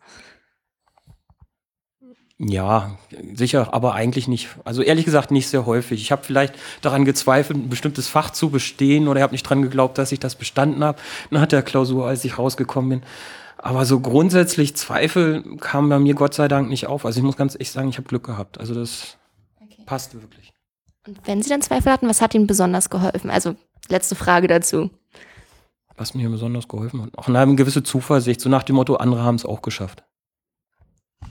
Ja, 2.44 2.98
sicher, 3.34 3.72
aber 3.72 3.94
eigentlich 3.94 4.28
nicht. 4.28 4.50
Also 4.66 4.82
ehrlich 4.82 5.06
gesagt 5.06 5.30
nicht 5.30 5.48
sehr 5.48 5.68
häufig. 5.68 6.02
Ich 6.02 6.12
habe 6.12 6.24
vielleicht 6.24 6.56
daran 6.82 7.06
gezweifelt, 7.06 7.58
ein 7.60 7.70
bestimmtes 7.70 8.08
Fach 8.08 8.32
zu 8.32 8.50
bestehen 8.50 9.08
oder 9.08 9.20
ich 9.20 9.24
habe 9.24 9.34
nicht 9.34 9.44
dran 9.44 9.62
geglaubt, 9.62 10.00
dass 10.00 10.12
ich 10.12 10.20
das 10.20 10.36
bestanden 10.36 10.84
habe. 10.84 11.00
Nach 11.30 11.46
der 11.46 11.62
Klausur, 11.62 12.08
als 12.08 12.26
ich 12.26 12.40
rausgekommen 12.40 12.90
bin. 12.90 13.02
Aber 13.60 13.86
so 13.86 14.00
grundsätzlich 14.00 14.76
Zweifel 14.76 15.44
kamen 15.58 15.90
bei 15.90 16.00
mir 16.00 16.16
Gott 16.16 16.34
sei 16.34 16.48
Dank 16.48 16.68
nicht 16.68 16.88
auf. 16.88 17.06
Also 17.06 17.20
ich 17.20 17.24
muss 17.24 17.38
ganz 17.38 17.54
ehrlich 17.54 17.70
sagen, 17.70 17.90
ich 17.90 17.98
habe 17.98 18.08
Glück 18.08 18.24
gehabt. 18.24 18.60
Also 18.60 18.74
das 18.74 19.18
okay. 19.62 19.84
passt 19.86 20.16
wirklich. 20.16 20.52
Und 21.06 21.20
wenn 21.26 21.44
Sie 21.44 21.50
dann 21.50 21.62
Zweifel 21.62 21.92
hatten, 21.92 22.10
was 22.10 22.22
hat 22.22 22.34
Ihnen 22.34 22.48
besonders 22.48 22.90
geholfen? 22.90 23.30
Also 23.30 23.56
letzte 23.88 24.16
Frage 24.16 24.48
dazu 24.48 24.90
was 26.02 26.16
mir 26.16 26.30
besonders 26.30 26.68
geholfen 26.68 27.04
hat. 27.04 27.16
Auch 27.16 27.28
eine 27.28 27.56
gewisse 27.56 27.84
Zuversicht, 27.84 28.42
so 28.42 28.50
nach 28.50 28.64
dem 28.64 28.76
Motto, 28.76 28.96
andere 28.96 29.22
haben 29.22 29.36
es 29.36 29.46
auch 29.46 29.62
geschafft. 29.62 30.04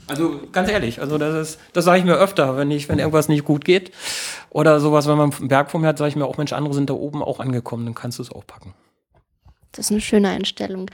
Also 0.06 0.40
ganz 0.52 0.70
ehrlich, 0.70 1.00
also 1.00 1.18
das 1.18 1.34
ist, 1.34 1.60
das 1.72 1.84
sage 1.84 1.98
ich 1.98 2.04
mir 2.04 2.14
öfter, 2.14 2.56
wenn 2.56 2.70
ich, 2.70 2.88
wenn 2.88 3.00
irgendwas 3.00 3.28
nicht 3.28 3.44
gut 3.44 3.64
geht 3.64 3.90
oder 4.48 4.78
sowas, 4.78 5.08
wenn 5.08 5.18
man 5.18 5.32
einen 5.32 5.48
Berg 5.48 5.72
vor 5.72 5.80
mir 5.80 5.88
hat, 5.88 5.98
sage 5.98 6.10
ich 6.10 6.16
mir 6.16 6.24
auch, 6.24 6.36
Mensch, 6.36 6.52
andere 6.52 6.74
sind 6.74 6.88
da 6.88 6.94
oben 6.94 7.20
auch 7.20 7.40
angekommen, 7.40 7.84
dann 7.84 7.94
kannst 7.96 8.18
du 8.18 8.22
es 8.22 8.30
auch 8.30 8.46
packen. 8.46 8.72
Das 9.72 9.86
ist 9.86 9.90
eine 9.90 10.00
schöne 10.00 10.28
Einstellung. 10.28 10.88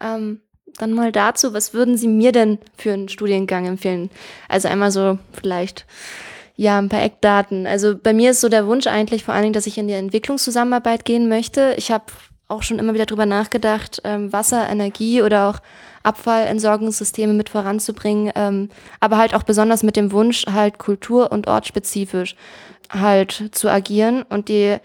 Ähm, 0.00 0.40
dann 0.78 0.94
mal 0.94 1.12
dazu, 1.12 1.52
was 1.52 1.74
würden 1.74 1.98
Sie 1.98 2.08
mir 2.08 2.32
denn 2.32 2.58
für 2.76 2.92
einen 2.92 3.10
Studiengang 3.10 3.66
empfehlen? 3.66 4.08
Also 4.48 4.68
einmal 4.68 4.90
so 4.90 5.18
vielleicht 5.32 5.84
ja, 6.56 6.78
ein 6.78 6.88
paar 6.88 7.02
Eckdaten. 7.02 7.66
Also 7.66 7.96
bei 7.96 8.14
mir 8.14 8.30
ist 8.30 8.40
so 8.40 8.48
der 8.48 8.66
Wunsch 8.66 8.86
eigentlich 8.86 9.24
vor 9.24 9.34
allen 9.34 9.44
Dingen, 9.44 9.54
dass 9.54 9.66
ich 9.66 9.78
in 9.78 9.88
die 9.88 9.94
Entwicklungszusammenarbeit 9.94 11.04
gehen 11.04 11.28
möchte. 11.28 11.74
Ich 11.76 11.90
habe 11.90 12.04
auch 12.50 12.62
schon 12.62 12.78
immer 12.78 12.94
wieder 12.94 13.06
drüber 13.06 13.26
nachgedacht, 13.26 14.00
ähm, 14.04 14.32
Wasser, 14.32 14.68
Energie 14.68 15.22
oder 15.22 15.48
auch 15.48 15.60
Abfallentsorgungssysteme 16.02 17.32
mit 17.32 17.48
voranzubringen, 17.48 18.32
ähm, 18.34 18.70
aber 19.00 19.18
halt 19.18 19.34
auch 19.34 19.42
besonders 19.42 19.82
mit 19.82 19.96
dem 19.96 20.12
Wunsch, 20.12 20.46
halt 20.46 20.78
kultur- 20.78 21.30
und 21.30 21.46
ortsspezifisch 21.46 22.36
halt 22.90 23.50
zu 23.52 23.68
agieren 23.68 24.24
und 24.28 24.48
die, 24.48 24.76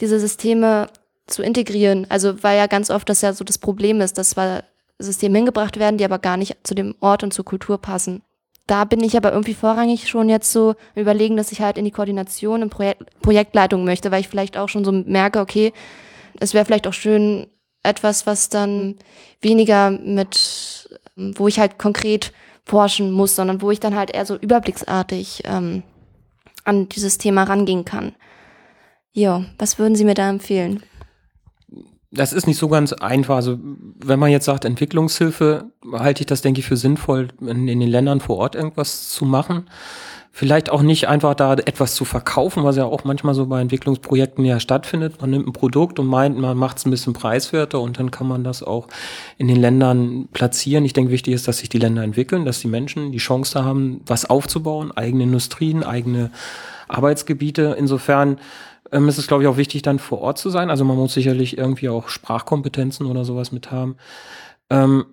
diese 0.00 0.18
Systeme 0.18 0.88
zu 1.26 1.42
integrieren. 1.42 2.06
Also 2.08 2.42
weil 2.42 2.58
ja 2.58 2.66
ganz 2.66 2.90
oft 2.90 3.08
das 3.08 3.20
ja 3.20 3.32
so 3.32 3.44
das 3.44 3.58
Problem 3.58 4.00
ist, 4.00 4.18
dass 4.18 4.30
zwar 4.30 4.64
Systeme 4.98 5.38
hingebracht 5.38 5.78
werden, 5.78 5.98
die 5.98 6.04
aber 6.04 6.18
gar 6.18 6.36
nicht 6.36 6.56
zu 6.62 6.74
dem 6.74 6.94
Ort 7.00 7.22
und 7.22 7.32
zur 7.32 7.44
Kultur 7.44 7.78
passen. 7.78 8.22
Da 8.66 8.84
bin 8.84 9.02
ich 9.02 9.16
aber 9.16 9.32
irgendwie 9.32 9.54
vorrangig 9.54 10.08
schon 10.08 10.28
jetzt 10.28 10.52
so 10.52 10.76
überlegen, 10.94 11.36
dass 11.36 11.50
ich 11.50 11.60
halt 11.60 11.76
in 11.76 11.84
die 11.84 11.90
Koordination 11.90 12.62
und 12.62 12.70
Projekt 12.70 13.20
Projektleitung 13.20 13.84
möchte, 13.84 14.12
weil 14.12 14.20
ich 14.20 14.28
vielleicht 14.28 14.56
auch 14.56 14.68
schon 14.68 14.84
so 14.84 14.92
merke, 14.92 15.40
okay, 15.40 15.72
es 16.38 16.54
wäre 16.54 16.64
vielleicht 16.64 16.86
auch 16.86 16.92
schön, 16.92 17.46
etwas, 17.82 18.26
was 18.26 18.50
dann 18.50 18.96
weniger 19.40 19.90
mit 19.90 20.88
wo 21.16 21.48
ich 21.48 21.58
halt 21.58 21.78
konkret 21.78 22.32
forschen 22.64 23.10
muss, 23.12 23.36
sondern 23.36 23.62
wo 23.62 23.70
ich 23.70 23.80
dann 23.80 23.94
halt 23.94 24.10
eher 24.10 24.26
so 24.26 24.36
überblicksartig 24.36 25.42
ähm, 25.44 25.82
an 26.64 26.88
dieses 26.88 27.18
Thema 27.18 27.44
rangehen 27.44 27.84
kann. 27.84 28.14
Ja, 29.12 29.44
was 29.58 29.78
würden 29.78 29.96
Sie 29.96 30.04
mir 30.04 30.14
da 30.14 30.30
empfehlen? 30.30 30.82
Das 32.12 32.32
ist 32.32 32.46
nicht 32.46 32.58
so 32.58 32.68
ganz 32.68 32.92
einfach. 32.92 33.36
Also, 33.36 33.58
wenn 33.60 34.18
man 34.18 34.30
jetzt 34.30 34.44
sagt 34.44 34.64
Entwicklungshilfe, 34.64 35.70
halte 35.92 36.22
ich 36.22 36.26
das, 36.26 36.42
denke 36.42 36.60
ich, 36.60 36.66
für 36.66 36.76
sinnvoll, 36.76 37.28
in, 37.40 37.68
in 37.68 37.80
den 37.80 37.88
Ländern 37.88 38.20
vor 38.20 38.38
Ort 38.38 38.54
irgendwas 38.54 39.10
zu 39.10 39.24
machen. 39.24 39.68
Vielleicht 40.32 40.70
auch 40.70 40.82
nicht 40.82 41.08
einfach 41.08 41.34
da 41.34 41.54
etwas 41.54 41.96
zu 41.96 42.04
verkaufen, 42.04 42.62
was 42.62 42.76
ja 42.76 42.84
auch 42.84 43.02
manchmal 43.02 43.34
so 43.34 43.46
bei 43.46 43.60
Entwicklungsprojekten 43.60 44.44
ja 44.44 44.60
stattfindet. 44.60 45.20
Man 45.20 45.30
nimmt 45.30 45.48
ein 45.48 45.52
Produkt 45.52 45.98
und 45.98 46.06
meint, 46.06 46.38
man 46.38 46.56
macht 46.56 46.78
es 46.78 46.86
ein 46.86 46.90
bisschen 46.92 47.14
preiswerter 47.14 47.80
und 47.80 47.98
dann 47.98 48.12
kann 48.12 48.28
man 48.28 48.44
das 48.44 48.62
auch 48.62 48.86
in 49.38 49.48
den 49.48 49.56
Ländern 49.56 50.28
platzieren. 50.32 50.84
Ich 50.84 50.92
denke, 50.92 51.10
wichtig 51.10 51.34
ist, 51.34 51.48
dass 51.48 51.58
sich 51.58 51.68
die 51.68 51.80
Länder 51.80 52.04
entwickeln, 52.04 52.44
dass 52.44 52.60
die 52.60 52.68
Menschen 52.68 53.10
die 53.10 53.18
Chance 53.18 53.64
haben, 53.64 54.02
was 54.06 54.24
aufzubauen, 54.24 54.92
eigene 54.92 55.24
Industrien, 55.24 55.82
eigene 55.82 56.30
Arbeitsgebiete. 56.86 57.74
Insofern 57.76 58.38
ähm, 58.92 59.08
ist 59.08 59.18
es, 59.18 59.26
glaube 59.26 59.42
ich, 59.42 59.48
auch 59.48 59.56
wichtig, 59.56 59.82
dann 59.82 59.98
vor 59.98 60.20
Ort 60.20 60.38
zu 60.38 60.48
sein. 60.48 60.70
Also 60.70 60.84
man 60.84 60.96
muss 60.96 61.12
sicherlich 61.12 61.58
irgendwie 61.58 61.88
auch 61.88 62.08
Sprachkompetenzen 62.08 63.06
oder 63.06 63.24
sowas 63.24 63.50
mit 63.50 63.72
haben. 63.72 63.96
Ähm, 64.70 65.06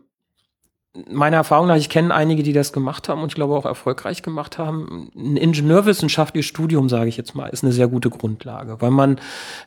meine 1.10 1.36
Erfahrung 1.36 1.68
nach, 1.68 1.76
ich 1.76 1.90
kenne 1.90 2.14
einige, 2.14 2.44
die 2.44 2.54
das 2.54 2.74
gemacht 2.74 3.10
haben 3.10 3.22
und 3.22 3.30
ich 3.30 3.36
glaube 3.36 3.56
auch 3.56 3.66
erfolgreich 3.66 4.22
gemacht 4.22 4.58
haben. 4.58 5.12
Ein 5.16 5.38
ingenieurwissenschaftliches 5.38 6.48
Studium, 6.48 6.90
sage 6.90 7.10
ich 7.10 7.18
jetzt 7.18 7.36
mal, 7.36 7.48
ist 7.48 7.64
eine 7.64 7.74
sehr 7.74 7.88
gute 7.88 8.10
Grundlage, 8.10 8.82
weil 8.82 8.92
man 8.92 9.20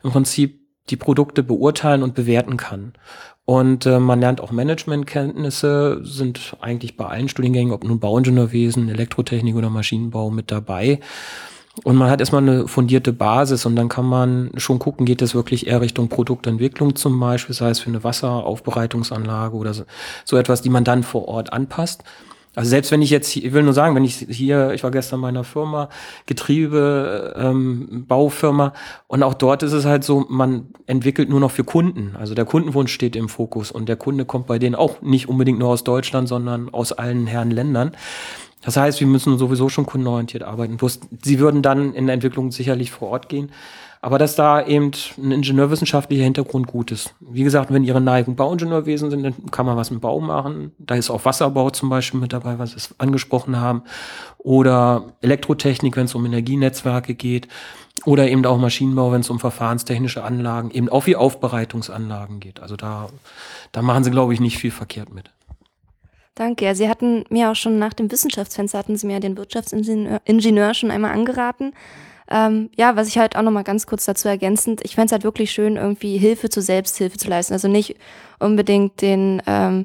im 0.03 0.11
Prinzip 0.11 0.61
die 0.89 0.97
Produkte 0.97 1.43
beurteilen 1.43 2.03
und 2.03 2.15
bewerten 2.15 2.57
kann. 2.57 2.95
Und 3.45 3.87
äh, 3.87 3.99
man 3.99 4.21
lernt 4.21 4.41
auch 4.41 4.53
Managementkenntnisse, 4.53 6.01
sind 6.05 6.57
eigentlich 6.61 6.97
bei 6.97 7.07
allen 7.07 7.29
Studiengängen, 7.29 7.73
ob 7.73 7.85
nun 7.85 8.01
Bauingenieurwesen, 8.01 8.89
Elektrotechnik 8.89 9.57
oder 9.57 9.71
Maschinenbau 9.71 10.31
mit 10.31 10.51
dabei. 10.51 11.01
Und 11.85 11.97
man 11.97 12.11
hat 12.11 12.21
erstmal 12.21 12.43
eine 12.43 12.67
fundierte 12.67 13.13
Basis 13.13 13.65
und 13.65 13.77
dann 13.77 13.89
kann 13.89 14.05
man 14.05 14.51
schon 14.57 14.79
gucken, 14.79 15.07
geht 15.07 15.23
es 15.23 15.35
wirklich 15.35 15.67
eher 15.67 15.81
Richtung 15.81 16.09
Produktentwicklung 16.09 16.97
zum 16.97 17.19
Beispiel, 17.21 17.55
sei 17.55 17.71
es 17.71 17.79
für 17.79 17.91
eine 17.91 18.03
Wasseraufbereitungsanlage 18.03 19.57
oder 19.57 19.73
so, 19.73 19.85
so 20.25 20.37
etwas, 20.37 20.63
die 20.63 20.69
man 20.69 20.85
dann 20.85 21.05
vor 21.05 21.29
Ort 21.29 21.53
anpasst. 21.53 22.03
Also 22.57 22.71
selbst 22.71 22.91
wenn 22.91 23.01
ich 23.01 23.11
jetzt, 23.11 23.37
ich 23.37 23.53
will 23.53 23.63
nur 23.63 23.73
sagen, 23.73 23.95
wenn 23.95 24.05
ich 24.05 24.27
hier, 24.29 24.73
ich 24.73 24.83
war 24.83 24.91
gestern 24.91 25.21
bei 25.21 25.29
einer 25.29 25.45
Firma, 25.45 25.89
Getriebe, 26.27 27.35
ähm, 27.39 28.05
Baufirma, 28.09 28.73
und 29.07 29.23
auch 29.23 29.35
dort 29.35 29.63
ist 29.63 29.73
es 29.73 29.85
halt 29.85 30.03
so, 30.03 30.27
man 30.29 30.69
entwickelt 30.87 31.29
nur 31.29 31.39
noch 31.39 31.53
für 31.53 31.63
Kunden. 31.63 32.17
Also 32.19 32.35
der 32.35 32.45
Kundenwunsch 32.45 32.93
steht 32.93 33.15
im 33.15 33.29
Fokus 33.29 33.71
und 33.71 33.89
der 33.89 33.97
Kunde 33.97 34.25
kommt 34.25 34.49
bei 34.49 34.59
denen 34.59 34.75
auch 34.75 35.01
nicht 35.01 35.29
unbedingt 35.29 35.61
nur 35.61 35.69
aus 35.69 35.85
Deutschland, 35.85 36.27
sondern 36.27 36.71
aus 36.71 36.91
allen 36.91 37.29
Herren 37.29 37.53
Ländern. 37.53 37.93
Das 38.63 38.77
heißt, 38.77 39.01
wir 39.01 39.07
müssen 39.07 39.39
sowieso 39.39 39.69
schon 39.69 39.87
kundenorientiert 39.87 40.43
arbeiten. 40.43 40.77
Bloß, 40.77 41.01
sie 41.23 41.39
würden 41.39 41.63
dann 41.63 41.95
in 41.95 42.07
der 42.07 42.15
Entwicklung 42.15 42.53
sicherlich 42.53 42.91
vor 42.91 43.09
Ort 43.09 43.29
gehen. 43.29 43.51
Aber 44.03 44.19
dass 44.19 44.35
da 44.35 44.65
eben 44.67 44.93
ein 45.19 45.31
ingenieurwissenschaftlicher 45.31 46.25
Hintergrund 46.25 46.67
gut 46.67 46.91
ist. 46.91 47.15
Wie 47.21 47.43
gesagt, 47.43 47.71
wenn 47.71 47.85
Ihre 47.85 48.01
Neigung 48.01 48.35
Bauingenieurwesen 48.35 49.11
sind, 49.11 49.23
dann 49.23 49.51
kann 49.51 49.67
man 49.67 49.77
was 49.77 49.91
mit 49.91 50.01
Bau 50.01 50.21
machen. 50.21 50.73
Da 50.79 50.95
ist 50.95 51.11
auch 51.11 51.27
Wasserbau 51.27 51.69
zum 51.69 51.91
Beispiel 51.91 52.19
mit 52.19 52.33
dabei, 52.33 52.59
was 52.59 52.75
wir 52.75 52.95
angesprochen 52.97 53.61
haben. 53.61 53.83
Oder 54.39 55.13
Elektrotechnik, 55.21 55.97
wenn 55.97 56.07
es 56.07 56.15
um 56.15 56.25
Energienetzwerke 56.25 57.15
geht. 57.15 57.49
Oder 58.07 58.29
eben 58.31 58.47
auch 58.47 58.57
Maschinenbau, 58.57 59.13
wenn 59.13 59.21
es 59.21 59.29
um 59.29 59.39
verfahrenstechnische 59.39 60.25
Anlagen, 60.25 60.71
eben 60.71 60.89
auch 60.89 61.05
wie 61.05 61.17
Aufbereitungsanlagen 61.17 62.41
geht. 62.41 62.61
Also 62.61 62.77
da, 62.77 63.09
da 63.73 63.83
machen 63.83 64.05
sie, 64.05 64.11
glaube 64.11 64.33
ich, 64.33 64.41
nicht 64.41 64.57
viel 64.57 64.71
verkehrt 64.71 65.13
mit. 65.13 65.31
Danke. 66.41 66.65
Ja, 66.65 66.75
Sie 66.75 66.89
hatten 66.89 67.25
mir 67.29 67.51
auch 67.51 67.55
schon 67.55 67.79
nach 67.79 67.93
dem 67.93 68.11
Wissenschaftsfenster 68.11 68.79
hatten 68.79 68.97
Sie 68.97 69.07
mir 69.07 69.21
den 69.21 69.37
Wirtschaftsingenieur 69.37 70.23
Ingenieur 70.25 70.73
schon 70.73 70.91
einmal 70.91 71.13
angeraten. 71.13 71.75
Ähm, 72.31 72.71
ja, 72.79 72.97
was 72.97 73.09
ich 73.09 73.19
halt 73.19 73.37
auch 73.37 73.43
nochmal 73.43 73.63
ganz 73.63 73.87
kurz 73.87 74.07
dazu 74.07 74.27
ergänzend, 74.27 74.81
ich 74.83 74.95
fände 74.95 75.07
es 75.07 75.13
halt 75.13 75.23
wirklich 75.23 75.51
schön, 75.51 75.77
irgendwie 75.77 76.17
Hilfe 76.17 76.49
zur 76.49 76.63
Selbsthilfe 76.63 77.19
zu 77.19 77.29
leisten. 77.29 77.53
Also 77.53 77.69
nicht 77.69 77.95
unbedingt 78.39 79.03
den, 79.03 79.43
ähm, 79.47 79.85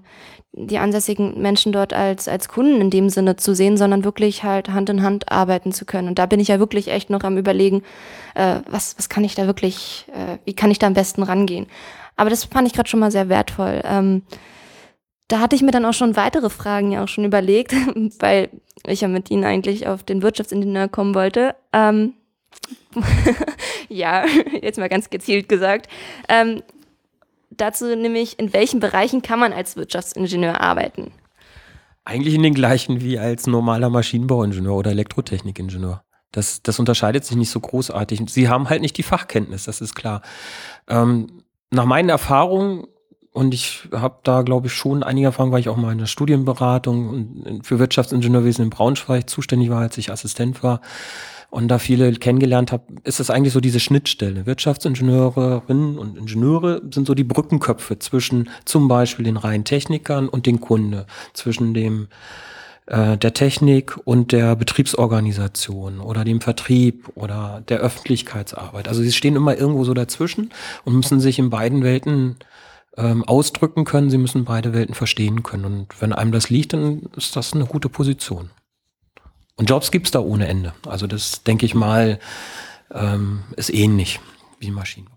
die 0.54 0.78
ansässigen 0.78 1.42
Menschen 1.42 1.74
dort 1.74 1.92
als, 1.92 2.30
als 2.30 2.48
Kunden 2.48 2.80
in 2.80 2.90
dem 2.90 3.10
Sinne 3.10 3.36
zu 3.36 3.54
sehen, 3.54 3.76
sondern 3.76 4.06
wirklich 4.06 4.44
halt 4.44 4.70
Hand 4.70 4.90
in 4.90 5.04
Hand 5.04 5.30
arbeiten 5.30 5.74
zu 5.74 5.84
können. 5.84 6.08
Und 6.08 6.20
da 6.20 6.26
bin 6.26 6.40
ich 6.40 6.48
ja 6.48 6.58
wirklich 6.58 6.88
echt 6.88 7.10
noch 7.10 7.26
am 7.26 7.38
überlegen, 7.38 7.84
äh, 8.34 8.62
was, 8.70 8.98
was 8.98 9.10
kann 9.10 9.26
ich 9.26 9.36
da 9.36 9.46
wirklich, 9.46 10.06
äh, 10.14 10.38
wie 10.46 10.54
kann 10.54 10.72
ich 10.72 10.80
da 10.80 10.88
am 10.88 10.94
besten 10.94 11.24
rangehen. 11.24 11.66
Aber 12.16 12.30
das 12.30 12.46
fand 12.46 12.66
ich 12.66 12.74
gerade 12.74 12.88
schon 12.88 13.02
mal 13.02 13.12
sehr 13.12 13.28
wertvoll. 13.28 13.82
Ähm, 13.84 14.22
da 15.28 15.40
hatte 15.40 15.56
ich 15.56 15.62
mir 15.62 15.72
dann 15.72 15.86
auch 15.86 15.94
schon 15.94 16.16
weitere 16.16 16.50
Fragen 16.50 16.92
ja 16.92 17.04
auch 17.04 17.08
schon 17.08 17.26
überlegt, 17.26 17.74
weil 18.20 18.50
ich 18.86 19.02
ja 19.02 19.08
mit 19.08 19.32
Ihnen 19.32 19.44
eigentlich 19.44 19.88
auf 19.88 20.04
den 20.04 20.22
Wirtschaftsingenieur 20.22 20.88
kommen 20.88 21.16
wollte. 21.16 21.56
Ähm, 21.74 22.14
ja, 23.90 24.26
jetzt 24.62 24.78
mal 24.78 24.90
ganz 24.90 25.10
gezielt 25.10 25.50
gesagt. 25.50 25.88
Ähm, 26.30 26.62
dazu 27.50 27.96
nämlich, 27.96 28.40
in 28.40 28.54
welchen 28.54 28.80
Bereichen 28.80 29.22
kann 29.22 29.40
man 29.40 29.54
als 29.54 29.76
Wirtschaftsingenieur 29.76 30.62
arbeiten? 30.62 31.12
Eigentlich 32.04 32.36
in 32.36 32.44
den 32.44 32.54
gleichen 32.54 33.02
wie 33.02 33.18
als 33.18 33.48
normaler 33.48 33.90
Maschinenbauingenieur 33.90 34.76
oder 34.76 34.92
Elektrotechnikingenieur. 34.92 36.04
Das, 36.32 36.62
das 36.62 36.80
unterscheidet 36.80 37.26
sich 37.26 37.38
nicht 37.38 37.50
so 37.50 37.60
großartig. 37.60 38.22
Sie 38.28 38.48
haben 38.48 38.70
halt 38.70 38.82
nicht 38.82 38.98
die 38.98 39.04
Fachkenntnis, 39.04 39.64
das 39.64 39.82
ist 39.82 39.96
klar. 39.96 40.22
Ähm, 40.88 41.44
nach 41.72 41.86
meinen 41.86 42.10
Erfahrungen 42.10 42.86
und 43.36 43.54
ich 43.54 43.90
habe 43.92 44.20
da, 44.24 44.44
glaube 44.44 44.68
ich, 44.68 44.74
schon 44.74 45.04
einige 45.04 45.28
Erfahrungen, 45.28 45.52
weil 45.52 45.60
ich 45.60 45.68
auch 45.68 45.76
mal 45.76 45.92
in 45.92 45.98
der 45.98 46.06
Studienberatung 46.06 47.62
für 47.64 47.80
Wirtschaftsingenieurwesen 47.80 48.64
in 48.64 48.70
Braunschweig 48.70 49.30
zuständig 49.30 49.70
war, 49.70 49.82
als 49.82 49.98
ich 49.98 50.10
Assistent 50.10 50.64
war 50.64 50.80
und 51.50 51.68
da 51.68 51.78
viele 51.78 52.14
kennengelernt 52.14 52.72
habe, 52.72 52.86
ist 53.04 53.20
das 53.20 53.30
eigentlich 53.30 53.52
so 53.52 53.60
diese 53.60 53.82
Schnittstelle. 53.82 54.46
Wirtschaftsingenieurinnen 54.46 55.98
und 55.98 56.18
Ingenieure 56.18 56.82
sind 56.92 57.08
so 57.08 57.14
die 57.14 57.26
Brückenköpfe 57.26 58.00
zwischen 58.00 58.50
zum 58.64 58.88
Beispiel 58.88 59.26
den 59.26 59.36
reinen 59.36 59.66
Technikern 59.66 60.30
und 60.30 60.46
den 60.46 60.62
Kunde, 60.62 61.06
zwischen 61.34 61.74
dem 61.74 62.08
äh, 62.86 63.18
der 63.18 63.34
Technik 63.34 63.98
und 64.06 64.32
der 64.32 64.56
Betriebsorganisation 64.56 66.00
oder 66.00 66.24
dem 66.24 66.40
Vertrieb 66.40 67.10
oder 67.16 67.62
der 67.68 67.80
Öffentlichkeitsarbeit. 67.80 68.88
Also 68.88 69.02
sie 69.02 69.12
stehen 69.12 69.36
immer 69.36 69.58
irgendwo 69.58 69.84
so 69.84 69.94
dazwischen 69.94 70.52
und 70.86 70.96
müssen 70.96 71.20
sich 71.20 71.38
in 71.38 71.50
beiden 71.50 71.84
Welten 71.84 72.38
ähm, 72.98 73.24
ausdrücken 73.24 73.86
können, 73.86 74.10
sie 74.10 74.18
müssen 74.18 74.46
beide 74.46 74.74
Welten 74.74 74.96
verstehen 74.96 75.44
können. 75.44 75.66
Und 75.66 76.02
wenn 76.02 76.14
einem 76.14 76.32
das 76.32 76.50
liegt, 76.50 76.74
dann 76.74 77.04
ist 77.16 77.36
das 77.36 77.54
eine 77.54 77.66
gute 77.66 77.90
Position. 77.90 78.50
Und 79.58 79.70
Jobs 79.70 79.92
gibt's 79.92 80.12
da 80.12 80.20
ohne 80.20 80.48
Ende. 80.48 80.74
Also 80.88 81.08
das, 81.08 81.44
denke 81.44 81.66
ich 81.66 81.76
mal, 81.76 82.20
ähm, 82.94 83.44
ist 83.56 83.74
ähnlich 83.74 84.20
wie 84.60 84.72
Maschinenbau. 84.72 85.16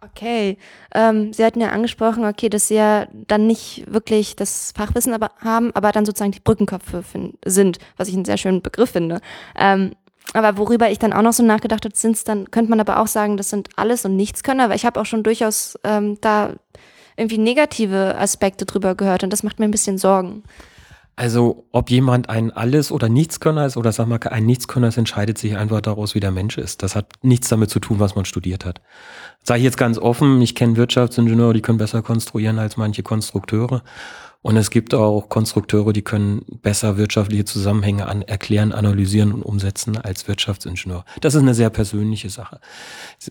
Okay, 0.00 0.58
ähm, 0.94 1.32
Sie 1.32 1.44
hatten 1.44 1.60
ja 1.60 1.70
angesprochen, 1.70 2.24
okay, 2.24 2.48
dass 2.48 2.68
Sie 2.68 2.76
ja 2.76 3.08
dann 3.12 3.46
nicht 3.46 3.84
wirklich 3.92 4.36
das 4.36 4.72
Fachwissen 4.76 5.12
aber 5.12 5.32
haben, 5.38 5.74
aber 5.74 5.90
dann 5.90 6.06
sozusagen 6.06 6.30
die 6.30 6.40
Brückenköpfe 6.40 7.02
sind, 7.44 7.78
was 7.96 8.08
ich 8.08 8.14
einen 8.14 8.24
sehr 8.24 8.36
schönen 8.36 8.62
Begriff 8.62 8.90
finde. 8.90 9.20
Ähm, 9.56 9.96
aber 10.34 10.58
worüber 10.58 10.90
ich 10.90 10.98
dann 10.98 11.12
auch 11.12 11.22
noch 11.22 11.32
so 11.32 11.42
nachgedacht 11.42 11.84
habe, 11.84 11.96
sind 11.96 12.28
dann, 12.28 12.50
könnte 12.50 12.70
man 12.70 12.80
aber 12.80 13.00
auch 13.00 13.06
sagen, 13.06 13.36
das 13.36 13.50
sind 13.50 13.70
alles 13.76 14.04
und 14.04 14.16
Nichtskönner, 14.16 14.68
weil 14.68 14.76
ich 14.76 14.84
habe 14.84 15.00
auch 15.00 15.06
schon 15.06 15.22
durchaus 15.22 15.78
ähm, 15.84 16.18
da 16.20 16.54
irgendwie 17.16 17.38
negative 17.38 18.16
Aspekte 18.16 18.64
drüber 18.64 18.94
gehört 18.94 19.24
und 19.24 19.32
das 19.32 19.42
macht 19.42 19.58
mir 19.58 19.64
ein 19.64 19.70
bisschen 19.70 19.98
Sorgen. 19.98 20.44
Also, 21.18 21.64
ob 21.72 21.90
jemand 21.90 22.28
ein 22.28 22.52
Alles- 22.52 22.92
oder 22.92 23.08
Nichtskönner 23.08 23.66
ist 23.66 23.76
oder 23.76 23.90
sagen 23.90 24.08
wir 24.08 24.30
ein 24.30 24.46
Nichtskönner 24.46 24.86
ist, 24.86 24.98
entscheidet 24.98 25.36
sich 25.36 25.56
einfach 25.56 25.80
daraus, 25.80 26.14
wie 26.14 26.20
der 26.20 26.30
Mensch 26.30 26.56
ist. 26.58 26.84
Das 26.84 26.94
hat 26.94 27.06
nichts 27.22 27.48
damit 27.48 27.70
zu 27.70 27.80
tun, 27.80 27.98
was 27.98 28.14
man 28.14 28.24
studiert 28.24 28.64
hat. 28.64 28.80
Sage 29.42 29.58
ich 29.58 29.64
jetzt 29.64 29.78
ganz 29.78 29.98
offen, 29.98 30.40
ich 30.40 30.54
kenne 30.54 30.76
Wirtschaftsingenieure, 30.76 31.54
die 31.54 31.60
können 31.60 31.78
besser 31.78 32.02
konstruieren 32.02 32.60
als 32.60 32.76
manche 32.76 33.02
Konstrukteure. 33.02 33.82
Und 34.40 34.56
es 34.56 34.70
gibt 34.70 34.94
auch 34.94 35.28
Konstrukteure, 35.28 35.92
die 35.92 36.02
können 36.02 36.42
besser 36.62 36.96
wirtschaftliche 36.96 37.44
Zusammenhänge 37.44 38.06
an, 38.06 38.22
erklären, 38.22 38.72
analysieren 38.72 39.32
und 39.32 39.42
umsetzen 39.42 39.96
als 39.96 40.28
Wirtschaftsingenieur. 40.28 41.04
Das 41.20 41.34
ist 41.34 41.42
eine 41.42 41.54
sehr 41.54 41.70
persönliche 41.70 42.30
Sache. 42.30 42.60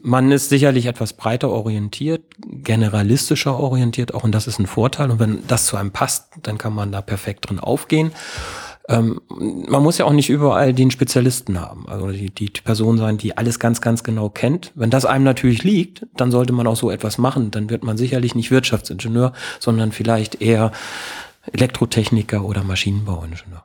Man 0.02 0.32
ist 0.32 0.50
sicherlich 0.50 0.86
etwas 0.86 1.14
breiter 1.14 1.50
orientiert, 1.50 2.24
generalistischer 2.46 3.58
orientiert 3.58 4.14
auch 4.14 4.26
und 4.26 4.34
das 4.34 4.48
ist 4.48 4.60
ein 4.60 4.68
Vorteil. 4.68 5.10
Und 5.10 5.20
wenn 5.20 5.48
das 5.48 5.66
zu 5.66 5.78
einem 5.78 5.92
passt, 5.92 6.28
dann 6.44 6.58
kann 6.58 6.74
man 6.74 6.92
da 6.92 7.02
perfekt 7.02 7.50
drin 7.50 7.60
aufgehen 7.60 8.12
ähm, 8.90 9.20
man 9.30 9.84
muss 9.84 9.98
ja 9.98 10.06
auch 10.06 10.14
nicht 10.14 10.30
überall 10.30 10.74
den 10.74 10.92
Spezialisten 10.92 11.60
haben, 11.60 11.88
also 11.88 12.10
die, 12.10 12.30
die 12.30 12.50
Person 12.50 12.98
sein, 12.98 13.18
die 13.18 13.38
alles 13.38 13.60
ganz, 13.60 13.82
ganz 13.82 14.04
genau 14.04 14.30
kennt. 14.30 14.72
Wenn 14.76 14.90
das 14.90 15.06
einem 15.06 15.26
natürlich 15.26 15.64
liegt, 15.64 16.06
dann 16.16 16.32
sollte 16.32 16.54
man 16.54 16.68
auch 16.68 16.78
so 16.78 16.90
etwas 16.90 17.18
machen. 17.18 17.52
Dann 17.52 17.70
wird 17.70 17.84
man 17.84 17.98
sicherlich 17.98 18.34
nicht 18.34 18.50
Wirtschaftsingenieur, 18.50 19.34
sondern 19.60 19.92
vielleicht 19.92 20.42
eher 20.42 20.72
Elektrotechniker 21.52 22.46
oder 22.46 22.64
Maschinenbauingenieur. 22.64 23.64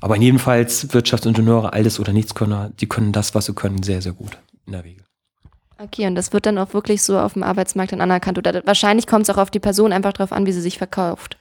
Aber 0.00 0.16
jedenfalls 0.16 0.92
Wirtschaftsingenieure, 0.92 1.72
alles 1.72 2.00
oder 2.00 2.12
nichts 2.12 2.34
können, 2.34 2.74
die 2.80 2.86
können 2.86 3.12
das, 3.12 3.34
was 3.34 3.46
sie 3.46 3.54
können, 3.54 3.82
sehr, 3.82 4.02
sehr 4.02 4.12
gut 4.12 4.38
in 4.66 4.72
der 4.72 4.84
Regel. 4.84 5.04
Okay, 5.78 6.06
und 6.06 6.14
das 6.14 6.32
wird 6.32 6.46
dann 6.46 6.58
auch 6.58 6.72
wirklich 6.72 7.02
so 7.02 7.18
auf 7.18 7.34
dem 7.34 7.42
Arbeitsmarkt 7.42 7.92
dann 7.92 8.00
anerkannt. 8.00 8.38
Oder 8.38 8.64
wahrscheinlich 8.64 9.06
kommt 9.06 9.28
es 9.28 9.34
auch 9.34 9.40
auf 9.40 9.50
die 9.50 9.60
Person 9.60 9.92
einfach 9.92 10.12
darauf 10.12 10.32
an, 10.32 10.46
wie 10.46 10.52
sie 10.52 10.60
sich 10.60 10.78
verkauft. 10.78 11.36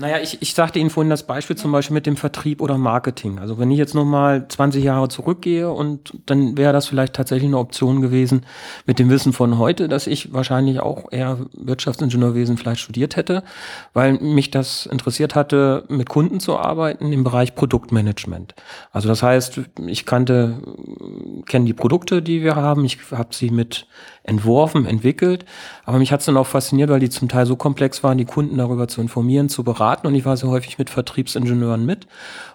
Naja, 0.00 0.16
ich, 0.18 0.40
ich 0.40 0.54
sagte 0.54 0.78
Ihnen 0.78 0.88
vorhin 0.88 1.10
das 1.10 1.24
Beispiel 1.24 1.56
zum 1.56 1.72
Beispiel 1.72 1.92
mit 1.92 2.06
dem 2.06 2.16
Vertrieb 2.16 2.62
oder 2.62 2.78
Marketing. 2.78 3.38
Also 3.38 3.58
wenn 3.58 3.70
ich 3.70 3.76
jetzt 3.76 3.94
nochmal 3.94 4.48
20 4.48 4.82
Jahre 4.82 5.08
zurückgehe 5.08 5.70
und 5.70 6.14
dann 6.24 6.56
wäre 6.56 6.72
das 6.72 6.86
vielleicht 6.86 7.12
tatsächlich 7.12 7.48
eine 7.48 7.58
Option 7.58 8.00
gewesen 8.00 8.46
mit 8.86 8.98
dem 8.98 9.10
Wissen 9.10 9.34
von 9.34 9.58
heute, 9.58 9.88
dass 9.88 10.06
ich 10.06 10.32
wahrscheinlich 10.32 10.80
auch 10.80 11.12
eher 11.12 11.40
Wirtschaftsingenieurwesen 11.52 12.56
vielleicht 12.56 12.80
studiert 12.80 13.16
hätte, 13.16 13.42
weil 13.92 14.14
mich 14.14 14.50
das 14.50 14.86
interessiert 14.86 15.34
hatte, 15.34 15.84
mit 15.90 16.08
Kunden 16.08 16.40
zu 16.40 16.56
arbeiten 16.56 17.12
im 17.12 17.22
Bereich 17.22 17.54
Produktmanagement. 17.54 18.54
Also 18.92 19.06
das 19.06 19.22
heißt, 19.22 19.60
ich 19.86 20.06
kannte, 20.06 20.62
kenne 21.44 21.66
die 21.66 21.74
Produkte, 21.74 22.22
die 22.22 22.42
wir 22.42 22.56
haben, 22.56 22.86
ich 22.86 22.96
habe 23.12 23.34
sie 23.34 23.50
mit 23.50 23.86
entworfen, 24.22 24.86
entwickelt. 24.86 25.44
Aber 25.84 25.98
mich 25.98 26.12
hat 26.12 26.20
es 26.20 26.26
dann 26.26 26.36
auch 26.36 26.46
fasziniert, 26.46 26.90
weil 26.90 27.00
die 27.00 27.10
zum 27.10 27.28
Teil 27.28 27.46
so 27.46 27.56
komplex 27.56 28.02
waren, 28.02 28.18
die 28.18 28.24
Kunden 28.24 28.56
darüber 28.56 28.88
zu 28.88 29.00
informieren, 29.00 29.48
zu 29.48 29.64
beraten. 29.64 29.89
Und 30.06 30.14
ich 30.14 30.24
war 30.24 30.36
sehr 30.36 30.48
häufig 30.48 30.78
mit 30.78 30.90
Vertriebsingenieuren 30.90 31.84
mit. 31.84 32.06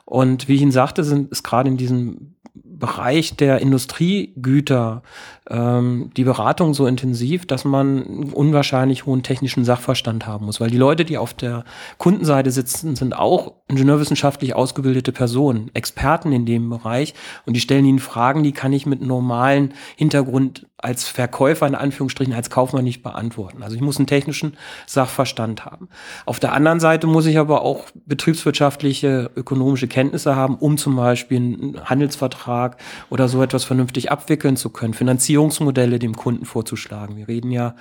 Und 0.06 0.48
wie 0.48 0.56
ich 0.56 0.62
Ihnen 0.62 0.72
sagte, 0.72 1.04
sind 1.04 1.32
ist 1.32 1.44
gerade 1.44 1.70
in 1.70 1.78
diesem 1.78 2.36
Bereich 2.54 3.36
der 3.36 3.60
Industriegüter 3.62 5.02
ähm, 5.50 6.12
die 6.16 6.24
Beratung 6.24 6.74
so 6.74 6.88
intensiv, 6.88 7.46
dass 7.46 7.66
man 7.66 8.06
einen 8.06 8.34
unwahrscheinlich 8.34 9.06
hohen 9.06 9.24
technischen 9.24 9.66
Sachverstand 9.66 10.26
haben 10.26 10.46
muss. 10.46 10.62
Weil 10.62 10.70
die 10.70 10.78
Leute, 10.78 11.06
die 11.06 11.18
auf 11.18 11.34
der 11.34 11.64
Kundenseite 11.98 12.52
sitzen, 12.52 12.96
sind 12.96 13.16
auch 13.16 13.54
ingenieurwissenschaftlich 13.68 14.56
ausgebildete 14.56 15.12
Personen, 15.12 15.72
Experten 15.74 16.32
in 16.32 16.46
dem 16.46 16.70
Bereich. 16.70 17.14
Und 17.46 17.56
die 17.56 17.62
stellen 17.62 17.86
ihnen 17.86 18.00
Fragen, 18.00 18.44
die 18.44 18.54
kann 18.54 18.74
ich 18.74 18.86
mit 18.86 19.02
normalen 19.02 19.74
Hintergrund 19.96 20.68
als 20.86 21.08
Verkäufer 21.08 21.66
in 21.66 21.74
Anführungsstrichen, 21.74 22.32
als 22.34 22.52
Kaufmann 22.52 22.84
nicht 22.84 23.02
beantworten. 23.02 23.64
Also 23.64 23.76
ich 23.76 23.82
muss 23.82 23.98
einen 23.98 24.06
technischen 24.06 24.56
Sachverstand 24.86 25.66
haben. 25.66 25.90
Auf 26.28 26.40
der 26.40 26.54
anderen 26.54 26.80
Seite 26.80 27.08
muss 27.08 27.26
ich 27.26 27.40
aber 27.40 27.64
auch 27.64 27.86
betriebswirtschaftliche, 28.06 29.32
ökonomische 29.36 29.88
Kenntnisse 29.88 30.36
haben, 30.36 30.56
um 30.56 30.78
zum 30.78 30.96
Beispiel 30.96 31.38
einen 31.38 31.82
Handelsvertrag 31.86 32.78
oder 33.10 33.28
so 33.28 33.42
etwas 33.42 33.64
vernünftig 33.64 34.12
abwickeln 34.12 34.58
zu 34.58 34.70
können, 34.70 34.94
Finanzierungsmodelle 34.94 35.98
dem 35.98 36.16
Kunden 36.16 36.46
vorzuschlagen. 36.46 37.18
Wir 37.18 37.28
reden 37.28 37.50
ja 37.50 37.76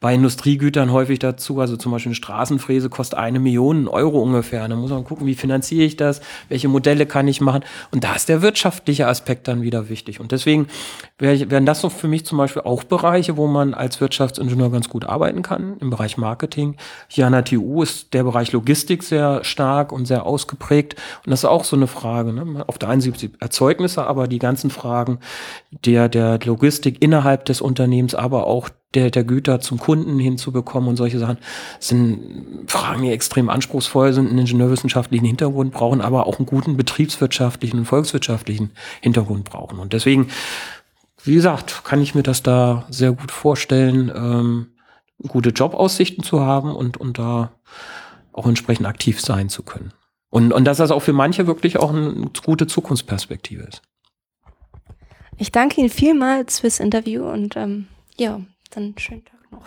bei 0.00 0.12
Industriegütern 0.12 0.90
häufig 0.90 1.20
dazu, 1.20 1.60
also 1.60 1.76
zum 1.76 1.92
Beispiel 1.92 2.10
eine 2.10 2.16
Straßenfräse 2.16 2.90
kostet 2.90 3.16
eine 3.20 3.38
Million 3.38 3.86
Euro 3.86 4.20
ungefähr. 4.20 4.66
Da 4.66 4.74
muss 4.74 4.90
man 4.90 5.04
gucken, 5.04 5.24
wie 5.28 5.36
finanziere 5.36 5.84
ich 5.84 5.96
das, 5.96 6.20
welche 6.48 6.66
Modelle 6.66 7.06
kann 7.06 7.28
ich 7.28 7.40
machen. 7.40 7.62
Und 7.92 8.02
da 8.02 8.16
ist 8.16 8.28
der 8.28 8.42
wirtschaftliche 8.42 9.06
Aspekt 9.06 9.46
dann 9.46 9.62
wieder 9.62 9.88
wichtig. 9.88 10.18
Und 10.18 10.32
deswegen 10.32 10.66
wären 11.18 11.64
das 11.64 11.80
so 11.80 11.90
für 11.90 12.08
mich 12.08 12.26
zum 12.26 12.39
Beispiel 12.40 12.62
auch 12.62 12.84
Bereiche, 12.84 13.36
wo 13.36 13.46
man 13.46 13.74
als 13.74 14.00
Wirtschaftsingenieur 14.00 14.70
ganz 14.70 14.88
gut 14.88 15.04
arbeiten 15.06 15.42
kann, 15.42 15.76
im 15.78 15.90
Bereich 15.90 16.16
Marketing. 16.16 16.76
Hier 17.08 17.26
an 17.26 17.32
der 17.32 17.44
TU 17.44 17.82
ist 17.82 18.12
der 18.14 18.24
Bereich 18.24 18.52
Logistik 18.52 19.02
sehr 19.02 19.44
stark 19.44 19.92
und 19.92 20.06
sehr 20.06 20.26
ausgeprägt. 20.26 20.96
Und 21.24 21.30
das 21.30 21.40
ist 21.40 21.44
auch 21.44 21.64
so 21.64 21.76
eine 21.76 21.86
Frage. 21.86 22.32
Ne? 22.32 22.64
Auf 22.66 22.78
der 22.78 22.88
einen 22.88 23.00
Seite 23.00 23.30
Erzeugnisse, 23.40 24.06
aber 24.06 24.28
die 24.28 24.38
ganzen 24.38 24.70
Fragen 24.70 25.18
der, 25.70 26.08
der 26.08 26.38
Logistik 26.44 27.02
innerhalb 27.02 27.44
des 27.44 27.60
Unternehmens, 27.60 28.14
aber 28.14 28.46
auch 28.46 28.68
der, 28.94 29.10
der 29.10 29.24
Güter 29.24 29.60
zum 29.60 29.78
Kunden 29.78 30.18
hinzubekommen 30.18 30.88
und 30.88 30.96
solche 30.96 31.18
Sachen 31.18 31.38
sind 31.78 32.66
Fragen, 32.66 33.02
die 33.02 33.10
extrem 33.10 33.48
anspruchsvoll 33.48 34.12
sind, 34.12 34.28
einen 34.28 34.38
ingenieurwissenschaftlichen 34.38 35.26
Hintergrund 35.26 35.72
brauchen, 35.72 36.00
aber 36.00 36.26
auch 36.26 36.38
einen 36.38 36.46
guten 36.46 36.76
betriebswirtschaftlichen 36.76 37.80
und 37.80 37.84
volkswirtschaftlichen 37.84 38.70
Hintergrund 39.00 39.44
brauchen. 39.44 39.78
Und 39.78 39.92
deswegen 39.92 40.28
wie 41.24 41.34
gesagt, 41.34 41.84
kann 41.84 42.00
ich 42.00 42.14
mir 42.14 42.22
das 42.22 42.42
da 42.42 42.86
sehr 42.90 43.12
gut 43.12 43.30
vorstellen, 43.30 44.10
ähm, 44.14 44.66
gute 45.28 45.50
Jobaussichten 45.50 46.24
zu 46.24 46.40
haben 46.40 46.74
und, 46.74 46.96
und 46.96 47.18
da 47.18 47.52
auch 48.32 48.46
entsprechend 48.46 48.86
aktiv 48.86 49.20
sein 49.20 49.48
zu 49.48 49.62
können. 49.62 49.92
Und, 50.30 50.52
und 50.52 50.64
dass 50.64 50.78
das 50.78 50.90
auch 50.90 51.00
für 51.00 51.12
manche 51.12 51.46
wirklich 51.46 51.78
auch 51.78 51.90
eine 51.90 52.30
gute 52.44 52.66
Zukunftsperspektive 52.66 53.64
ist. 53.64 53.82
Ich 55.36 55.52
danke 55.52 55.80
Ihnen 55.80 55.90
vielmals 55.90 56.60
fürs 56.60 56.80
Interview 56.80 57.24
und 57.24 57.56
ähm, 57.56 57.88
ja, 58.16 58.40
dann 58.70 58.94
schönen 58.98 59.24
Tag 59.24 59.50
noch. 59.50 59.62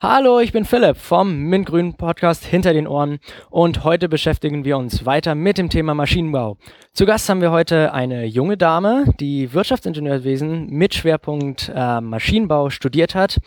Hallo, 0.00 0.38
ich 0.38 0.52
bin 0.52 0.64
Philipp 0.64 0.96
vom 0.96 1.48
Mintgrün 1.48 1.94
Podcast 1.94 2.44
Hinter 2.44 2.72
den 2.72 2.86
Ohren 2.86 3.18
und 3.50 3.82
heute 3.82 4.08
beschäftigen 4.08 4.64
wir 4.64 4.78
uns 4.78 5.04
weiter 5.06 5.34
mit 5.34 5.58
dem 5.58 5.70
Thema 5.70 5.92
Maschinenbau. 5.92 6.56
Zu 6.92 7.04
Gast 7.04 7.28
haben 7.28 7.40
wir 7.40 7.50
heute 7.50 7.92
eine 7.92 8.24
junge 8.24 8.56
Dame, 8.56 9.12
die 9.18 9.52
Wirtschaftsingenieurwesen 9.52 10.68
mit 10.68 10.94
Schwerpunkt 10.94 11.72
äh, 11.74 12.00
Maschinenbau 12.00 12.70
studiert 12.70 13.16
hat, 13.16 13.38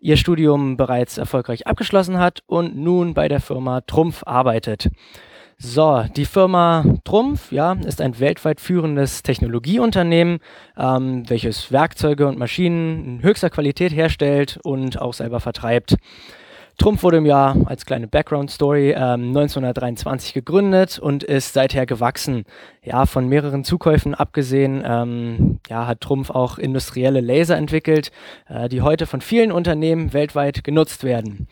ihr 0.00 0.16
Studium 0.16 0.78
bereits 0.78 1.18
erfolgreich 1.18 1.66
abgeschlossen 1.66 2.18
hat 2.18 2.42
und 2.46 2.74
nun 2.74 3.12
bei 3.12 3.28
der 3.28 3.40
Firma 3.40 3.82
Trumpf 3.82 4.22
arbeitet. 4.24 4.88
So, 5.60 6.04
die 6.14 6.24
Firma 6.24 6.84
Trumpf 7.02 7.50
ja, 7.50 7.72
ist 7.72 8.00
ein 8.00 8.20
weltweit 8.20 8.60
führendes 8.60 9.24
Technologieunternehmen, 9.24 10.38
ähm, 10.76 11.28
welches 11.28 11.72
Werkzeuge 11.72 12.28
und 12.28 12.38
Maschinen 12.38 13.04
in 13.04 13.22
höchster 13.24 13.50
Qualität 13.50 13.92
herstellt 13.92 14.60
und 14.62 15.00
auch 15.00 15.14
selber 15.14 15.40
vertreibt. 15.40 15.96
Trumpf 16.78 17.02
wurde 17.02 17.16
im 17.16 17.26
Jahr 17.26 17.56
als 17.64 17.86
kleine 17.86 18.06
Background-Story 18.06 18.90
ähm, 18.92 19.36
1923 19.36 20.32
gegründet 20.32 21.00
und 21.00 21.24
ist 21.24 21.54
seither 21.54 21.86
gewachsen. 21.86 22.44
Ja, 22.84 23.04
von 23.04 23.26
mehreren 23.26 23.64
Zukäufen 23.64 24.14
abgesehen, 24.14 24.84
ähm, 24.86 25.58
ja, 25.68 25.88
hat 25.88 26.02
Trumpf 26.02 26.30
auch 26.30 26.58
industrielle 26.58 27.20
Laser 27.20 27.56
entwickelt, 27.56 28.12
äh, 28.48 28.68
die 28.68 28.82
heute 28.82 29.06
von 29.06 29.20
vielen 29.20 29.50
Unternehmen 29.50 30.12
weltweit 30.12 30.62
genutzt 30.62 31.02
werden. 31.02 31.48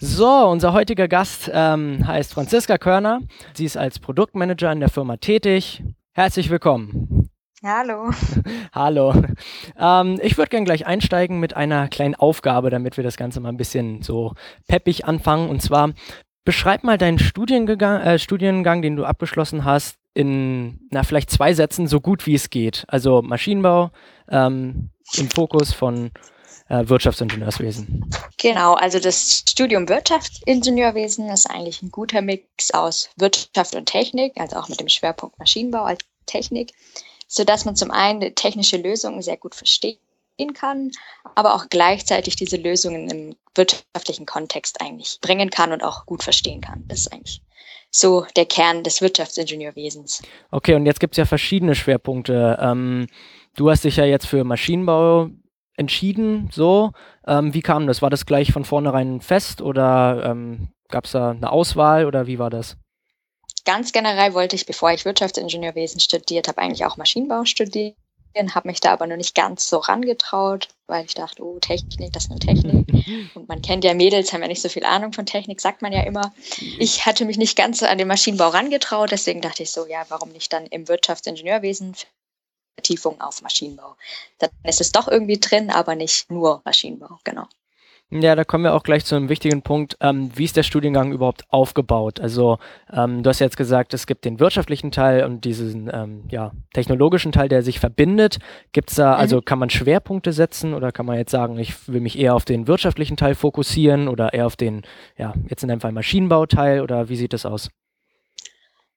So, 0.00 0.28
unser 0.28 0.74
heutiger 0.74 1.08
Gast 1.08 1.50
ähm, 1.52 2.06
heißt 2.06 2.32
Franziska 2.32 2.78
Körner. 2.78 3.20
Sie 3.54 3.64
ist 3.64 3.76
als 3.76 3.98
Produktmanager 3.98 4.70
in 4.70 4.78
der 4.78 4.90
Firma 4.90 5.16
tätig. 5.16 5.82
Herzlich 6.12 6.50
willkommen. 6.50 7.28
Hallo. 7.64 8.12
Hallo. 8.72 9.12
Ähm, 9.76 10.20
ich 10.22 10.38
würde 10.38 10.50
gerne 10.50 10.66
gleich 10.66 10.86
einsteigen 10.86 11.40
mit 11.40 11.56
einer 11.56 11.88
kleinen 11.88 12.14
Aufgabe, 12.14 12.70
damit 12.70 12.96
wir 12.96 13.02
das 13.02 13.16
Ganze 13.16 13.40
mal 13.40 13.48
ein 13.48 13.56
bisschen 13.56 14.00
so 14.02 14.34
peppig 14.68 15.04
anfangen. 15.06 15.50
Und 15.50 15.62
zwar, 15.62 15.90
beschreib 16.44 16.84
mal 16.84 16.96
deinen 16.96 17.18
Studiengang, 17.18 18.00
äh, 18.00 18.20
Studiengang, 18.20 18.82
den 18.82 18.94
du 18.94 19.04
abgeschlossen 19.04 19.64
hast, 19.64 19.96
in 20.14 20.78
na, 20.92 21.02
vielleicht 21.02 21.28
zwei 21.28 21.54
Sätzen 21.54 21.88
so 21.88 22.00
gut 22.00 22.24
wie 22.24 22.36
es 22.36 22.50
geht. 22.50 22.84
Also 22.86 23.20
Maschinenbau 23.20 23.90
ähm, 24.28 24.90
im 25.16 25.28
Fokus 25.28 25.72
von 25.72 26.12
äh, 26.68 26.88
Wirtschaftsingenieurswesen. 26.88 28.08
Genau, 28.38 28.74
also 28.74 28.98
das 28.98 29.44
Studium 29.48 29.88
Wirtschaftsingenieurwesen 29.88 31.28
ist 31.28 31.48
eigentlich 31.48 31.82
ein 31.82 31.90
guter 31.90 32.22
Mix 32.22 32.70
aus 32.72 33.10
Wirtschaft 33.16 33.74
und 33.74 33.86
Technik, 33.86 34.32
also 34.36 34.56
auch 34.56 34.68
mit 34.68 34.80
dem 34.80 34.88
Schwerpunkt 34.88 35.38
Maschinenbau 35.38 35.84
als 35.84 36.00
Technik, 36.26 36.72
sodass 37.26 37.64
man 37.64 37.76
zum 37.76 37.90
einen 37.90 38.34
technische 38.34 38.76
Lösungen 38.76 39.22
sehr 39.22 39.36
gut 39.36 39.54
verstehen 39.54 39.98
kann, 40.54 40.90
aber 41.34 41.54
auch 41.54 41.66
gleichzeitig 41.68 42.36
diese 42.36 42.56
Lösungen 42.56 43.08
im 43.10 43.36
wirtschaftlichen 43.54 44.26
Kontext 44.26 44.80
eigentlich 44.80 45.18
bringen 45.20 45.50
kann 45.50 45.72
und 45.72 45.82
auch 45.82 46.06
gut 46.06 46.22
verstehen 46.22 46.60
kann. 46.60 46.84
Das 46.86 47.00
ist 47.00 47.12
eigentlich 47.12 47.42
so 47.90 48.26
der 48.36 48.44
Kern 48.44 48.84
des 48.84 49.00
Wirtschaftsingenieurwesens. 49.00 50.22
Okay, 50.50 50.74
und 50.74 50.86
jetzt 50.86 51.00
gibt 51.00 51.14
es 51.14 51.18
ja 51.18 51.24
verschiedene 51.24 51.74
Schwerpunkte. 51.74 52.58
Ähm, 52.60 53.06
du 53.56 53.70
hast 53.70 53.84
dich 53.84 53.96
ja 53.96 54.04
jetzt 54.04 54.26
für 54.26 54.44
Maschinenbau 54.44 55.30
entschieden, 55.78 56.50
so. 56.52 56.92
Ähm, 57.26 57.54
wie 57.54 57.62
kam 57.62 57.86
das? 57.86 58.02
War 58.02 58.10
das 58.10 58.26
gleich 58.26 58.52
von 58.52 58.64
vornherein 58.64 59.20
fest 59.20 59.62
oder 59.62 60.22
ähm, 60.24 60.68
gab 60.88 61.04
es 61.04 61.12
da 61.12 61.30
eine 61.30 61.50
Auswahl 61.50 62.04
oder 62.04 62.26
wie 62.26 62.38
war 62.38 62.50
das? 62.50 62.76
Ganz 63.64 63.92
generell 63.92 64.34
wollte 64.34 64.56
ich, 64.56 64.66
bevor 64.66 64.90
ich 64.92 65.04
Wirtschaftsingenieurwesen 65.04 66.00
studiert 66.00 66.48
habe, 66.48 66.58
eigentlich 66.58 66.84
auch 66.84 66.96
Maschinenbau 66.96 67.44
studieren, 67.44 67.94
habe 68.54 68.68
mich 68.68 68.80
da 68.80 68.92
aber 68.92 69.06
noch 69.06 69.16
nicht 69.16 69.34
ganz 69.34 69.68
so 69.68 69.78
rangetraut, 69.78 70.68
weil 70.86 71.04
ich 71.04 71.14
dachte, 71.14 71.44
oh, 71.44 71.58
Technik, 71.60 72.12
das 72.12 72.24
ist 72.24 72.30
nur 72.30 72.38
Technik. 72.38 72.86
Und 73.34 73.48
man 73.48 73.62
kennt 73.62 73.84
ja 73.84 73.94
Mädels, 73.94 74.32
haben 74.32 74.42
ja 74.42 74.48
nicht 74.48 74.62
so 74.62 74.68
viel 74.68 74.84
Ahnung 74.84 75.12
von 75.12 75.26
Technik, 75.26 75.60
sagt 75.60 75.82
man 75.82 75.92
ja 75.92 76.02
immer. 76.02 76.32
Ich 76.78 77.04
hatte 77.04 77.24
mich 77.24 77.36
nicht 77.36 77.56
ganz 77.56 77.80
so 77.80 77.86
an 77.86 77.98
den 77.98 78.08
Maschinenbau 78.08 78.48
rangetraut, 78.48 79.10
deswegen 79.10 79.40
dachte 79.40 79.62
ich 79.64 79.70
so, 79.70 79.86
ja, 79.86 80.04
warum 80.08 80.30
nicht 80.30 80.52
dann 80.52 80.66
im 80.66 80.88
Wirtschaftsingenieurwesen 80.88 81.94
Vertiefung 82.78 83.20
auf 83.20 83.42
Maschinenbau. 83.42 83.96
Dann 84.38 84.50
ist 84.62 84.80
es 84.80 84.92
doch 84.92 85.08
irgendwie 85.08 85.40
drin, 85.40 85.70
aber 85.70 85.96
nicht 85.96 86.30
nur 86.30 86.62
Maschinenbau, 86.64 87.18
genau. 87.24 87.46
Ja, 88.10 88.34
da 88.34 88.44
kommen 88.44 88.64
wir 88.64 88.74
auch 88.74 88.84
gleich 88.84 89.04
zu 89.04 89.16
einem 89.16 89.28
wichtigen 89.28 89.60
Punkt. 89.60 89.98
Ähm, 90.00 90.30
wie 90.34 90.44
ist 90.44 90.56
der 90.56 90.62
Studiengang 90.62 91.12
überhaupt 91.12 91.44
aufgebaut? 91.50 92.20
Also, 92.20 92.58
ähm, 92.90 93.22
du 93.22 93.28
hast 93.28 93.40
jetzt 93.40 93.58
gesagt, 93.58 93.92
es 93.92 94.06
gibt 94.06 94.24
den 94.24 94.40
wirtschaftlichen 94.40 94.90
Teil 94.92 95.24
und 95.24 95.44
diesen 95.44 95.90
ähm, 95.92 96.24
ja, 96.30 96.52
technologischen 96.72 97.32
Teil, 97.32 97.50
der 97.50 97.62
sich 97.62 97.80
verbindet. 97.80 98.38
Gibt 98.72 98.90
es 98.90 98.96
da, 98.96 99.14
mhm. 99.14 99.20
also 99.20 99.42
kann 99.42 99.58
man 99.58 99.68
Schwerpunkte 99.68 100.32
setzen 100.32 100.72
oder 100.72 100.90
kann 100.90 101.04
man 101.04 101.18
jetzt 101.18 101.32
sagen, 101.32 101.58
ich 101.58 101.86
will 101.86 102.00
mich 102.00 102.18
eher 102.18 102.34
auf 102.34 102.46
den 102.46 102.66
wirtschaftlichen 102.66 103.18
Teil 103.18 103.34
fokussieren 103.34 104.08
oder 104.08 104.32
eher 104.32 104.46
auf 104.46 104.56
den, 104.56 104.86
ja, 105.18 105.34
jetzt 105.48 105.62
in 105.62 105.70
einem 105.70 105.82
Fall 105.82 105.92
Maschinenbauteil 105.92 106.80
oder 106.80 107.10
wie 107.10 107.16
sieht 107.16 107.34
das 107.34 107.44
aus? 107.44 107.68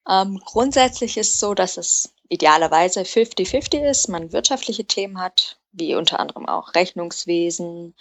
Ähm, 0.07 0.39
grundsätzlich 0.45 1.17
ist 1.17 1.33
es 1.33 1.39
so, 1.39 1.53
dass 1.53 1.75
es 1.75 2.13
idealerweise 2.31 3.01
50-50 3.01 3.89
ist, 3.89 4.07
man 4.07 4.31
wirtschaftliche 4.31 4.85
Themen 4.85 5.19
hat, 5.19 5.59
wie 5.73 5.95
unter 5.95 6.19
anderem 6.19 6.47
auch 6.47 6.73
Rechnungswesen, 6.73 7.93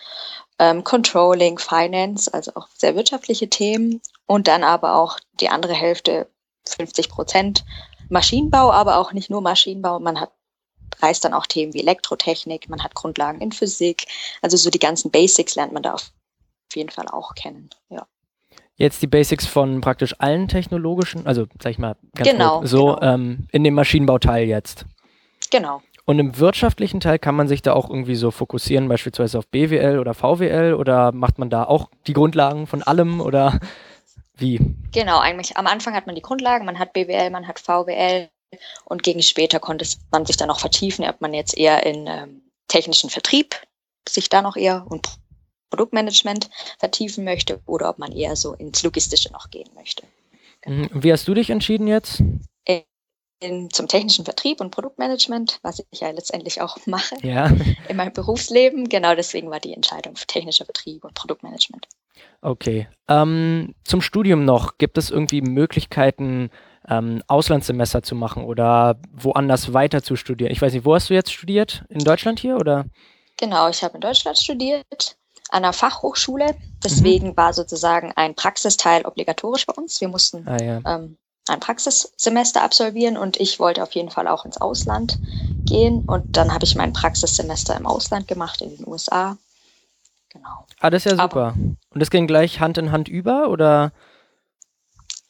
ähm, 0.61 0.85
Controlling, 0.85 1.59
Finance, 1.59 2.33
also 2.33 2.53
auch 2.55 2.69
sehr 2.77 2.95
wirtschaftliche 2.95 3.51
Themen 3.51 4.01
und 4.27 4.47
dann 4.47 4.63
aber 4.63 4.95
auch 4.95 5.19
die 5.41 5.49
andere 5.49 5.75
Hälfte, 5.75 6.29
50 6.69 7.09
Prozent 7.09 7.65
Maschinenbau, 8.09 8.71
aber 8.71 8.99
auch 8.99 9.13
nicht 9.13 9.31
nur 9.31 9.41
Maschinenbau. 9.41 9.99
Man 9.99 10.21
hat 10.21 10.31
reißt 11.01 11.25
dann 11.25 11.35
auch 11.35 11.47
Themen 11.47 11.73
wie 11.73 11.81
Elektrotechnik, 11.81 12.69
man 12.69 12.83
hat 12.83 12.95
Grundlagen 12.95 13.41
in 13.41 13.53
Physik, 13.53 14.07
also 14.43 14.57
so 14.57 14.71
die 14.71 14.79
ganzen 14.79 15.11
Basics 15.11 15.55
lernt 15.55 15.73
man 15.73 15.83
da 15.83 15.95
auf 15.95 16.11
jeden 16.75 16.91
Fall 16.91 17.09
auch 17.09 17.35
kennen. 17.35 17.71
Ja. 17.89 18.07
Jetzt 18.81 19.03
die 19.03 19.07
Basics 19.07 19.47
von 19.47 19.83
praktisch 19.83 20.15
allen 20.19 20.49
technologischen, 20.49 21.27
also 21.27 21.45
sag 21.63 21.73
ich 21.73 21.79
mal 21.79 21.97
ganz 22.17 22.31
Genau, 22.31 22.61
grob, 22.61 22.67
so 22.67 22.95
genau. 22.95 23.03
Ähm, 23.03 23.47
in 23.53 23.63
dem 23.63 23.75
Maschinenbauteil 23.75 24.47
jetzt. 24.47 24.87
Genau. 25.51 25.83
Und 26.07 26.19
im 26.19 26.39
wirtschaftlichen 26.39 26.99
Teil 26.99 27.19
kann 27.19 27.35
man 27.35 27.47
sich 27.47 27.61
da 27.61 27.75
auch 27.75 27.91
irgendwie 27.91 28.15
so 28.15 28.31
fokussieren, 28.31 28.89
beispielsweise 28.89 29.39
auf 29.39 29.47
BWL 29.49 29.99
oder 29.99 30.15
VWL 30.15 30.73
oder 30.73 31.13
macht 31.13 31.39
man 31.39 31.51
da 31.51 31.65
auch 31.65 31.91
die 32.07 32.15
Grundlagen 32.15 32.67
von 32.67 32.83
allem 32.83 33.21
oder 33.21 33.61
wie? 34.39 34.59
Genau, 34.93 35.19
eigentlich 35.19 35.59
am 35.59 35.67
Anfang 35.67 35.95
hat 35.95 36.07
man 36.07 36.15
die 36.15 36.23
Grundlagen, 36.23 36.65
man 36.65 36.79
hat 36.79 36.95
BWL, 36.95 37.29
man 37.29 37.47
hat 37.47 37.61
VWL 37.61 38.31
und 38.87 39.03
gegen 39.03 39.23
später 39.23 39.61
konnte 39.61 39.87
man 40.11 40.25
sich 40.25 40.39
dann 40.39 40.49
noch 40.49 40.59
vertiefen, 40.59 41.05
ob 41.05 41.21
man 41.21 41.35
jetzt 41.35 41.55
eher 41.57 41.85
in 41.85 42.07
ähm, 42.07 42.41
technischen 42.69 43.11
Vertrieb 43.11 43.57
sich 44.09 44.31
da 44.31 44.41
noch 44.41 44.57
eher 44.57 44.87
und 44.89 45.07
Produktmanagement 45.71 46.51
vertiefen 46.79 47.25
möchte 47.25 47.61
oder 47.67 47.89
ob 47.89 47.99
man 47.99 48.13
eher 48.13 48.37
so 48.37 48.55
ins 48.55 48.83
Logistische 48.83 49.33
noch 49.33 49.51
gehen 49.51 49.71
möchte. 49.75 50.03
Mhm. 50.67 50.89
Wie 50.93 51.13
hast 51.13 51.27
du 51.29 51.35
dich 51.35 51.51
entschieden 51.51 51.87
jetzt? 51.87 52.23
In, 53.43 53.71
zum 53.71 53.89
technischen 53.89 54.27
Vertrieb 54.27 54.61
und 54.61 54.71
Produktmanagement, 54.71 55.61
was 55.63 55.83
ich 55.91 56.01
ja 56.01 56.11
letztendlich 56.11 56.61
auch 56.61 56.77
mache 56.87 57.15
Ja, 57.23 57.51
in 57.89 57.97
meinem 57.97 58.13
Berufsleben. 58.13 58.91
Genau 58.91 59.15
deswegen 59.15 59.51
war 59.51 59.61
die 59.61 59.73
Entscheidung 59.73 60.15
für 60.17 60.27
technischer 60.27 60.67
Vertrieb 60.67 61.05
und 61.05 61.15
Produktmanagement. 61.15 61.87
okay. 62.43 62.89
Ähm, 63.09 63.75
zum 63.85 64.03
Studium 64.03 64.45
noch, 64.45 64.77
gibt 64.79 64.99
es 64.99 65.11
irgendwie 65.11 65.41
Möglichkeiten, 65.41 66.51
ähm, 66.89 67.23
Auslandssemester 67.29 68.03
zu 68.03 68.15
machen 68.15 68.45
oder 68.45 69.01
woanders 69.13 69.73
weiter 69.73 70.03
zu 70.03 70.17
studieren? 70.17 70.53
Ich 70.53 70.61
weiß 70.61 70.73
nicht, 70.75 70.85
wo 70.85 70.95
hast 70.95 71.09
du 71.09 71.15
jetzt 71.15 71.33
studiert? 71.33 71.85
In 71.89 72.01
Deutschland 72.05 72.41
hier 72.41 72.57
oder? 72.57 72.85
Genau, 73.39 73.69
ich 73.71 73.83
habe 73.83 73.95
in 73.95 74.01
Deutschland 74.03 74.37
studiert, 74.39 75.17
an 75.51 75.65
einer 75.65 75.73
Fachhochschule. 75.73 76.55
Deswegen 76.85 77.37
war 77.37 77.53
sozusagen 77.53 78.13
ein 78.17 78.35
Praxisteil 78.35 79.05
obligatorisch 79.05 79.67
bei 79.67 79.75
uns. 79.75 80.01
Wir 80.01 80.09
mussten 80.09 80.47
Ah 80.49 80.63
ja. 80.63 80.81
ähm, 80.87 81.17
ein 81.49 81.61
Praxissemester 81.61 82.63
absolvieren 82.63 83.17
und 83.17 83.39
ich 83.39 83.59
wollte 83.59 83.83
auf 83.83 83.93
jeden 83.93 84.11
Fall 84.11 84.29
auch 84.29 84.45
ins 84.45 84.61
Ausland 84.61 85.19
gehen. 85.65 86.05
Und 86.07 86.37
dann 86.37 86.53
habe 86.55 86.65
ich 86.65 86.77
mein 86.77 86.93
Praxissemester 86.93 87.77
im 87.77 87.87
Ausland 87.87 88.29
gemacht, 88.29 88.61
in 88.61 88.77
den 88.77 88.87
USA. 88.87 89.37
Genau. 90.33 90.67
Ah, 90.79 90.91
das 90.91 91.05
ist 91.07 91.13
ja 91.13 91.19
Aber- 91.19 91.51
super. 91.53 91.55
Und 91.93 92.01
das 92.01 92.11
ging 92.11 92.27
gleich 92.27 92.61
Hand 92.61 92.79
in 92.79 92.93
Hand 92.93 93.09
über 93.09 93.49
oder? 93.51 93.93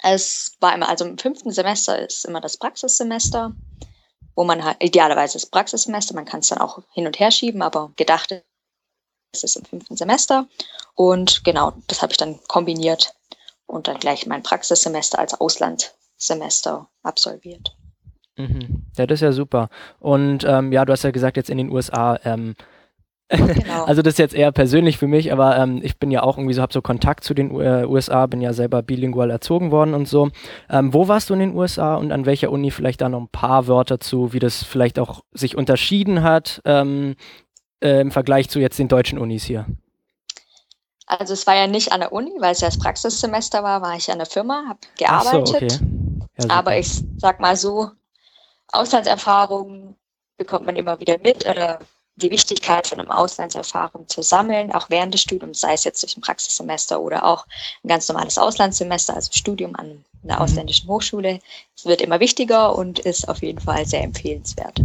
Es 0.03 0.53
war 0.61 0.75
immer, 0.75 0.89
also 0.89 1.05
im 1.05 1.19
fünften 1.19 1.51
Semester 1.53 1.99
ist 1.99 2.25
immer 2.25 2.41
das 2.41 2.57
Praxissemester, 2.57 3.53
wo 4.35 4.45
man 4.45 4.65
halt, 4.65 4.77
idealerweise 4.83 5.35
das 5.35 5.47
Praxissemester, 5.47 6.15
man 6.15 6.25
kann 6.25 6.41
es 6.41 6.49
dann 6.49 6.59
auch 6.59 6.83
hin 6.93 7.07
und 7.07 7.19
her 7.19 7.31
schieben, 7.31 7.63
aber 7.63 7.93
gedacht 7.97 8.31
ist 9.33 9.45
es 9.45 9.57
im 9.57 9.65
fünften 9.65 9.97
Semester. 9.97 10.47
Und 10.95 11.45
genau, 11.45 11.73
das 11.87 12.03
habe 12.03 12.13
ich 12.13 12.19
dann 12.19 12.39
kombiniert 12.49 13.15
und 13.67 13.89
dann 13.89 13.99
gleich 13.99 14.27
mein 14.27 14.43
Praxissemester 14.43 15.19
als 15.19 15.41
Auslandssemester 15.41 16.89
absolviert. 17.03 17.77
Mhm. 18.37 18.87
Ja, 18.97 19.07
das 19.07 19.19
ist 19.19 19.23
ja 19.23 19.33
super. 19.33 19.69
Und 19.99 20.45
ähm, 20.45 20.73
ja, 20.73 20.85
du 20.85 20.93
hast 20.93 21.05
ja 21.05 21.11
gesagt, 21.11 21.37
jetzt 21.37 21.51
in 21.51 21.59
den 21.59 21.71
USA. 21.71 22.19
Ähm, 22.25 22.55
Genau. 23.31 23.85
also 23.87 24.03
das 24.03 24.15
ist 24.15 24.19
jetzt 24.19 24.35
eher 24.35 24.51
persönlich 24.51 24.99
für 24.99 25.07
mich, 25.07 25.33
aber 25.33 25.57
ähm, 25.57 25.81
ich 25.83 25.99
bin 25.99 26.11
ja 26.11 26.23
auch 26.23 26.37
irgendwie 26.37 26.55
so, 26.55 26.63
habe 26.63 26.73
so 26.73 26.83
Kontakt 26.83 27.23
zu 27.23 27.33
den 27.33 27.53
U 27.53 27.61
äh, 27.61 27.85
USA, 27.87 28.27
bin 28.27 28.41
ja 28.41 28.53
selber 28.53 28.83
bilingual 28.83 29.31
erzogen 29.31 29.71
worden 29.71 29.95
und 29.95 30.09
so. 30.09 30.31
Ähm, 30.69 30.93
wo 30.93 31.07
warst 31.07 31.31
du 31.31 31.35
in 31.35 31.41
den 31.41 31.55
USA 31.55 31.95
und 31.95 32.11
an 32.11 32.27
welcher 32.27 32.51
Uni 32.51 32.73
vielleicht 32.73 33.01
da 33.01 33.09
noch 33.09 33.21
ein 33.21 33.29
paar 33.29 33.69
Wörter 33.69 34.01
zu, 34.01 34.33
wie 34.33 34.41
das 34.41 34.65
vielleicht 34.65 34.99
auch 34.99 35.23
sich 35.33 35.57
unterschieden 35.57 36.23
hat 36.23 36.61
ähm, 36.65 37.15
äh, 37.81 38.01
im 38.01 38.11
Vergleich 38.11 38.49
zu 38.49 38.59
jetzt 38.59 38.79
den 38.79 38.89
deutschen 38.89 39.19
Unis 39.19 39.45
hier? 39.45 39.67
Also 41.07 41.33
es 41.33 41.47
war 41.47 41.57
ja 41.57 41.67
nicht 41.67 41.91
an 41.93 42.01
der 42.01 42.13
Uni, 42.13 42.31
weil 42.39 42.53
es 42.53 42.61
ja 42.61 42.69
das 42.69 42.79
Praxissemester 42.79 43.63
war, 43.65 43.83
war 43.83 43.97
ich 43.97 44.11
an 44.11 44.19
der 44.19 44.27
Firma, 44.27 44.65
habe 44.69 44.79
Ach 45.05 45.25
so, 45.25 45.31
gearbeitet. 45.43 45.81
okay. 45.81 46.49
Ja. 46.49 46.51
Aber 46.51 46.79
ich 46.79 47.03
sag 47.19 47.41
mal 47.41 47.57
so, 47.57 47.91
Auslandserfahrungen 48.69 49.97
bekommt 50.37 50.67
man 50.67 50.77
immer 50.77 51.01
wieder 51.01 51.19
mit 51.19 51.47
oder 51.49 51.81
die 52.17 52.31
Wichtigkeit 52.31 52.87
von 52.87 53.01
einem 53.01 53.11
Auslandserfahrung 53.11 54.07
zu 54.09 54.23
sammeln, 54.23 54.73
auch 54.73 54.89
während 54.91 55.15
des 55.15 55.23
Studiums, 55.23 55.61
sei 55.61 55.73
es 55.73 55.85
jetzt 55.85 56.03
durch 56.03 56.17
ein 56.17 56.21
Praxissemester 56.21 57.01
oder 57.01 57.25
auch 57.25 57.47
ein 57.83 57.89
ganz 57.89 58.09
normales 58.09 58.39
Auslandssemester, 58.39 59.15
also 59.15 59.31
Studium 59.33 59.75
an 59.77 60.05
einer 60.23 60.37
Mhm. 60.37 60.43
ausländischen 60.43 60.89
Hochschule. 60.89 61.41
Es 61.77 61.87
wird 61.87 62.03
immer 62.03 62.21
wichtiger 62.21 62.77
und 62.77 62.99
ist 63.01 63.29
auf 63.29 63.43
jeden 63.43 63.61
Fall 63.61 63.87
sehr 63.87 64.03
empfehlenswert. 64.05 64.81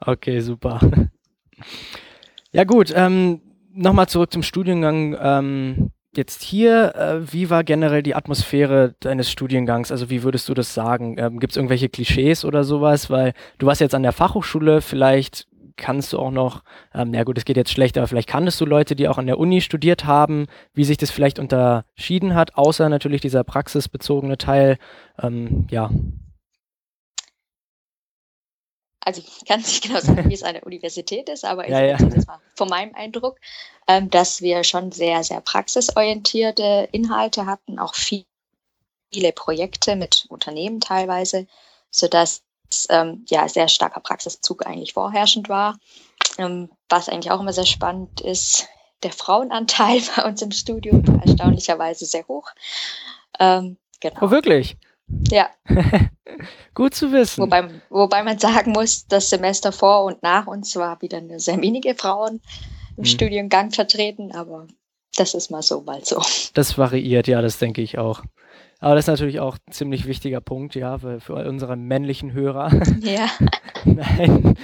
Okay, 0.00 0.40
super. 0.40 0.80
Ja 2.52 2.64
gut, 2.64 2.92
ähm, 2.94 3.40
nochmal 3.72 4.08
zurück 4.08 4.32
zum 4.32 4.42
Studiengang. 4.42 5.16
Ähm, 5.20 5.90
jetzt 6.14 6.42
hier, 6.42 6.94
äh, 6.94 7.32
wie 7.32 7.50
war 7.50 7.64
generell 7.64 8.02
die 8.02 8.14
Atmosphäre 8.14 8.94
deines 9.00 9.30
Studiengangs? 9.30 9.92
Also 9.92 10.10
wie 10.10 10.22
würdest 10.22 10.48
du 10.48 10.54
das 10.54 10.72
sagen? 10.72 11.16
Ähm, 11.18 11.38
Gibt 11.38 11.52
es 11.52 11.56
irgendwelche 11.56 11.88
Klischees 11.88 12.44
oder 12.44 12.64
sowas? 12.64 13.10
Weil 13.10 13.34
du 13.58 13.66
warst 13.66 13.80
jetzt 13.80 13.94
an 13.94 14.02
der 14.02 14.12
Fachhochschule, 14.12 14.80
vielleicht 14.80 15.46
kannst 15.76 16.12
du 16.12 16.18
auch 16.18 16.30
noch, 16.30 16.62
ähm, 16.94 17.12
ja 17.12 17.24
gut, 17.24 17.36
es 17.36 17.44
geht 17.44 17.58
jetzt 17.58 17.70
schlecht, 17.70 17.98
aber 17.98 18.06
vielleicht 18.06 18.28
kanntest 18.28 18.60
du 18.60 18.64
Leute, 18.64 18.96
die 18.96 19.08
auch 19.08 19.18
an 19.18 19.26
der 19.26 19.38
Uni 19.38 19.60
studiert 19.60 20.06
haben, 20.06 20.46
wie 20.72 20.84
sich 20.84 20.96
das 20.96 21.10
vielleicht 21.10 21.38
unterschieden 21.38 22.34
hat, 22.34 22.56
außer 22.56 22.88
natürlich 22.88 23.20
dieser 23.20 23.44
praxisbezogene 23.44 24.38
Teil. 24.38 24.78
Ähm, 25.22 25.66
ja, 25.70 25.90
Also 29.06 29.22
ich 29.24 29.44
kann 29.46 29.60
nicht 29.60 29.84
genau 29.84 30.00
sagen, 30.00 30.28
wie 30.28 30.34
es 30.34 30.42
an 30.42 30.54
der 30.54 30.66
Universität 30.66 31.28
ist, 31.28 31.44
aber 31.44 31.64
ich 31.64 31.70
Ja, 31.70 31.96
das 31.96 32.26
mal 32.26 32.40
von 32.56 32.68
meinem 32.68 32.92
Eindruck, 32.96 33.38
ähm, 33.86 34.10
dass 34.10 34.42
wir 34.42 34.64
schon 34.64 34.90
sehr, 34.90 35.22
sehr 35.22 35.40
praxisorientierte 35.40 36.88
Inhalte 36.90 37.46
hatten, 37.46 37.78
auch 37.78 37.94
viel, 37.94 38.24
viele 39.12 39.30
Projekte 39.30 39.94
mit 39.94 40.26
Unternehmen 40.28 40.80
teilweise, 40.80 41.46
sodass 41.92 42.42
ähm, 42.88 43.24
ja 43.28 43.48
sehr 43.48 43.68
starker 43.68 44.00
Praxiszug 44.00 44.66
eigentlich 44.66 44.94
vorherrschend 44.94 45.48
war. 45.48 45.78
Ähm, 46.36 46.68
was 46.88 47.08
eigentlich 47.08 47.30
auch 47.30 47.40
immer 47.40 47.52
sehr 47.52 47.64
spannend 47.64 48.20
ist, 48.20 48.66
der 49.04 49.12
Frauenanteil 49.12 50.00
bei 50.16 50.24
uns 50.24 50.42
im 50.42 50.50
Studium 50.50 51.06
war 51.06 51.22
erstaunlicherweise 51.24 52.06
sehr 52.06 52.26
hoch. 52.26 52.50
Ähm, 53.38 53.76
genau. 54.00 54.18
oh 54.20 54.30
wirklich? 54.32 54.76
Ja, 55.30 55.48
Gut 56.74 56.94
zu 56.94 57.12
wissen. 57.12 57.42
Wobei, 57.42 57.68
wobei 57.88 58.22
man 58.22 58.38
sagen 58.38 58.72
muss, 58.72 59.06
das 59.06 59.30
Semester 59.30 59.72
vor 59.72 60.04
und 60.04 60.22
nach 60.22 60.46
uns 60.46 60.76
war 60.76 61.00
wieder 61.00 61.20
nur 61.20 61.38
sehr 61.40 61.60
wenige 61.62 61.94
Frauen 61.94 62.40
im 62.96 63.02
Mhm. 63.02 63.04
Studiengang 63.04 63.70
vertreten, 63.70 64.32
aber 64.32 64.66
das 65.16 65.34
ist 65.34 65.50
mal 65.50 65.62
so, 65.62 65.80
mal 65.82 66.04
so. 66.04 66.20
Das 66.54 66.76
variiert, 66.76 67.28
ja, 67.28 67.40
das 67.40 67.58
denke 67.58 67.82
ich 67.82 67.98
auch. 67.98 68.22
Aber 68.78 68.94
das 68.94 69.04
ist 69.04 69.08
natürlich 69.08 69.40
auch 69.40 69.56
ein 69.66 69.72
ziemlich 69.72 70.06
wichtiger 70.06 70.42
Punkt, 70.42 70.74
ja, 70.74 70.98
für, 70.98 71.18
für 71.20 71.34
unsere 71.34 71.76
männlichen 71.76 72.32
Hörer. 72.32 72.70
Ja. 73.00 73.28
Nein. 73.84 74.54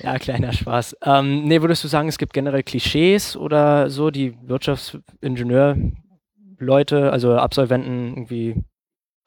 Ja, 0.00 0.18
kleiner 0.18 0.52
Spaß. 0.52 0.96
Ähm, 1.04 1.44
nee, 1.44 1.60
würdest 1.60 1.84
du 1.84 1.88
sagen, 1.88 2.08
es 2.08 2.18
gibt 2.18 2.32
generell 2.32 2.64
Klischees 2.64 3.36
oder 3.36 3.88
so, 3.90 4.10
die 4.10 4.34
Wirtschaftsingenieurleute, 4.48 7.12
also 7.12 7.36
Absolventen 7.36 8.08
irgendwie, 8.14 8.64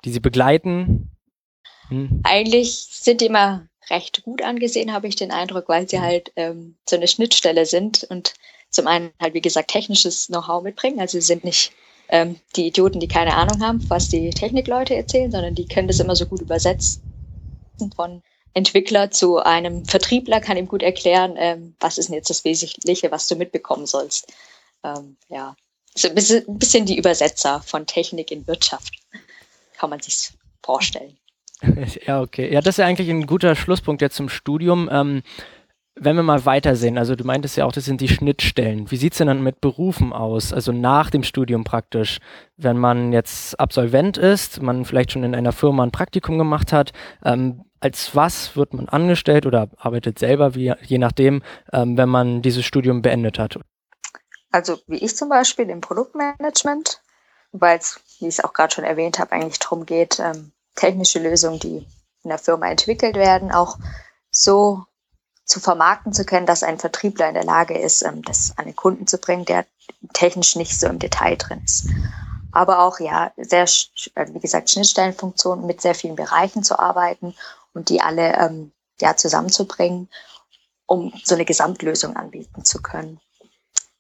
die 0.06 0.12
sie 0.12 0.20
begleiten? 0.20 1.12
Hm? 1.90 2.22
Eigentlich 2.24 2.88
sind 2.92 3.22
die 3.22 3.26
immer 3.26 3.68
recht 3.90 4.24
gut 4.24 4.42
angesehen, 4.42 4.94
habe 4.94 5.08
ich 5.08 5.16
den 5.16 5.32
Eindruck, 5.32 5.68
weil 5.68 5.90
sie 5.90 6.00
halt 6.00 6.32
ähm, 6.36 6.78
so 6.88 6.96
eine 6.96 7.08
Schnittstelle 7.08 7.66
sind 7.66 8.04
und 8.04 8.36
zum 8.70 8.88
einen 8.88 9.12
halt, 9.20 9.34
wie 9.34 9.42
gesagt, 9.42 9.72
technisches 9.72 10.28
Know-how 10.28 10.62
mitbringen. 10.62 11.00
Also 11.00 11.20
sie 11.20 11.26
sind 11.26 11.44
nicht 11.44 11.72
ähm, 12.10 12.40
die 12.56 12.68
Idioten, 12.68 13.00
die 13.00 13.08
keine 13.08 13.36
Ahnung 13.36 13.62
haben, 13.62 13.90
was 13.90 14.10
die 14.10 14.30
Technikleute 14.30 14.96
erzählen, 14.96 15.32
sondern 15.32 15.56
die 15.56 15.68
können 15.68 15.88
das 15.88 16.00
immer 16.00 16.16
so 16.16 16.26
gut 16.26 16.42
übersetzen 16.42 17.02
von 17.96 18.22
Entwickler 18.54 19.12
zu 19.12 19.38
einem 19.38 19.86
Vertriebler, 19.86 20.42
kann 20.42 20.58
ihm 20.58 20.68
gut 20.68 20.84
erklären, 20.84 21.36
ähm, 21.38 21.76
was 21.80 21.98
ist 21.98 22.10
denn 22.10 22.16
jetzt 22.16 22.30
das 22.30 22.44
Wesentliche, 22.44 23.12
was 23.12 23.28
du 23.28 23.36
mitbekommen 23.36 23.86
sollst. 23.86 24.34
Ähm, 24.84 25.18
ja, 25.30 25.56
so 25.96 26.08
ein 26.10 26.16
bisschen, 26.16 26.48
ein 26.48 26.58
bisschen 26.58 26.86
die 26.86 26.98
Übersetzer 26.98 27.62
von 27.62 27.86
Technik 27.86 28.32
in 28.32 28.48
Wirtschaft, 28.48 28.94
kann 29.80 29.90
man 29.90 30.00
sich 30.00 30.32
vorstellen. 30.64 31.18
Ja, 32.06 32.22
okay. 32.22 32.52
Ja, 32.54 32.62
das 32.62 32.76
ist 32.76 32.78
ja 32.78 32.86
eigentlich 32.86 33.10
ein 33.10 33.26
guter 33.26 33.54
Schlusspunkt 33.54 34.02
jetzt 34.02 34.16
zum 34.16 34.30
Studium. 34.30 34.90
Ähm, 34.90 35.24
wenn 35.96 36.16
wir 36.16 36.24
mal 36.24 36.46
weitersehen, 36.46 36.98
also 36.98 37.16
du 37.16 37.26
meintest 37.26 37.58
ja 37.58 37.66
auch, 37.66 37.74
das 37.74 37.84
sind 37.84 38.00
die 38.00 38.08
Schnittstellen. 38.08 38.90
Wie 38.90 38.96
sieht 38.96 39.12
es 39.12 39.18
denn 39.18 39.28
dann 39.28 39.44
mit 39.44 39.60
Berufen 39.60 40.14
aus? 40.14 40.54
Also 40.54 40.72
nach 40.72 41.10
dem 41.10 41.24
Studium 41.24 41.66
praktisch. 41.66 42.20
Wenn 42.56 42.78
man 42.78 43.12
jetzt 43.12 43.60
Absolvent 43.60 44.18
ist, 44.18 44.62
man 44.62 44.86
vielleicht 44.86 45.12
schon 45.12 45.26
in 45.26 45.36
einer 45.36 45.52
Firma 45.52 45.84
ein 45.84 45.92
Praktikum 45.92 46.38
gemacht 46.38 46.72
hat, 46.72 46.94
ähm, 47.26 47.66
als 47.82 48.16
was 48.16 48.56
wird 48.56 48.74
man 48.74 48.88
angestellt 48.88 49.46
oder 49.46 49.70
arbeitet 49.78 50.20
selber, 50.20 50.56
wie, 50.56 50.74
je 50.86 50.98
nachdem, 50.98 51.44
ähm, 51.74 51.98
wenn 51.98 52.10
man 52.10 52.42
dieses 52.42 52.66
Studium 52.66 53.02
beendet 53.02 53.38
hat? 53.40 53.60
Also 54.52 54.78
wie 54.88 54.98
ich 54.98 55.16
zum 55.16 55.30
Beispiel 55.30 55.70
im 55.70 55.82
Produktmanagement 55.82 56.99
weil 57.52 57.78
es, 57.78 58.00
wie 58.20 58.28
ich 58.28 58.38
es 58.38 58.44
auch 58.44 58.54
gerade 58.54 58.74
schon 58.74 58.84
erwähnt 58.84 59.20
habe, 59.20 59.32
eigentlich 59.32 59.60
darum 59.60 59.86
geht, 59.86 60.20
ähm, 60.20 60.52
technische 60.76 61.20
Lösungen, 61.20 61.60
die 61.60 61.86
in 62.24 62.30
der 62.30 62.38
Firma 62.38 62.68
entwickelt 62.68 63.16
werden, 63.16 63.52
auch 63.52 63.78
so 64.32 64.86
zu 65.46 65.60
vermarkten 65.60 66.14
zu 66.14 66.26
können, 66.26 66.46
dass 66.46 66.64
ein 66.64 66.78
Vertriebler 66.78 67.28
in 67.28 67.34
der 67.34 67.44
Lage 67.44 67.78
ist, 67.78 68.04
ähm, 68.04 68.22
das 68.24 68.54
an 68.58 68.66
den 68.66 68.76
Kunden 68.76 69.08
zu 69.08 69.18
bringen, 69.18 69.46
der 69.46 69.66
technisch 70.14 70.56
nicht 70.56 70.80
so 70.80 70.88
im 70.88 71.00
Detail 71.00 71.36
drin 71.38 71.62
ist. 71.66 71.88
Aber 72.52 72.80
auch, 72.80 73.00
ja, 73.00 73.32
sehr, 73.38 73.64
äh, 74.16 74.28
wie 74.34 74.40
gesagt, 74.40 74.70
Schnittstellenfunktionen 74.70 75.66
mit 75.66 75.82
sehr 75.82 75.96
vielen 75.96 76.16
Bereichen 76.16 76.64
zu 76.64 76.78
arbeiten 76.78 77.36
und 77.74 77.90
die 77.90 78.02
alle 78.02 78.36
ähm, 78.38 78.72
ja, 79.02 79.16
zusammenzubringen, 79.16 80.10
um 80.86 81.14
so 81.24 81.36
eine 81.36 81.46
Gesamtlösung 81.46 82.16
anbieten 82.16 82.66
zu 82.66 82.82
können. 82.82 83.20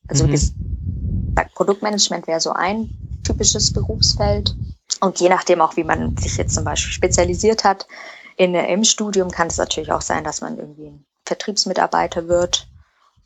Also 0.09 0.25
mhm. 0.25 0.31
gesagt, 0.31 1.55
Produktmanagement 1.55 2.27
wäre 2.27 2.39
so 2.39 2.51
ein 2.51 2.89
typisches 3.23 3.71
Berufsfeld. 3.71 4.55
Und 5.01 5.19
je 5.19 5.29
nachdem 5.29 5.61
auch, 5.61 5.77
wie 5.77 5.83
man 5.83 6.17
sich 6.17 6.35
jetzt 6.37 6.55
zum 6.55 6.63
Beispiel 6.63 6.91
spezialisiert 6.91 7.63
hat, 7.63 7.87
in, 8.35 8.55
im 8.55 8.83
Studium 8.83 9.29
kann 9.29 9.47
es 9.47 9.57
natürlich 9.57 9.91
auch 9.91 10.01
sein, 10.01 10.23
dass 10.23 10.41
man 10.41 10.57
irgendwie 10.57 10.87
ein 10.87 11.05
Vertriebsmitarbeiter 11.25 12.27
wird, 12.27 12.67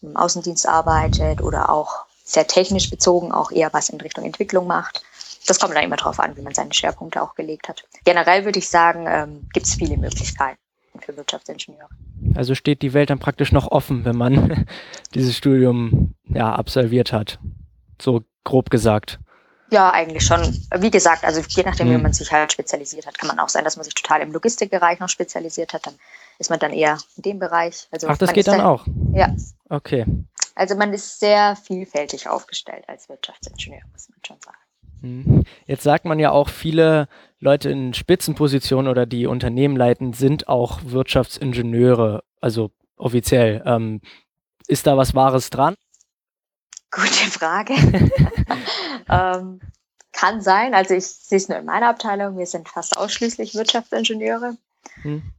im 0.01 0.17
Außendienst 0.17 0.67
arbeitet 0.67 1.41
oder 1.41 1.69
auch 1.69 2.05
sehr 2.25 2.47
technisch 2.47 2.89
bezogen 2.89 3.31
auch 3.31 3.51
eher 3.51 3.71
was 3.73 3.89
in 3.89 4.01
Richtung 4.01 4.25
Entwicklung 4.25 4.67
macht. 4.67 5.03
Das 5.45 5.59
kommt 5.59 5.75
dann 5.75 5.83
immer 5.83 5.97
darauf 5.97 6.19
an, 6.19 6.35
wie 6.35 6.41
man 6.41 6.53
seine 6.53 6.73
Schwerpunkte 6.73 7.21
auch 7.21 7.35
gelegt 7.35 7.69
hat. 7.69 7.83
Generell 8.05 8.45
würde 8.45 8.59
ich 8.59 8.69
sagen, 8.69 9.05
ähm, 9.07 9.49
gibt 9.53 9.65
es 9.65 9.75
viele 9.75 9.97
Möglichkeiten 9.97 10.62
für 11.01 11.15
Wirtschaftsingenieure. 11.17 11.89
Also 12.35 12.55
steht 12.55 12.81
die 12.81 12.93
Welt 12.93 13.09
dann 13.09 13.19
praktisch 13.19 13.51
noch 13.51 13.71
offen, 13.71 14.05
wenn 14.05 14.15
man 14.15 14.65
dieses 15.13 15.35
Studium 15.35 16.15
ja, 16.25 16.53
absolviert 16.53 17.13
hat. 17.13 17.39
So 18.01 18.23
grob 18.43 18.69
gesagt. 18.69 19.19
Ja, 19.71 19.91
eigentlich 19.91 20.23
schon. 20.23 20.41
Wie 20.77 20.91
gesagt, 20.91 21.23
also 21.23 21.41
je 21.47 21.63
nachdem, 21.63 21.87
hm. 21.87 21.97
wie 21.97 22.01
man 22.03 22.13
sich 22.13 22.31
halt 22.31 22.51
spezialisiert 22.51 23.07
hat, 23.07 23.17
kann 23.17 23.27
man 23.27 23.39
auch 23.39 23.49
sein, 23.49 23.63
dass 23.63 23.75
man 23.75 23.83
sich 23.83 23.95
total 23.95 24.21
im 24.21 24.31
Logistikbereich 24.31 24.99
noch 24.99 25.09
spezialisiert 25.09 25.73
hat. 25.73 25.87
Dann 25.87 25.95
ist 26.37 26.49
man 26.49 26.59
dann 26.59 26.73
eher 26.73 26.97
in 27.15 27.23
dem 27.23 27.39
Bereich. 27.39 27.87
Also 27.91 28.07
Ach, 28.07 28.17
das 28.17 28.33
geht 28.33 28.47
dann, 28.47 28.59
dann 28.59 28.67
auch? 28.67 28.85
Ja. 29.13 29.35
Okay. 29.69 30.05
Also 30.55 30.75
man 30.75 30.93
ist 30.93 31.19
sehr 31.19 31.55
vielfältig 31.55 32.27
aufgestellt 32.27 32.83
als 32.87 33.09
Wirtschaftsingenieur, 33.09 33.81
muss 33.91 34.09
man 34.09 34.19
schon 34.25 34.37
sagen. 34.41 34.57
Hm. 35.03 35.43
Jetzt 35.67 35.83
sagt 35.83 36.05
man 36.05 36.17
ja 36.17 36.31
auch, 36.31 36.49
viele 36.49 37.09
Leute 37.39 37.69
in 37.69 37.93
Spitzenpositionen 37.93 38.89
oder 38.89 39.05
die 39.05 39.27
Unternehmen 39.27 39.75
leiten, 39.75 40.13
sind 40.13 40.47
auch 40.47 40.79
Wirtschaftsingenieure, 40.85 42.23
also 42.39 42.71
offiziell. 42.95 43.61
Ähm, 43.65 43.99
ist 44.67 44.87
da 44.87 44.95
was 44.95 45.13
Wahres 45.13 45.49
dran? 45.49 45.75
Gute 46.89 47.09
Frage. 47.09 47.73
ähm, 49.09 49.59
kann 50.13 50.41
sein. 50.41 50.73
Also 50.73 50.93
ich 50.93 51.05
sehe 51.05 51.37
es 51.37 51.49
nur 51.49 51.57
in 51.57 51.65
meiner 51.65 51.89
Abteilung. 51.89 52.37
Wir 52.37 52.45
sind 52.45 52.69
fast 52.69 52.95
ausschließlich 52.95 53.55
Wirtschaftsingenieure. 53.55 54.55
Hm. 55.01 55.33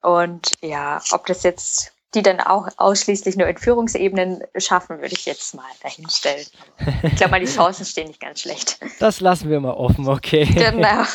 Und 0.00 0.52
ja, 0.62 1.02
ob 1.10 1.26
das 1.26 1.42
jetzt 1.42 1.92
die 2.14 2.22
dann 2.22 2.40
auch 2.40 2.68
ausschließlich 2.76 3.36
nur 3.36 3.46
in 3.46 3.56
Führungsebenen 3.56 4.42
schaffen, 4.56 5.00
würde 5.00 5.14
ich 5.14 5.26
jetzt 5.26 5.54
mal 5.54 5.64
dahinstellen. 5.82 6.46
Ich 7.02 7.16
glaube 7.16 7.30
mal, 7.30 7.40
die 7.40 7.46
Chancen 7.46 7.84
stehen 7.84 8.08
nicht 8.08 8.20
ganz 8.20 8.40
schlecht. 8.40 8.80
Das 8.98 9.20
lassen 9.20 9.48
wir 9.48 9.60
mal 9.60 9.74
offen, 9.74 10.08
okay. 10.08 10.44
Genau. 10.44 11.04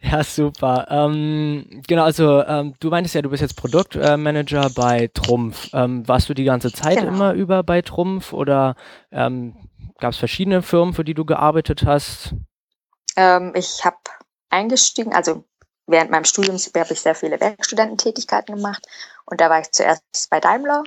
Ja, 0.00 0.22
super. 0.22 0.86
Ähm, 0.90 1.82
genau, 1.86 2.04
also 2.04 2.42
ähm, 2.44 2.74
du 2.78 2.88
meintest 2.88 3.16
ja, 3.16 3.22
du 3.22 3.30
bist 3.30 3.42
jetzt 3.42 3.56
Produktmanager 3.56 4.70
bei 4.70 5.10
Trumpf. 5.12 5.70
Ähm, 5.72 6.06
warst 6.06 6.28
du 6.28 6.34
die 6.34 6.44
ganze 6.44 6.72
Zeit 6.72 6.98
genau. 6.98 7.08
immer 7.08 7.32
über 7.32 7.64
bei 7.64 7.82
Trumpf 7.82 8.32
oder 8.32 8.76
ähm, 9.10 9.56
gab 9.98 10.12
es 10.12 10.18
verschiedene 10.18 10.62
Firmen, 10.62 10.94
für 10.94 11.04
die 11.04 11.14
du 11.14 11.24
gearbeitet 11.24 11.84
hast? 11.84 12.34
Ähm, 13.16 13.52
ich 13.56 13.84
habe 13.84 13.96
eingestiegen, 14.50 15.12
also 15.12 15.44
während 15.88 16.10
meinem 16.10 16.24
Studium 16.24 16.56
habe 16.56 16.92
ich 16.92 17.00
sehr 17.00 17.14
viele 17.14 17.40
Werkstudententätigkeiten 17.40 18.54
gemacht 18.54 18.86
und 19.24 19.40
da 19.40 19.50
war 19.50 19.60
ich 19.60 19.72
zuerst 19.72 20.02
bei 20.30 20.40
Daimler 20.40 20.84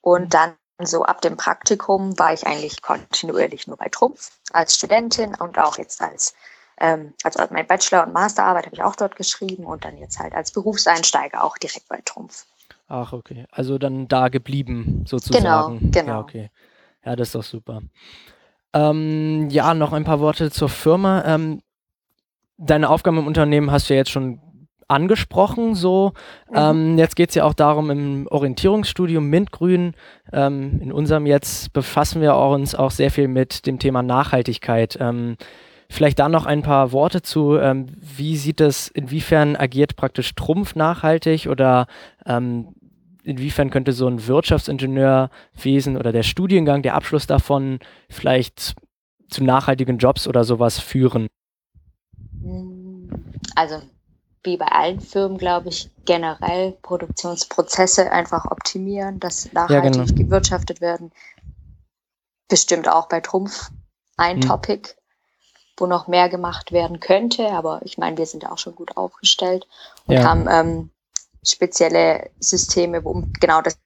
und 0.00 0.34
dann 0.34 0.54
so 0.78 1.04
ab 1.04 1.22
dem 1.22 1.36
Praktikum 1.36 2.18
war 2.18 2.32
ich 2.32 2.46
eigentlich 2.46 2.82
kontinuierlich 2.82 3.66
nur 3.66 3.76
bei 3.76 3.88
Trumpf 3.88 4.30
als 4.52 4.76
Studentin 4.76 5.34
und 5.34 5.58
auch 5.58 5.78
jetzt 5.78 6.00
als 6.02 6.34
ähm, 6.78 7.14
also 7.24 7.42
mein 7.50 7.66
Bachelor- 7.66 8.06
und 8.06 8.12
Masterarbeit 8.12 8.66
habe 8.66 8.76
ich 8.76 8.82
auch 8.82 8.96
dort 8.96 9.16
geschrieben 9.16 9.64
und 9.64 9.84
dann 9.84 9.96
jetzt 9.96 10.18
halt 10.18 10.34
als 10.34 10.52
Berufseinsteiger 10.52 11.42
auch 11.42 11.56
direkt 11.56 11.88
bei 11.88 12.00
Trumpf. 12.04 12.44
Ach, 12.88 13.12
okay. 13.12 13.46
Also 13.50 13.78
dann 13.78 14.08
da 14.08 14.28
geblieben, 14.28 15.04
sozusagen. 15.06 15.78
Genau, 15.78 15.90
genau. 15.90 16.12
Ja, 16.12 16.20
okay. 16.20 16.50
Ja, 17.04 17.16
das 17.16 17.28
ist 17.28 17.34
doch 17.34 17.42
super. 17.42 17.82
Ähm, 18.72 19.48
ja, 19.50 19.74
noch 19.74 19.92
ein 19.92 20.04
paar 20.04 20.20
Worte 20.20 20.50
zur 20.50 20.68
Firma. 20.68 21.24
Ähm, 21.24 21.62
deine 22.58 22.88
Aufgaben 22.88 23.18
im 23.18 23.26
Unternehmen 23.26 23.70
hast 23.70 23.88
du 23.88 23.94
ja 23.94 23.98
jetzt 23.98 24.10
schon 24.10 24.40
angesprochen. 24.88 25.74
So, 25.74 26.12
mhm. 26.50 26.56
ähm, 26.56 26.98
jetzt 26.98 27.16
geht 27.16 27.30
es 27.30 27.34
ja 27.34 27.44
auch 27.44 27.54
darum, 27.54 27.90
im 27.90 28.26
Orientierungsstudium 28.30 29.28
Mintgrün, 29.28 29.94
ähm, 30.32 30.80
in 30.80 30.92
unserem 30.92 31.26
jetzt 31.26 31.72
befassen 31.72 32.20
wir 32.20 32.36
uns 32.36 32.74
auch 32.74 32.90
sehr 32.90 33.10
viel 33.10 33.28
mit 33.28 33.66
dem 33.66 33.78
Thema 33.78 34.02
Nachhaltigkeit. 34.02 34.96
Ähm, 35.00 35.36
vielleicht 35.88 36.18
da 36.18 36.28
noch 36.28 36.46
ein 36.46 36.62
paar 36.62 36.92
Worte 36.92 37.22
zu, 37.22 37.56
ähm, 37.56 37.86
wie 38.00 38.36
sieht 38.36 38.60
es, 38.60 38.88
inwiefern 38.88 39.56
agiert 39.56 39.96
praktisch 39.96 40.34
Trumpf 40.34 40.74
nachhaltig 40.74 41.48
oder 41.48 41.86
ähm, 42.24 42.74
inwiefern 43.22 43.70
könnte 43.70 43.92
so 43.92 44.06
ein 44.06 44.26
Wirtschaftsingenieurwesen 44.26 45.96
oder 45.96 46.12
der 46.12 46.22
Studiengang, 46.22 46.82
der 46.82 46.94
Abschluss 46.94 47.26
davon 47.26 47.80
vielleicht 48.08 48.74
zu 49.28 49.42
nachhaltigen 49.42 49.98
Jobs 49.98 50.28
oder 50.28 50.44
sowas 50.44 50.78
führen? 50.78 51.26
Also 53.56 53.82
wie 54.44 54.56
bei 54.56 54.66
allen 54.66 55.00
Firmen, 55.00 55.38
glaube 55.38 55.68
ich, 55.70 55.90
generell 56.04 56.72
Produktionsprozesse 56.82 58.12
einfach 58.12 58.44
optimieren, 58.50 59.18
dass 59.18 59.52
nachhaltig 59.52 59.96
ja, 59.96 60.04
genau. 60.04 60.14
gewirtschaftet 60.14 60.80
werden. 60.80 61.10
Bestimmt 62.48 62.88
auch 62.88 63.08
bei 63.08 63.20
Trumpf 63.20 63.70
ein 64.16 64.40
hm. 64.40 64.48
Topic, 64.48 64.90
wo 65.76 65.86
noch 65.86 66.06
mehr 66.06 66.28
gemacht 66.28 66.70
werden 66.70 67.00
könnte. 67.00 67.50
Aber 67.50 67.80
ich 67.82 67.98
meine, 67.98 68.16
wir 68.16 68.26
sind 68.26 68.44
ja 68.44 68.52
auch 68.52 68.58
schon 68.58 68.76
gut 68.76 68.96
aufgestellt 68.96 69.66
und 70.06 70.14
ja. 70.14 70.22
haben 70.22 70.46
ähm, 70.48 70.90
spezielle 71.42 72.30
Systeme, 72.38 73.04
wo 73.04 73.10
um 73.10 73.32
genau 73.40 73.62
das 73.62 73.78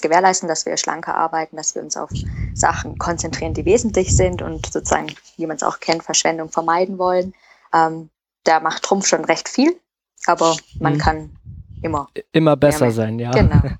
gewährleisten, 0.00 0.48
dass 0.48 0.66
wir 0.66 0.76
schlanker 0.76 1.16
arbeiten, 1.16 1.56
dass 1.56 1.74
wir 1.74 1.82
uns 1.82 1.96
auf 1.96 2.10
Sachen 2.54 2.98
konzentrieren, 2.98 3.54
die 3.54 3.64
wesentlich 3.64 4.16
sind 4.16 4.42
und 4.42 4.66
sozusagen, 4.66 5.14
wie 5.36 5.46
man 5.46 5.56
es 5.56 5.62
auch 5.62 5.80
kennt, 5.80 6.02
Verschwendung 6.02 6.48
vermeiden 6.48 6.98
wollen. 6.98 7.34
Ähm, 7.72 8.10
da 8.44 8.60
macht 8.60 8.82
Trumpf 8.82 9.06
schon 9.06 9.24
recht 9.24 9.48
viel, 9.48 9.78
aber 10.26 10.56
man 10.78 10.94
mhm. 10.94 10.98
kann 10.98 11.36
immer. 11.82 12.08
Immer 12.32 12.56
besser 12.56 12.86
mehr. 12.86 12.92
sein, 12.92 13.18
ja. 13.18 13.30
Genau. 13.30 13.60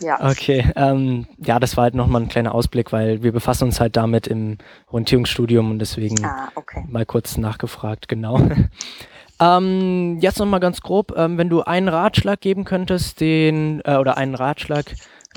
Ja. 0.00 0.30
Okay, 0.30 0.70
ähm, 0.74 1.26
ja, 1.38 1.60
das 1.60 1.76
war 1.76 1.84
halt 1.84 1.94
nochmal 1.94 2.22
ein 2.22 2.28
kleiner 2.28 2.54
Ausblick, 2.54 2.92
weil 2.92 3.22
wir 3.22 3.30
befassen 3.30 3.64
uns 3.64 3.80
halt 3.80 3.96
damit 3.96 4.26
im 4.26 4.58
Orientierungsstudium 4.88 5.70
und 5.70 5.78
deswegen 5.78 6.24
ah, 6.24 6.48
okay. 6.54 6.84
mal 6.88 7.06
kurz 7.06 7.36
nachgefragt, 7.36 8.08
genau. 8.08 8.40
ähm, 9.40 10.18
jetzt 10.20 10.38
nochmal 10.38 10.60
ganz 10.60 10.80
grob, 10.80 11.14
ähm, 11.16 11.38
wenn 11.38 11.48
du 11.48 11.62
einen 11.62 11.88
Ratschlag 11.88 12.40
geben 12.40 12.64
könntest, 12.64 13.20
den, 13.20 13.80
äh, 13.84 13.96
oder 13.96 14.16
einen 14.16 14.34
Ratschlag, 14.34 14.86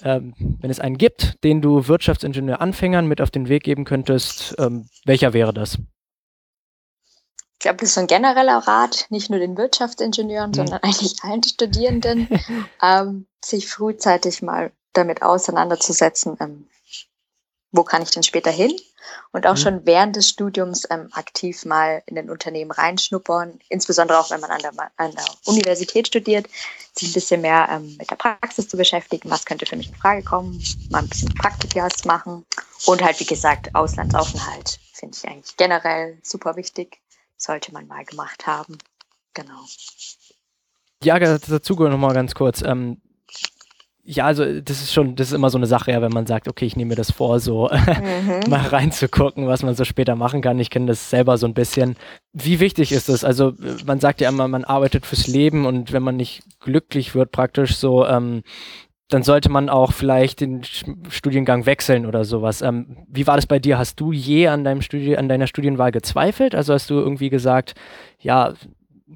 ähm, 0.03 0.34
wenn 0.38 0.70
es 0.70 0.80
einen 0.80 0.97
gibt, 0.97 1.43
den 1.43 1.61
du 1.61 1.88
Wirtschaftsingenieur-Anfängern 1.88 3.07
mit 3.07 3.22
auf 3.22 3.32
den 3.32 3.49
Weg 3.49 3.63
geben 3.63 3.86
könntest, 3.86 4.55
ähm, 4.57 4.88
welcher 5.05 5.34
wäre 5.34 5.53
das? 5.53 5.78
Ich 7.56 7.60
glaube, 7.60 7.78
das 7.78 7.89
ist 7.89 7.95
so 7.95 8.01
ein 8.01 8.08
genereller 8.08 8.60
Rat, 8.60 9.08
nicht 9.10 9.30
nur 9.30 9.39
den 9.39 9.58
Wirtschaftsingenieuren, 9.58 10.51
mhm. 10.51 10.56
sondern 10.56 10.80
eigentlich 10.84 11.24
allen 11.24 11.43
Studierenden, 11.43 12.28
ähm, 12.82 13.28
sich 13.43 13.68
frühzeitig 13.68 14.41
mal 14.41 14.72
damit 14.93 15.22
auseinanderzusetzen, 15.22 16.38
ähm, 16.39 16.68
wo 17.72 17.84
kann 17.84 18.01
ich 18.01 18.12
denn 18.12 18.24
später 18.24 18.51
hin? 18.51 18.74
Und 19.32 19.45
auch 19.45 19.56
mhm. 19.56 19.60
schon 19.60 19.86
während 19.86 20.16
des 20.16 20.30
Studiums 20.30 20.88
ähm, 20.89 21.10
aktiv 21.12 21.66
mal 21.66 22.01
in 22.08 22.16
den 22.16 22.30
Unternehmen 22.30 22.72
reinschnuppern, 22.72 23.60
insbesondere 23.70 24.20
auch 24.20 24.32
wenn 24.32 24.39
man 24.39 24.51
an 24.51 24.62
der, 24.62 24.72
an 24.97 25.12
der 25.12 25.26
Universität 25.45 26.08
studiert, 26.08 26.47
sich 26.93 27.10
ein 27.10 27.14
bisschen 27.14 27.41
mehr 27.41 27.68
ähm, 27.70 27.95
mit 27.99 28.10
der 28.10 28.16
Praxis 28.16 28.68
zu 28.68 28.78
beschäftigen, 28.78 29.30
was 29.30 29.45
könnte 29.45 29.66
für 29.66 29.76
mich 29.76 29.89
in 29.89 29.95
Frage 29.95 30.24
kommen, 30.24 30.64
mal 30.89 30.99
ein 30.99 31.10
bisschen 31.10 31.34
Praktikas 31.36 32.06
machen 32.06 32.45
und 32.86 33.03
halt, 33.03 33.20
wie 33.20 33.26
gesagt, 33.26 33.76
Auslandsaufenthalt 33.76 34.80
finde 34.93 35.18
ich 35.18 35.30
eigentlich 35.30 35.58
generell 35.58 36.18
super 36.24 36.56
wichtig 36.56 36.99
sollte 37.38 37.73
man 37.73 37.88
mal 37.88 38.05
gemacht 38.05 38.47
haben. 38.47 38.77
Genau. 39.33 39.65
Ja, 41.03 41.19
dazu 41.19 41.73
noch 41.75 41.97
mal 41.97 42.13
ganz 42.13 42.33
kurz. 42.36 42.61
Ähm, 42.61 43.01
ja, 44.07 44.25
also 44.25 44.61
das 44.61 44.83
ist 44.83 44.93
schon, 44.93 45.15
das 45.15 45.29
ist 45.29 45.33
immer 45.33 45.49
so 45.49 45.57
eine 45.57 45.65
Sache, 45.65 45.91
ja, 45.91 45.99
wenn 45.99 46.11
man 46.11 46.27
sagt, 46.27 46.47
okay, 46.47 46.65
ich 46.65 46.75
nehme 46.75 46.89
mir 46.89 46.95
das 46.95 47.09
vor, 47.09 47.39
so 47.39 47.69
mhm. 47.71 48.49
mal 48.49 48.61
reinzugucken, 48.67 49.47
was 49.47 49.63
man 49.63 49.73
so 49.73 49.83
später 49.83 50.15
machen 50.15 50.41
kann. 50.41 50.59
Ich 50.59 50.69
kenne 50.69 50.86
das 50.86 51.09
selber 51.09 51.38
so 51.38 51.47
ein 51.47 51.55
bisschen. 51.55 51.95
Wie 52.31 52.59
wichtig 52.59 52.91
ist 52.91 53.09
das? 53.09 53.23
Also 53.23 53.53
man 53.86 53.99
sagt 53.99 54.21
ja 54.21 54.29
immer, 54.29 54.47
man 54.47 54.63
arbeitet 54.63 55.07
fürs 55.07 55.25
Leben 55.25 55.65
und 55.65 55.91
wenn 55.91 56.03
man 56.03 56.15
nicht 56.17 56.43
glücklich 56.59 57.15
wird, 57.15 57.31
praktisch 57.31 57.77
so, 57.77 58.05
ähm, 58.05 58.43
dann 59.08 59.22
sollte 59.22 59.49
man 59.49 59.70
auch 59.70 59.93
vielleicht 59.93 60.41
den 60.41 60.64
Studiengang 60.64 61.66
wechseln 61.66 62.06
oder 62.06 62.26
sowas. 62.26 62.62
Ähm, 62.62 63.06
wie 63.08 63.28
war 63.28 63.36
das 63.36 63.45
bei 63.45 63.60
dir? 63.60 63.78
Hast 63.78 63.99
du 63.99 64.12
je 64.12 64.47
an 64.47 64.64
deinem 64.64 64.82
Studi 64.82 65.16
an 65.16 65.30
deiner 65.30 65.47
Studienwahl 65.47 65.91
gezweifelt? 65.91 66.56
Also 66.56 66.74
hast 66.74 66.89
du 66.89 66.95
irgendwie 66.95 67.30
gesagt, 67.30 67.76
ja, 68.20 68.53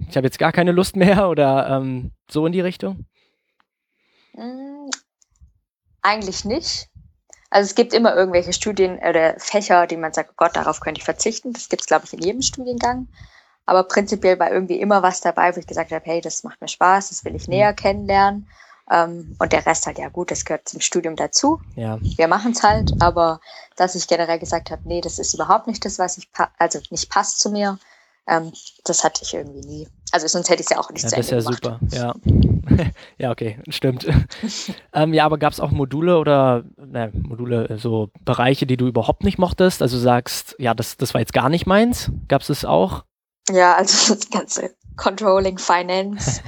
ich 0.08 0.16
habe 0.16 0.28
jetzt 0.28 0.38
gar 0.38 0.52
keine 0.52 0.72
Lust 0.72 0.96
mehr 0.96 1.30
oder 1.30 1.70
ähm, 1.70 2.12
so 2.30 2.46
in 2.46 2.52
die 2.52 2.62
Richtung? 2.62 3.06
Mm, 4.34 4.90
eigentlich 6.04 6.46
nicht. 6.46 6.90
Also 7.50 7.66
es 7.68 7.76
gibt 7.76 7.94
immer 7.96 8.16
irgendwelche 8.16 8.54
Studien 8.54 9.00
oder 9.00 9.40
Fächer, 9.40 9.88
die 9.88 9.98
man 9.98 10.14
sagt, 10.14 10.30
oh 10.32 10.36
Gott, 10.38 10.56
darauf 10.56 10.82
könnte 10.82 11.00
ich 11.00 11.06
verzichten. 11.06 11.52
Das 11.52 11.68
gibt 11.68 11.82
es, 11.82 11.88
glaube 11.88 12.06
ich, 12.06 12.14
in 12.14 12.20
jedem 12.20 12.42
Studiengang. 12.44 13.08
Aber 13.66 13.84
prinzipiell 13.84 14.38
war 14.40 14.52
irgendwie 14.52 14.80
immer 14.80 15.02
was 15.02 15.22
dabei, 15.22 15.56
wo 15.56 15.60
ich 15.60 15.66
gesagt 15.66 15.92
habe, 15.92 16.06
hey, 16.06 16.22
das 16.22 16.44
macht 16.44 16.62
mir 16.62 16.68
Spaß, 16.68 17.10
das 17.10 17.26
will 17.26 17.36
ich 17.36 17.48
mhm. 17.48 17.56
näher 17.56 17.74
kennenlernen. 17.74 18.48
Ähm, 18.92 19.36
und 19.40 19.54
der 19.54 19.66
Rest 19.66 19.86
halt, 19.86 20.00
ja 20.00 20.10
gut, 20.10 20.32
das 20.32 20.46
gehört 20.46 20.68
zum 20.68 20.82
Studium 20.82 21.16
dazu. 21.16 21.62
Ja. 21.76 22.00
Wir 22.02 22.28
machen 22.28 22.54
es 22.54 22.64
halt, 22.64 22.94
aber 23.02 23.40
dass 23.76 23.96
ich 23.96 24.08
generell 24.08 24.40
gesagt 24.40 24.72
habe, 24.72 24.82
nee, 24.86 25.02
das 25.02 25.20
ist 25.20 25.34
überhaupt 25.34 25.68
nicht 25.68 25.86
das, 25.86 26.00
was 26.00 26.18
ich, 26.18 26.30
also 26.58 26.80
nicht 26.90 27.10
passt 27.10 27.40
zu 27.40 27.52
mir, 27.52 27.78
ähm, 28.30 28.52
das 28.86 29.04
hatte 29.04 29.22
ich 29.24 29.34
irgendwie 29.34 29.66
nie. 29.68 29.88
Also 30.12 30.28
sonst 30.28 30.50
hätte 30.50 30.62
ich 30.62 30.68
es 30.68 30.76
ja 30.76 30.80
auch 30.80 30.92
nicht 30.92 31.04
ja, 31.04 31.10
zu 31.10 31.16
Ende 31.16 31.36
Das 31.36 31.46
ist 31.46 31.50
ja 31.50 31.54
super, 31.54 31.80
ja. 31.92 32.14
ja, 33.18 33.32
okay, 33.32 33.60
stimmt. 33.70 34.08
ähm, 34.94 35.14
ja, 35.14 35.26
aber 35.26 35.38
gab 35.38 35.54
es 35.54 35.60
auch 35.60 35.72
Module 35.72 36.18
oder 36.18 36.64
ne, 36.78 37.12
Module, 37.14 37.78
so 37.80 38.10
Bereiche, 38.26 38.66
die 38.66 38.78
du 38.78 38.88
überhaupt 38.88 39.24
nicht 39.24 39.40
mochtest? 39.40 39.82
Also 39.82 39.98
sagst, 39.98 40.56
ja, 40.60 40.74
das, 40.74 40.98
das 40.98 41.14
war 41.14 41.22
jetzt 41.22 41.34
gar 41.34 41.50
nicht 41.50 41.66
meins. 41.66 42.12
Gab 42.28 42.42
es 42.42 42.48
das 42.48 42.66
auch? 42.66 43.04
Ja, 43.50 43.76
also 43.76 44.16
das 44.16 44.30
ganze 44.30 44.76
Controlling 44.96 45.58
Finance, 45.58 46.42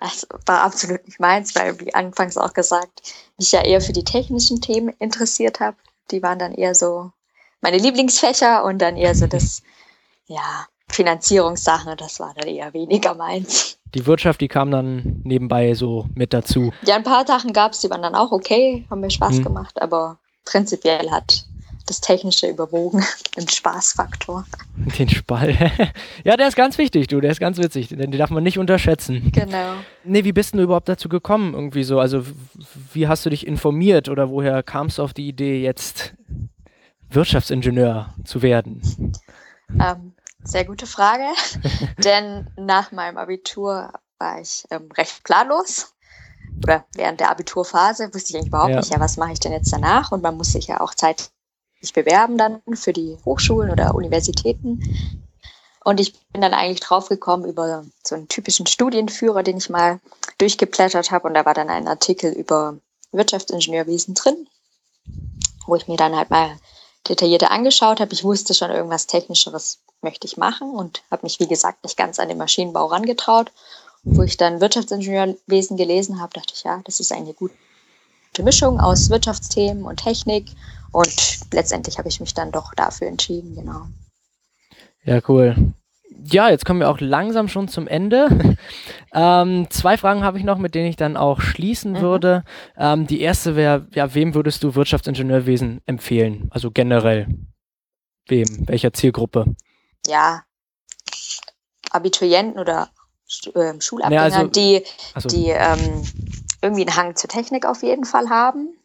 das 0.00 0.26
war 0.46 0.62
absolut 0.62 1.04
nicht 1.06 1.20
meins, 1.20 1.54
weil, 1.54 1.78
wie 1.80 1.94
anfangs 1.94 2.36
auch 2.36 2.52
gesagt, 2.52 3.02
mich 3.36 3.52
ja 3.52 3.62
eher 3.62 3.80
für 3.80 3.92
die 3.92 4.04
technischen 4.04 4.60
Themen 4.60 4.94
interessiert 4.98 5.60
habe. 5.60 5.76
Die 6.10 6.22
waren 6.22 6.38
dann 6.38 6.54
eher 6.54 6.74
so 6.74 7.10
meine 7.60 7.78
Lieblingsfächer 7.78 8.64
und 8.64 8.78
dann 8.78 8.96
eher 8.96 9.14
so 9.14 9.26
das, 9.26 9.62
ja, 10.26 10.66
Finanzierungssachen, 10.90 11.96
das 11.96 12.18
war 12.18 12.32
dann 12.34 12.48
eher 12.48 12.72
weniger 12.72 13.14
meins. 13.14 13.78
Die 13.94 14.06
Wirtschaft, 14.06 14.40
die 14.40 14.48
kam 14.48 14.70
dann 14.70 15.20
nebenbei 15.24 15.74
so 15.74 16.06
mit 16.14 16.32
dazu. 16.32 16.72
Ja, 16.82 16.96
ein 16.96 17.02
paar 17.02 17.26
Sachen 17.26 17.52
gab 17.52 17.72
es, 17.72 17.80
die 17.80 17.90
waren 17.90 18.02
dann 18.02 18.14
auch 18.14 18.32
okay, 18.32 18.86
haben 18.90 19.00
mir 19.00 19.10
Spaß 19.10 19.36
hm. 19.36 19.44
gemacht, 19.44 19.80
aber 19.80 20.18
prinzipiell 20.44 21.10
hat 21.10 21.44
das 21.88 22.00
Technische 22.00 22.48
überwogen, 22.48 23.04
den 23.36 23.48
Spaßfaktor. 23.48 24.44
Den 24.98 25.08
Spall. 25.08 25.56
ja, 26.24 26.36
der 26.36 26.48
ist 26.48 26.56
ganz 26.56 26.78
wichtig, 26.78 27.08
du, 27.08 27.20
der 27.20 27.30
ist 27.30 27.40
ganz 27.40 27.58
witzig, 27.58 27.88
den 27.88 28.12
darf 28.12 28.30
man 28.30 28.42
nicht 28.42 28.58
unterschätzen. 28.58 29.32
Genau. 29.32 29.74
Nee, 30.04 30.24
wie 30.24 30.32
bist 30.32 30.54
du 30.54 30.62
überhaupt 30.62 30.88
dazu 30.88 31.08
gekommen, 31.08 31.54
irgendwie 31.54 31.84
so? 31.84 32.00
Also, 32.00 32.24
wie 32.92 33.08
hast 33.08 33.24
du 33.26 33.30
dich 33.30 33.46
informiert 33.46 34.08
oder 34.08 34.30
woher 34.30 34.62
kamst 34.62 34.98
du 34.98 35.02
auf 35.02 35.14
die 35.14 35.28
Idee, 35.28 35.62
jetzt 35.62 36.14
Wirtschaftsingenieur 37.10 38.14
zu 38.24 38.42
werden? 38.42 38.82
Ähm, 39.80 40.14
sehr 40.42 40.64
gute 40.64 40.86
Frage, 40.86 41.24
denn 41.98 42.50
nach 42.56 42.92
meinem 42.92 43.18
Abitur 43.18 43.92
war 44.18 44.40
ich 44.40 44.64
ähm, 44.70 44.88
recht 44.96 45.24
planlos. 45.24 45.94
Oder 46.62 46.84
während 46.94 47.20
der 47.20 47.30
Abiturphase 47.30 48.12
wusste 48.12 48.30
ich 48.30 48.36
eigentlich 48.36 48.48
überhaupt 48.48 48.70
ja. 48.70 48.76
nicht, 48.76 48.92
ja, 48.92 49.00
was 49.00 49.16
mache 49.16 49.32
ich 49.32 49.40
denn 49.40 49.52
jetzt 49.52 49.72
danach? 49.72 50.12
Und 50.12 50.22
man 50.22 50.36
muss 50.36 50.52
sich 50.52 50.66
ja 50.66 50.80
auch 50.80 50.94
Zeit 50.94 51.30
sich 51.80 51.92
bewerben 51.92 52.38
dann 52.38 52.60
für 52.74 52.92
die 52.92 53.16
Hochschulen 53.24 53.70
oder 53.70 53.94
Universitäten. 53.94 54.82
Und 55.84 56.00
ich 56.00 56.12
bin 56.32 56.42
dann 56.42 56.54
eigentlich 56.54 56.80
draufgekommen 56.80 57.48
über 57.48 57.84
so 58.04 58.14
einen 58.14 58.28
typischen 58.28 58.66
Studienführer, 58.66 59.42
den 59.42 59.56
ich 59.56 59.70
mal 59.70 60.00
durchgeblättert 60.38 61.10
habe. 61.10 61.28
Und 61.28 61.34
da 61.34 61.44
war 61.44 61.54
dann 61.54 61.70
ein 61.70 61.88
Artikel 61.88 62.32
über 62.32 62.76
Wirtschaftsingenieurwesen 63.12 64.14
drin, 64.14 64.48
wo 65.66 65.76
ich 65.76 65.88
mir 65.88 65.96
dann 65.96 66.16
halt 66.16 66.30
mal 66.30 66.58
detaillierter 67.08 67.50
angeschaut 67.50 68.00
habe. 68.00 68.12
Ich 68.12 68.24
wusste 68.24 68.54
schon, 68.54 68.70
irgendwas 68.70 69.06
Technischeres 69.06 69.78
möchte 70.02 70.26
ich 70.26 70.36
machen 70.36 70.70
und 70.70 71.02
habe 71.10 71.24
mich, 71.24 71.40
wie 71.40 71.48
gesagt, 71.48 71.84
nicht 71.84 71.96
ganz 71.96 72.18
an 72.18 72.28
den 72.28 72.38
Maschinenbau 72.38 72.86
rangetraut. 72.86 73.50
Und 74.04 74.16
wo 74.18 74.22
ich 74.22 74.36
dann 74.36 74.60
Wirtschaftsingenieurwesen 74.60 75.76
gelesen 75.76 76.20
habe, 76.20 76.34
dachte 76.34 76.52
ich, 76.54 76.64
ja, 76.64 76.80
das 76.84 77.00
ist 77.00 77.12
eine 77.12 77.34
gute 77.34 77.54
Mischung 78.42 78.78
aus 78.78 79.10
Wirtschaftsthemen 79.10 79.84
und 79.84 79.96
Technik 79.96 80.50
und 80.92 81.38
letztendlich 81.52 81.98
habe 81.98 82.08
ich 82.08 82.20
mich 82.20 82.34
dann 82.34 82.52
doch 82.52 82.74
dafür 82.74 83.08
entschieden, 83.08 83.54
genau. 83.54 83.86
Ja, 85.04 85.20
cool. 85.28 85.72
Ja, 86.24 86.50
jetzt 86.50 86.64
kommen 86.64 86.80
wir 86.80 86.90
auch 86.90 87.00
langsam 87.00 87.48
schon 87.48 87.68
zum 87.68 87.86
Ende. 87.86 88.56
ähm, 89.14 89.68
zwei 89.70 89.96
Fragen 89.96 90.24
habe 90.24 90.38
ich 90.38 90.44
noch, 90.44 90.58
mit 90.58 90.74
denen 90.74 90.88
ich 90.88 90.96
dann 90.96 91.16
auch 91.16 91.40
schließen 91.40 91.92
mhm. 91.92 92.00
würde. 92.00 92.44
Ähm, 92.76 93.06
die 93.06 93.20
erste 93.20 93.56
wäre, 93.56 93.86
ja, 93.92 94.14
wem 94.14 94.34
würdest 94.34 94.62
du 94.64 94.74
Wirtschaftsingenieurwesen 94.74 95.80
empfehlen? 95.86 96.48
Also 96.50 96.70
generell. 96.70 97.28
Wem? 98.26 98.68
Welcher 98.68 98.92
Zielgruppe? 98.92 99.54
Ja, 100.06 100.42
Abiturienten 101.90 102.58
oder 102.58 102.90
äh, 103.54 103.80
Schulabgänger, 103.80 104.28
ja, 104.28 104.36
also, 104.36 104.48
die, 104.48 104.84
also. 105.14 105.28
die 105.28 105.48
ähm, 105.48 106.04
irgendwie 106.62 106.86
einen 106.86 106.96
Hang 106.96 107.16
zur 107.16 107.30
Technik 107.30 107.66
auf 107.66 107.82
jeden 107.82 108.04
Fall 108.04 108.28
haben. 108.28 108.76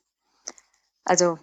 Also 1.05 1.37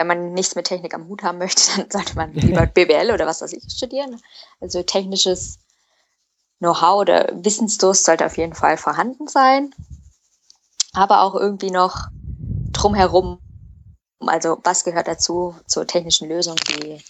wenn 0.00 0.06
man 0.06 0.32
nichts 0.32 0.54
mit 0.54 0.66
Technik 0.66 0.94
am 0.94 1.08
Hut 1.08 1.22
haben 1.22 1.36
möchte, 1.36 1.62
dann 1.76 1.90
sollte 1.90 2.16
man 2.16 2.32
lieber 2.32 2.66
BWL 2.74 3.12
oder 3.12 3.26
was 3.26 3.42
weiß 3.42 3.52
ich 3.52 3.64
studieren. 3.70 4.20
Also 4.58 4.82
technisches 4.82 5.58
Know-how 6.58 7.00
oder 7.00 7.28
Wissensdurst 7.32 8.06
sollte 8.06 8.24
auf 8.24 8.38
jeden 8.38 8.54
Fall 8.54 8.78
vorhanden 8.78 9.28
sein. 9.28 9.74
Aber 10.94 11.20
auch 11.22 11.34
irgendwie 11.34 11.70
noch 11.70 12.08
drumherum, 12.72 13.40
also 14.20 14.58
was 14.64 14.84
gehört 14.84 15.06
dazu 15.06 15.54
zur 15.66 15.86
technischen 15.86 16.28
Lösung, 16.28 16.56
die, 16.56 17.02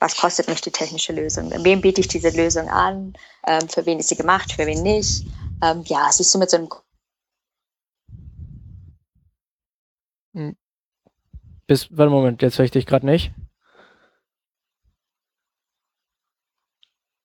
was 0.00 0.16
kostet 0.16 0.48
mich 0.48 0.62
die 0.62 0.70
technische 0.70 1.12
Lösung, 1.12 1.52
wem 1.62 1.82
biete 1.82 2.00
ich 2.00 2.08
diese 2.08 2.30
Lösung 2.30 2.68
an, 2.70 3.14
ähm, 3.46 3.68
für 3.68 3.84
wen 3.86 4.00
ist 4.00 4.08
sie 4.08 4.16
gemacht, 4.16 4.52
für 4.52 4.66
wen 4.66 4.82
nicht. 4.82 5.26
Ähm, 5.62 5.82
ja, 5.86 6.08
es 6.08 6.20
ist 6.20 6.32
so 6.32 6.38
mit 6.38 6.50
so 6.50 6.56
einem 6.56 6.68
hm. 10.34 10.56
Bis, 11.66 11.88
warte 11.90 12.10
Moment, 12.10 12.42
jetzt 12.42 12.58
höre 12.58 12.66
ich 12.66 12.70
dich 12.70 12.84
gerade 12.84 13.06
nicht. 13.06 13.32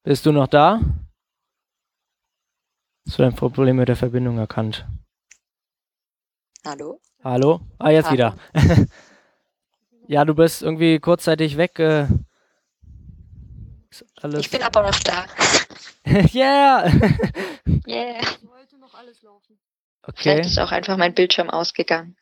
Bist 0.04 0.26
du 0.26 0.32
noch 0.32 0.48
da? 0.48 0.80
Hast 3.06 3.20
du 3.20 3.24
ein 3.24 3.36
Problem 3.36 3.76
mit 3.76 3.90
der 3.90 3.98
Verbindung 3.98 4.38
erkannt? 4.38 4.88
Hallo? 6.66 7.02
Hallo? 7.24 7.60
Ah, 7.80 7.90
jetzt 7.90 8.10
Hallo. 8.10 8.34
wieder. 8.34 8.38
ja, 10.08 10.24
du 10.24 10.36
bist 10.36 10.62
irgendwie 10.62 11.00
kurzzeitig 11.00 11.58
weg. 11.58 11.78
Äh, 11.80 12.08
ich 14.38 14.50
bin 14.50 14.64
aber 14.64 14.84
noch 14.84 15.00
da. 15.00 15.26
yeah! 16.34 16.88
yeah! 17.88 18.22
Okay. 20.04 20.22
Vielleicht 20.22 20.50
ist 20.50 20.60
auch 20.60 20.72
einfach 20.72 20.96
mein 20.98 21.14
Bildschirm 21.14 21.50
ausgegangen. 21.50 22.16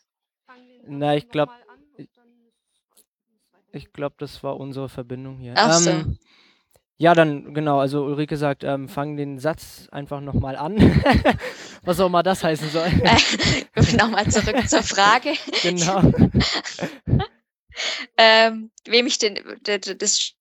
Na, 0.88 1.16
ich 1.16 1.30
glaube, 1.30 1.52
ich 3.78 3.94
glaube, 3.94 4.16
das 4.18 4.44
war 4.44 4.58
unsere 4.58 4.90
Verbindung 4.90 5.38
hier. 5.38 5.54
Ach 5.56 5.74
so. 5.74 5.90
Ähm, 5.90 6.18
ja, 7.00 7.14
dann, 7.14 7.54
genau, 7.54 7.80
also 7.80 8.04
Ulrike 8.04 8.38
sagt, 8.38 8.64
ähm, 8.64 8.90
fang 8.90 9.18
den 9.18 9.38
Satz 9.38 9.88
einfach 9.92 10.20
nochmal 10.20 10.56
an. 10.56 10.78
Was 11.84 12.00
auch 12.00 12.08
immer 12.08 12.24
das 12.24 12.44
heißen 12.44 12.70
soll. 12.70 12.90
nochmal 13.98 14.28
zurück 14.30 14.68
zur 14.68 14.84
Frage. 14.84 15.34
Genau. 15.62 16.02
ähm, 18.18 18.72
wem 18.86 19.06
ich 19.06 19.20
den, 19.20 19.40
das 19.64 20.34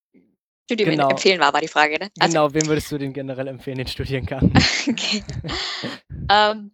Studium 0.65 0.91
genau. 0.91 1.11
empfehlen 1.11 1.41
war, 1.41 1.53
war 1.53 1.61
die 1.61 1.69
Frage, 1.69 1.99
ne? 1.99 2.11
Also, 2.19 2.33
genau, 2.33 2.55
wem 2.55 2.67
würdest 2.67 2.91
du 2.91 2.99
den 2.99 3.13
generell 3.13 3.49
empfehlen, 3.49 3.79
den 3.79 3.87
Studiengang? 3.87 4.53
okay. 4.89 5.23
ähm, 6.31 6.71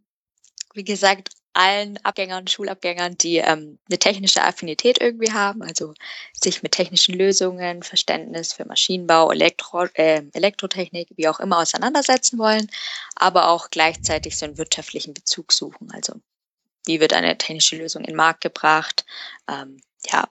wie 0.75 0.85
gesagt, 0.85 1.31
allen 1.55 1.98
Abgängern, 2.05 2.46
Schulabgängern, 2.46 3.16
die 3.18 3.38
ähm, 3.38 3.78
eine 3.88 3.98
technische 3.98 4.42
Affinität 4.42 5.00
irgendwie 5.00 5.32
haben, 5.32 5.62
also 5.62 5.94
sich 6.32 6.62
mit 6.62 6.72
technischen 6.72 7.14
Lösungen, 7.14 7.82
Verständnis 7.82 8.53
für 8.53 8.64
Maschinenbau, 8.64 9.30
Elektro, 9.30 9.84
äh, 9.94 10.22
Elektrotechnik, 10.32 11.09
wie 11.16 11.28
auch 11.28 11.40
immer 11.40 11.59
auseinandersetzen 11.59 12.38
wollen, 12.38 12.70
aber 13.16 13.48
auch 13.48 13.70
gleichzeitig 13.70 14.36
so 14.36 14.46
einen 14.46 14.59
wirtschaftlichen 14.59 15.14
Bezug 15.14 15.53
suchen. 15.53 15.90
Also 15.92 16.14
wie 16.86 17.00
wird 17.00 17.12
eine 17.12 17.38
technische 17.38 17.76
Lösung 17.76 18.03
in 18.03 18.09
den 18.09 18.16
Markt 18.16 18.40
gebracht? 18.40 19.05
Ähm, 19.48 19.80
ja, 20.07 20.28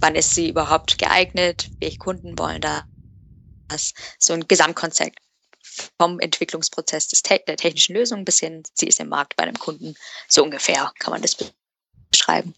wann 0.00 0.16
ist 0.16 0.34
sie 0.34 0.48
überhaupt 0.48 0.98
geeignet? 0.98 1.70
Welche 1.80 1.98
Kunden 1.98 2.38
wollen 2.38 2.60
da? 2.60 2.84
Das 3.68 3.94
so 4.18 4.34
ein 4.34 4.46
Gesamtkonzept 4.46 5.18
vom 5.98 6.20
Entwicklungsprozess 6.20 7.08
des 7.08 7.22
der 7.22 7.56
technischen 7.56 7.94
Lösung 7.94 8.24
bis 8.24 8.40
hin, 8.40 8.62
sie 8.74 8.86
ist 8.86 9.00
im 9.00 9.08
Markt 9.08 9.36
bei 9.36 9.44
einem 9.44 9.58
Kunden. 9.58 9.94
So 10.28 10.42
ungefähr 10.42 10.92
kann 10.98 11.12
man 11.12 11.22
das 11.22 11.36
beschreiben. 12.10 12.54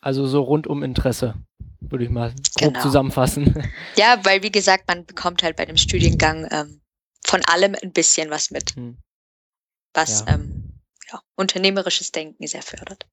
Also 0.00 0.26
so 0.26 0.42
rund 0.42 0.66
um 0.66 0.82
Interesse, 0.82 1.34
würde 1.80 2.04
ich 2.04 2.10
mal 2.10 2.30
grob 2.58 2.74
genau. 2.74 2.82
zusammenfassen. 2.82 3.70
Ja, 3.96 4.18
weil 4.24 4.42
wie 4.42 4.52
gesagt, 4.52 4.88
man 4.88 5.06
bekommt 5.06 5.42
halt 5.42 5.56
bei 5.56 5.64
dem 5.64 5.76
Studiengang 5.76 6.46
ähm, 6.50 6.80
von 7.24 7.40
allem 7.46 7.74
ein 7.82 7.92
bisschen 7.92 8.30
was 8.30 8.50
mit, 8.50 8.74
hm. 8.76 8.98
was 9.94 10.24
ja. 10.26 10.34
Ähm, 10.34 10.80
ja, 11.10 11.22
unternehmerisches 11.36 12.12
Denken 12.12 12.46
sehr 12.46 12.62
fördert. 12.62 13.06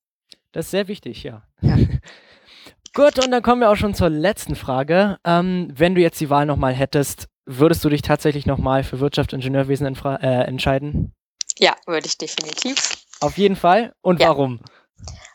Das 0.52 0.66
ist 0.66 0.72
sehr 0.72 0.88
wichtig, 0.88 1.24
ja. 1.24 1.48
Ja. 1.62 1.78
Gut, 2.94 3.24
und 3.24 3.32
dann 3.32 3.42
kommen 3.42 3.62
wir 3.62 3.70
auch 3.70 3.78
schon 3.78 3.94
zur 3.94 4.10
letzten 4.10 4.56
Frage. 4.56 5.18
Ähm, 5.24 5.72
wenn 5.74 5.96
du 5.96 6.02
jetzt 6.02 6.20
die 6.20 6.30
Wahl 6.30 6.46
nochmal 6.46 6.74
hättest, 6.74 7.30
würdest 7.46 7.84
du 7.84 7.90
dich 7.90 8.02
tatsächlich 8.02 8.46
nochmal 8.46 8.84
für 8.84 9.00
Wirtschaft 9.00 9.34
und 9.34 9.40
Ingenieurwesen 9.40 9.88
äh, 9.88 10.44
entscheiden? 10.44 11.14
Ja, 11.58 11.76
würde 11.86 12.08
ich 12.08 12.18
definitiv. 12.18 12.98
Auf 13.20 13.38
jeden 13.38 13.56
Fall. 13.56 13.94
Und 14.02 14.20
Ja. 14.20 14.30
warum? 14.30 14.60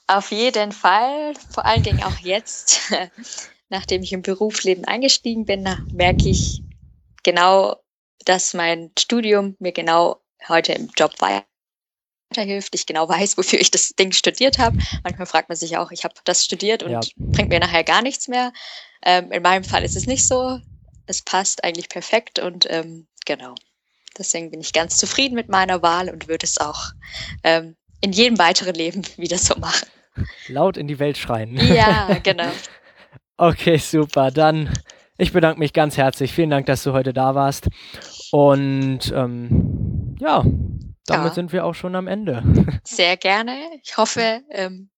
Auf 0.09 0.31
jeden 0.31 0.73
Fall, 0.73 1.35
vor 1.51 1.67
allen 1.67 1.83
Dingen 1.83 2.03
auch 2.03 2.19
jetzt, 2.19 2.93
nachdem 3.69 4.03
ich 4.03 4.13
im 4.13 4.23
Berufsleben 4.23 4.85
eingestiegen 4.85 5.45
bin, 5.45 5.69
merke 5.93 6.29
ich 6.29 6.63
genau, 7.25 7.77
dass 8.25 8.55
mein 8.55 8.93
Studium 8.99 9.57
mir 9.59 9.73
genau 9.73 10.23
heute 10.49 10.73
im 10.73 10.91
Job 10.97 11.13
weiterhilft. 12.31 12.75
Ich 12.75 12.87
genau 12.87 13.09
weiß, 13.09 13.37
wofür 13.39 13.61
ich 13.61 13.71
das 13.71 13.91
Ding 13.91 14.13
studiert 14.13 14.59
habe. 14.59 14.77
Manchmal 15.03 15.27
fragt 15.27 15.49
man 15.49 15.57
sich 15.57 15.77
auch, 15.77 15.91
ich 15.91 16.05
habe 16.05 16.15
das 16.25 16.45
studiert 16.45 16.83
und 16.83 16.93
Ja. 16.93 17.01
bringt 17.33 17.51
mir 17.51 17.61
nachher 17.61 17.85
gar 17.85 18.03
nichts 18.03 18.29
mehr. 18.29 18.53
Ähm, 19.03 19.33
in 19.33 19.43
meinem 19.43 19.65
Fall 19.65 19.83
ist 19.83 19.97
es 19.97 20.07
nicht 20.07 20.25
so. 20.27 20.61
Es 21.07 21.23
passt 21.23 21.65
eigentlich 21.65 21.89
perfekt 21.89 22.39
und 22.39 22.67
ähm, 22.71 23.07
genau. 23.25 23.55
Deswegen 24.19 24.51
bin 24.51 24.61
ich 24.61 24.73
ganz 24.73 24.97
zufrieden 24.97 25.35
mit 25.35 25.49
meiner 25.49 25.83
Wahl 25.83 26.09
und 26.09 26.27
würde 26.29 26.45
es 26.45 26.59
auch 26.59 26.91
ähm, 27.45 27.77
in 28.01 28.13
jedem 28.13 28.39
weiteren 28.39 28.75
Leben 28.75 29.03
wieder 29.17 29.39
so 29.39 29.55
machen. 29.57 29.89
Laut 30.49 30.77
in 30.77 30.89
die 30.89 30.99
Welt 30.99 31.19
schreien. 31.19 31.57
Ja, 31.57 32.19
genau. 32.23 32.51
Okay, 33.37 33.77
super. 33.77 34.31
Dann, 34.31 34.73
ich 35.19 35.33
bedanke 35.33 35.59
mich 35.59 35.73
ganz 35.75 35.97
herzlich. 35.99 36.33
Vielen 36.33 36.51
Dank, 36.51 36.67
dass 36.67 36.83
du 36.83 36.93
heute 36.93 37.13
da 37.13 37.35
warst. 37.35 37.69
Und 38.33 39.13
ähm, 39.15 40.17
ja, 40.19 40.43
damit 41.05 41.29
Ja. 41.29 41.35
sind 41.35 41.53
wir 41.53 41.65
auch 41.67 41.75
schon 41.75 41.95
am 41.95 42.07
Ende. 42.09 42.43
Sehr 42.85 43.17
gerne. 43.19 43.59
Ich 43.83 43.99
hoffe, 43.99 44.41
ähm, 44.51 44.89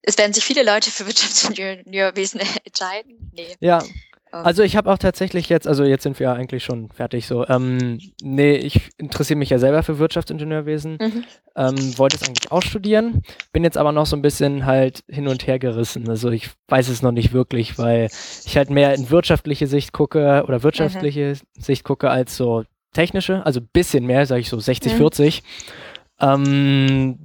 es 0.00 0.16
werden 0.16 0.32
sich 0.32 0.44
viele 0.44 0.62
Leute 0.64 0.90
für 0.90 1.06
Wirtschaftsingenieurwesen 1.06 2.40
entscheiden. 2.64 3.30
Nee. 3.34 3.54
Ja, 3.60 3.82
also 4.32 4.62
ich 4.62 4.76
habe 4.76 4.90
auch 4.90 4.98
tatsächlich 4.98 5.48
jetzt, 5.48 5.68
also 5.68 5.84
jetzt 5.84 6.02
sind 6.02 6.18
wir 6.18 6.24
ja 6.24 6.32
eigentlich 6.32 6.64
schon 6.64 6.88
fertig 6.90 7.26
so. 7.26 7.46
Ähm, 7.46 8.00
nee, 8.22 8.56
ich 8.56 8.90
interessiere 8.98 9.38
mich 9.38 9.50
ja 9.50 9.58
selber 9.58 9.82
für 9.82 9.98
Wirtschaftsingenieurwesen. 9.98 10.98
Mhm. 11.00 11.24
Ähm, 11.54 11.98
wollte 11.98 12.16
es 12.16 12.22
eigentlich 12.26 12.50
auch 12.50 12.62
studieren, 12.62 13.22
bin 13.52 13.62
jetzt 13.62 13.76
aber 13.76 13.92
noch 13.92 14.06
so 14.06 14.16
ein 14.16 14.22
bisschen 14.22 14.64
halt 14.64 15.04
hin 15.08 15.28
und 15.28 15.46
her 15.46 15.58
gerissen. 15.58 16.08
Also 16.08 16.30
ich 16.30 16.48
weiß 16.68 16.88
es 16.88 17.02
noch 17.02 17.12
nicht 17.12 17.32
wirklich, 17.32 17.78
weil 17.78 18.08
ich 18.46 18.56
halt 18.56 18.70
mehr 18.70 18.94
in 18.94 19.10
wirtschaftliche 19.10 19.66
Sicht 19.66 19.92
gucke 19.92 20.44
oder 20.48 20.62
wirtschaftliche 20.62 21.34
Sicht 21.58 21.84
gucke 21.84 22.10
als 22.10 22.36
so 22.36 22.64
technische, 22.94 23.44
also 23.44 23.60
ein 23.60 23.68
bisschen 23.72 24.06
mehr, 24.06 24.24
sage 24.26 24.40
ich 24.40 24.48
so 24.48 24.58
60, 24.58 24.94
Mhm. 24.94 24.96
40. 24.96 25.42
Ähm, 26.20 27.18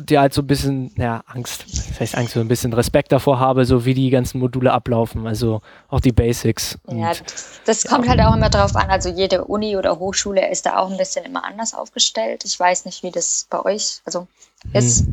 die 0.00 0.18
halt 0.18 0.32
so 0.32 0.40
ein 0.40 0.46
bisschen, 0.46 0.90
ja, 0.96 1.22
Angst, 1.26 1.66
das 1.96 2.00
heißt 2.00 2.16
Angst, 2.18 2.34
so 2.34 2.40
ein 2.40 2.48
bisschen 2.48 2.74
Respekt 2.74 3.10
davor 3.10 3.40
habe, 3.40 3.64
so 3.64 3.86
wie 3.86 3.94
die 3.94 4.10
ganzen 4.10 4.38
Module 4.38 4.70
ablaufen, 4.70 5.26
also 5.26 5.62
auch 5.88 6.00
die 6.00 6.12
Basics. 6.12 6.78
Ja, 6.90 7.14
das, 7.14 7.60
das 7.64 7.84
kommt 7.84 8.06
halt 8.06 8.20
auch 8.20 8.34
immer 8.34 8.50
drauf 8.50 8.76
an. 8.76 8.90
Also 8.90 9.08
jede 9.08 9.44
Uni 9.44 9.78
oder 9.78 9.98
Hochschule 9.98 10.50
ist 10.50 10.66
da 10.66 10.76
auch 10.76 10.90
ein 10.90 10.98
bisschen 10.98 11.24
immer 11.24 11.42
anders 11.44 11.72
aufgestellt. 11.72 12.44
Ich 12.44 12.60
weiß 12.60 12.84
nicht, 12.84 13.02
wie 13.02 13.10
das 13.10 13.46
bei 13.48 13.64
euch 13.64 14.02
also 14.04 14.26
ist. 14.74 15.06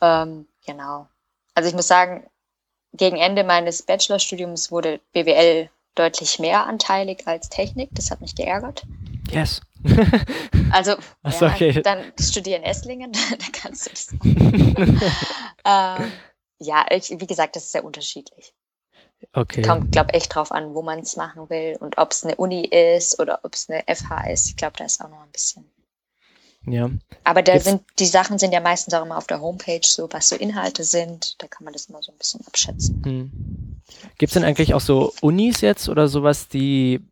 Ähm, 0.00 0.46
genau. 0.66 1.06
Also 1.54 1.68
ich 1.68 1.76
muss 1.76 1.86
sagen, 1.86 2.24
gegen 2.92 3.16
Ende 3.16 3.44
meines 3.44 3.82
Bachelorstudiums 3.82 4.72
wurde 4.72 4.98
BWL 5.12 5.70
deutlich 5.94 6.40
mehr 6.40 6.66
anteilig 6.66 7.22
als 7.26 7.50
Technik. 7.50 7.90
Das 7.92 8.10
hat 8.10 8.20
mich 8.20 8.34
geärgert. 8.34 8.82
yes. 9.30 9.60
Also, 10.70 10.96
so, 11.30 11.44
ja, 11.46 11.52
okay. 11.54 11.82
dann 11.82 12.12
studieren 12.20 12.62
Esslingen, 12.62 13.12
da 13.30 13.46
kannst 13.52 13.86
du 13.86 13.90
das 13.90 14.12
machen. 14.12 15.00
ähm, 15.64 16.12
ja, 16.58 16.86
ich, 16.90 17.10
wie 17.10 17.26
gesagt, 17.26 17.56
das 17.56 17.64
ist 17.64 17.72
sehr 17.72 17.84
unterschiedlich. 17.84 18.54
okay. 19.34 19.62
Kommt, 19.62 19.92
glaube 19.92 20.14
echt 20.14 20.34
drauf 20.34 20.50
an, 20.52 20.74
wo 20.74 20.82
man 20.82 21.00
es 21.00 21.16
machen 21.16 21.48
will 21.50 21.76
und 21.80 21.98
ob 21.98 22.12
es 22.12 22.24
eine 22.24 22.36
Uni 22.36 22.64
ist 22.66 23.20
oder 23.20 23.40
ob 23.42 23.54
es 23.54 23.68
eine 23.68 23.82
FH 23.94 24.30
ist. 24.30 24.48
Ich 24.48 24.56
glaube, 24.56 24.74
da 24.78 24.84
ist 24.84 25.00
auch 25.02 25.08
noch 25.10 25.22
ein 25.22 25.30
bisschen. 25.30 25.64
Ja. 26.66 26.88
Aber 27.24 27.42
da 27.42 27.52
Jetzt- 27.54 27.64
sind 27.64 27.82
die 27.98 28.06
Sachen 28.06 28.38
sind 28.38 28.52
ja 28.52 28.60
meistens 28.60 28.94
auch 28.94 29.04
immer 29.04 29.18
auf 29.18 29.26
der 29.26 29.40
Homepage, 29.40 29.80
so 29.84 30.08
was 30.12 30.30
so 30.30 30.36
Inhalte 30.36 30.82
sind. 30.82 31.36
Da 31.42 31.46
kann 31.46 31.64
man 31.64 31.72
das 31.74 31.86
immer 31.86 32.02
so 32.02 32.10
ein 32.10 32.16
bisschen 32.18 32.40
abschätzen. 32.46 33.02
Hm. 33.04 33.80
Gibt 34.16 34.30
es 34.30 34.34
denn 34.34 34.44
eigentlich 34.44 34.72
auch 34.72 34.80
so 34.80 35.12
Unis 35.20 35.60
jetzt 35.60 35.90
oder 35.90 36.08
sowas, 36.08 36.48
die 36.48 37.02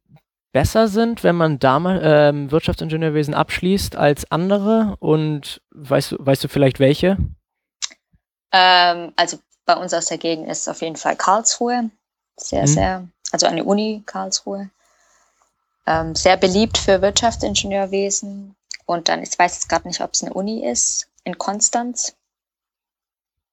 besser 0.53 0.89
sind, 0.89 1.25
wenn 1.25 1.37
man 1.37 1.59
da 1.59 1.79
mal 1.79 2.01
ähm, 2.03 2.51
Wirtschaftsingenieurwesen 2.51 3.35
abschließt 3.35 3.97
als 3.97 4.31
andere? 4.31 4.97
Und 5.01 5.61
weißt 5.71 6.13
du, 6.13 6.17
weißt 6.21 6.45
du 6.45 6.49
vielleicht 6.49 6.79
welche? 6.79 7.17
Ähm, 8.53 9.13
also 9.17 9.39
bei 9.65 9.77
uns 9.77 9.95
aus 9.95 10.07
der 10.07 10.19
Gegend 10.19 10.49
ist 10.49 10.69
auf 10.69 10.83
jeden 10.83 10.97
Fall 10.97 11.17
Karlsruhe. 11.17 11.91
Sehr, 12.37 12.63
Mhm. 12.63 12.67
sehr, 12.67 13.09
also 13.33 13.47
eine 13.47 13.65
Uni 13.65 14.03
Karlsruhe. 14.07 14.71
Ähm, 15.87 16.15
sehr 16.15 16.37
beliebt 16.37 16.79
für 16.79 17.03
Wirtschaftsingenieurwesen. 17.03 18.55
Und 18.87 19.09
dann, 19.09 19.23
ich 19.23 19.39
weiß 19.39 19.55
jetzt 19.55 19.69
gerade 19.69 19.89
nicht, 19.89 20.01
ob 20.01 20.13
es 20.13 20.23
eine 20.23 20.33
Uni 20.35 20.67
ist, 20.69 21.09
in 21.25 21.39
Konstanz. 21.39 22.15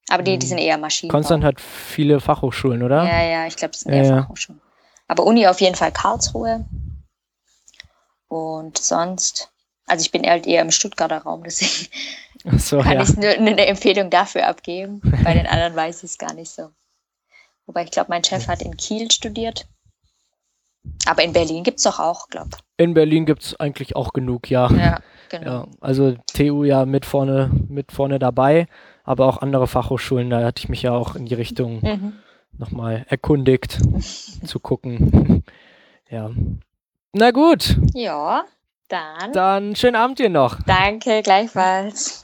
Aber 0.09 0.23
die, 0.23 0.37
die 0.37 0.45
Mhm. 0.45 0.49
sind 0.49 0.57
eher 0.57 0.77
Maschinen. 0.77 1.11
Konstanz 1.11 1.43
hat 1.43 1.61
viele 1.61 2.19
Fachhochschulen, 2.19 2.81
oder? 2.83 3.03
Ja, 3.03 3.21
ja, 3.23 3.47
ich 3.47 3.55
glaube, 3.55 3.73
es 3.73 3.81
sind 3.81 3.93
eher 3.93 4.03
ja. 4.03 4.21
Fachhochschulen. 4.21 4.59
Aber 5.07 5.23
Uni 5.25 5.47
auf 5.47 5.61
jeden 5.61 5.75
Fall 5.75 5.91
Karlsruhe. 5.91 6.65
Und 8.29 8.77
sonst, 8.77 9.51
also 9.87 10.01
ich 10.03 10.11
bin 10.11 10.23
halt 10.25 10.47
eher 10.47 10.61
im 10.61 10.71
Stuttgarter 10.71 11.23
Raum, 11.23 11.43
deswegen 11.45 11.89
so, 12.57 12.79
kann 12.79 12.93
ja. 12.93 13.03
ich 13.03 13.17
nur 13.17 13.29
eine 13.29 13.65
Empfehlung 13.65 14.09
dafür 14.09 14.47
abgeben. 14.47 15.01
Bei 15.23 15.33
den 15.33 15.47
anderen 15.47 15.75
weiß 15.75 16.03
ich 16.03 16.11
es 16.11 16.17
gar 16.17 16.33
nicht 16.33 16.51
so. 16.51 16.69
Wobei 17.65 17.83
ich 17.83 17.91
glaube, 17.91 18.09
mein 18.09 18.23
Chef 18.23 18.47
hat 18.47 18.61
in 18.61 18.77
Kiel 18.77 19.11
studiert. 19.11 19.67
Aber 21.05 21.23
in 21.23 21.33
Berlin 21.33 21.63
gibt 21.63 21.79
es 21.79 21.83
doch 21.83 21.99
auch, 21.99 22.29
glaube 22.29 22.51
In 22.77 22.93
Berlin 22.93 23.25
gibt 23.25 23.43
es 23.43 23.59
eigentlich 23.59 23.95
auch 23.95 24.13
genug, 24.13 24.49
ja. 24.49 24.69
ich. 24.71 24.77
Ja, 24.77 24.99
genau. 25.29 25.51
Ja, 25.51 25.67
also 25.81 26.15
TU 26.33 26.63
ja 26.63 26.85
mit 26.85 27.05
vorne, 27.05 27.51
mit 27.67 27.91
vorne 27.91 28.17
dabei, 28.17 28.67
aber 29.03 29.25
auch 29.27 29.37
andere 29.39 29.67
Fachhochschulen, 29.67 30.29
da 30.29 30.43
hatte 30.43 30.61
ich 30.61 30.69
mich 30.69 30.81
ja 30.81 30.93
auch 30.93 31.15
in 31.15 31.25
die 31.25 31.35
Richtung 31.35 31.81
Mhm. 31.81 32.13
nochmal 32.57 33.05
erkundigt, 33.09 33.79
zu 34.45 34.59
gucken. 34.59 35.43
ja. 36.09 36.31
Na 37.13 37.31
gut, 37.31 37.75
Ja, 37.95 38.45
dann 38.87 39.31
dann 39.33 39.75
schönen 39.75 39.95
Abend 39.95 40.19
dir 40.19 40.29
noch. 40.29 40.57
danke 40.67 41.23
gleichfalls. 41.23 42.23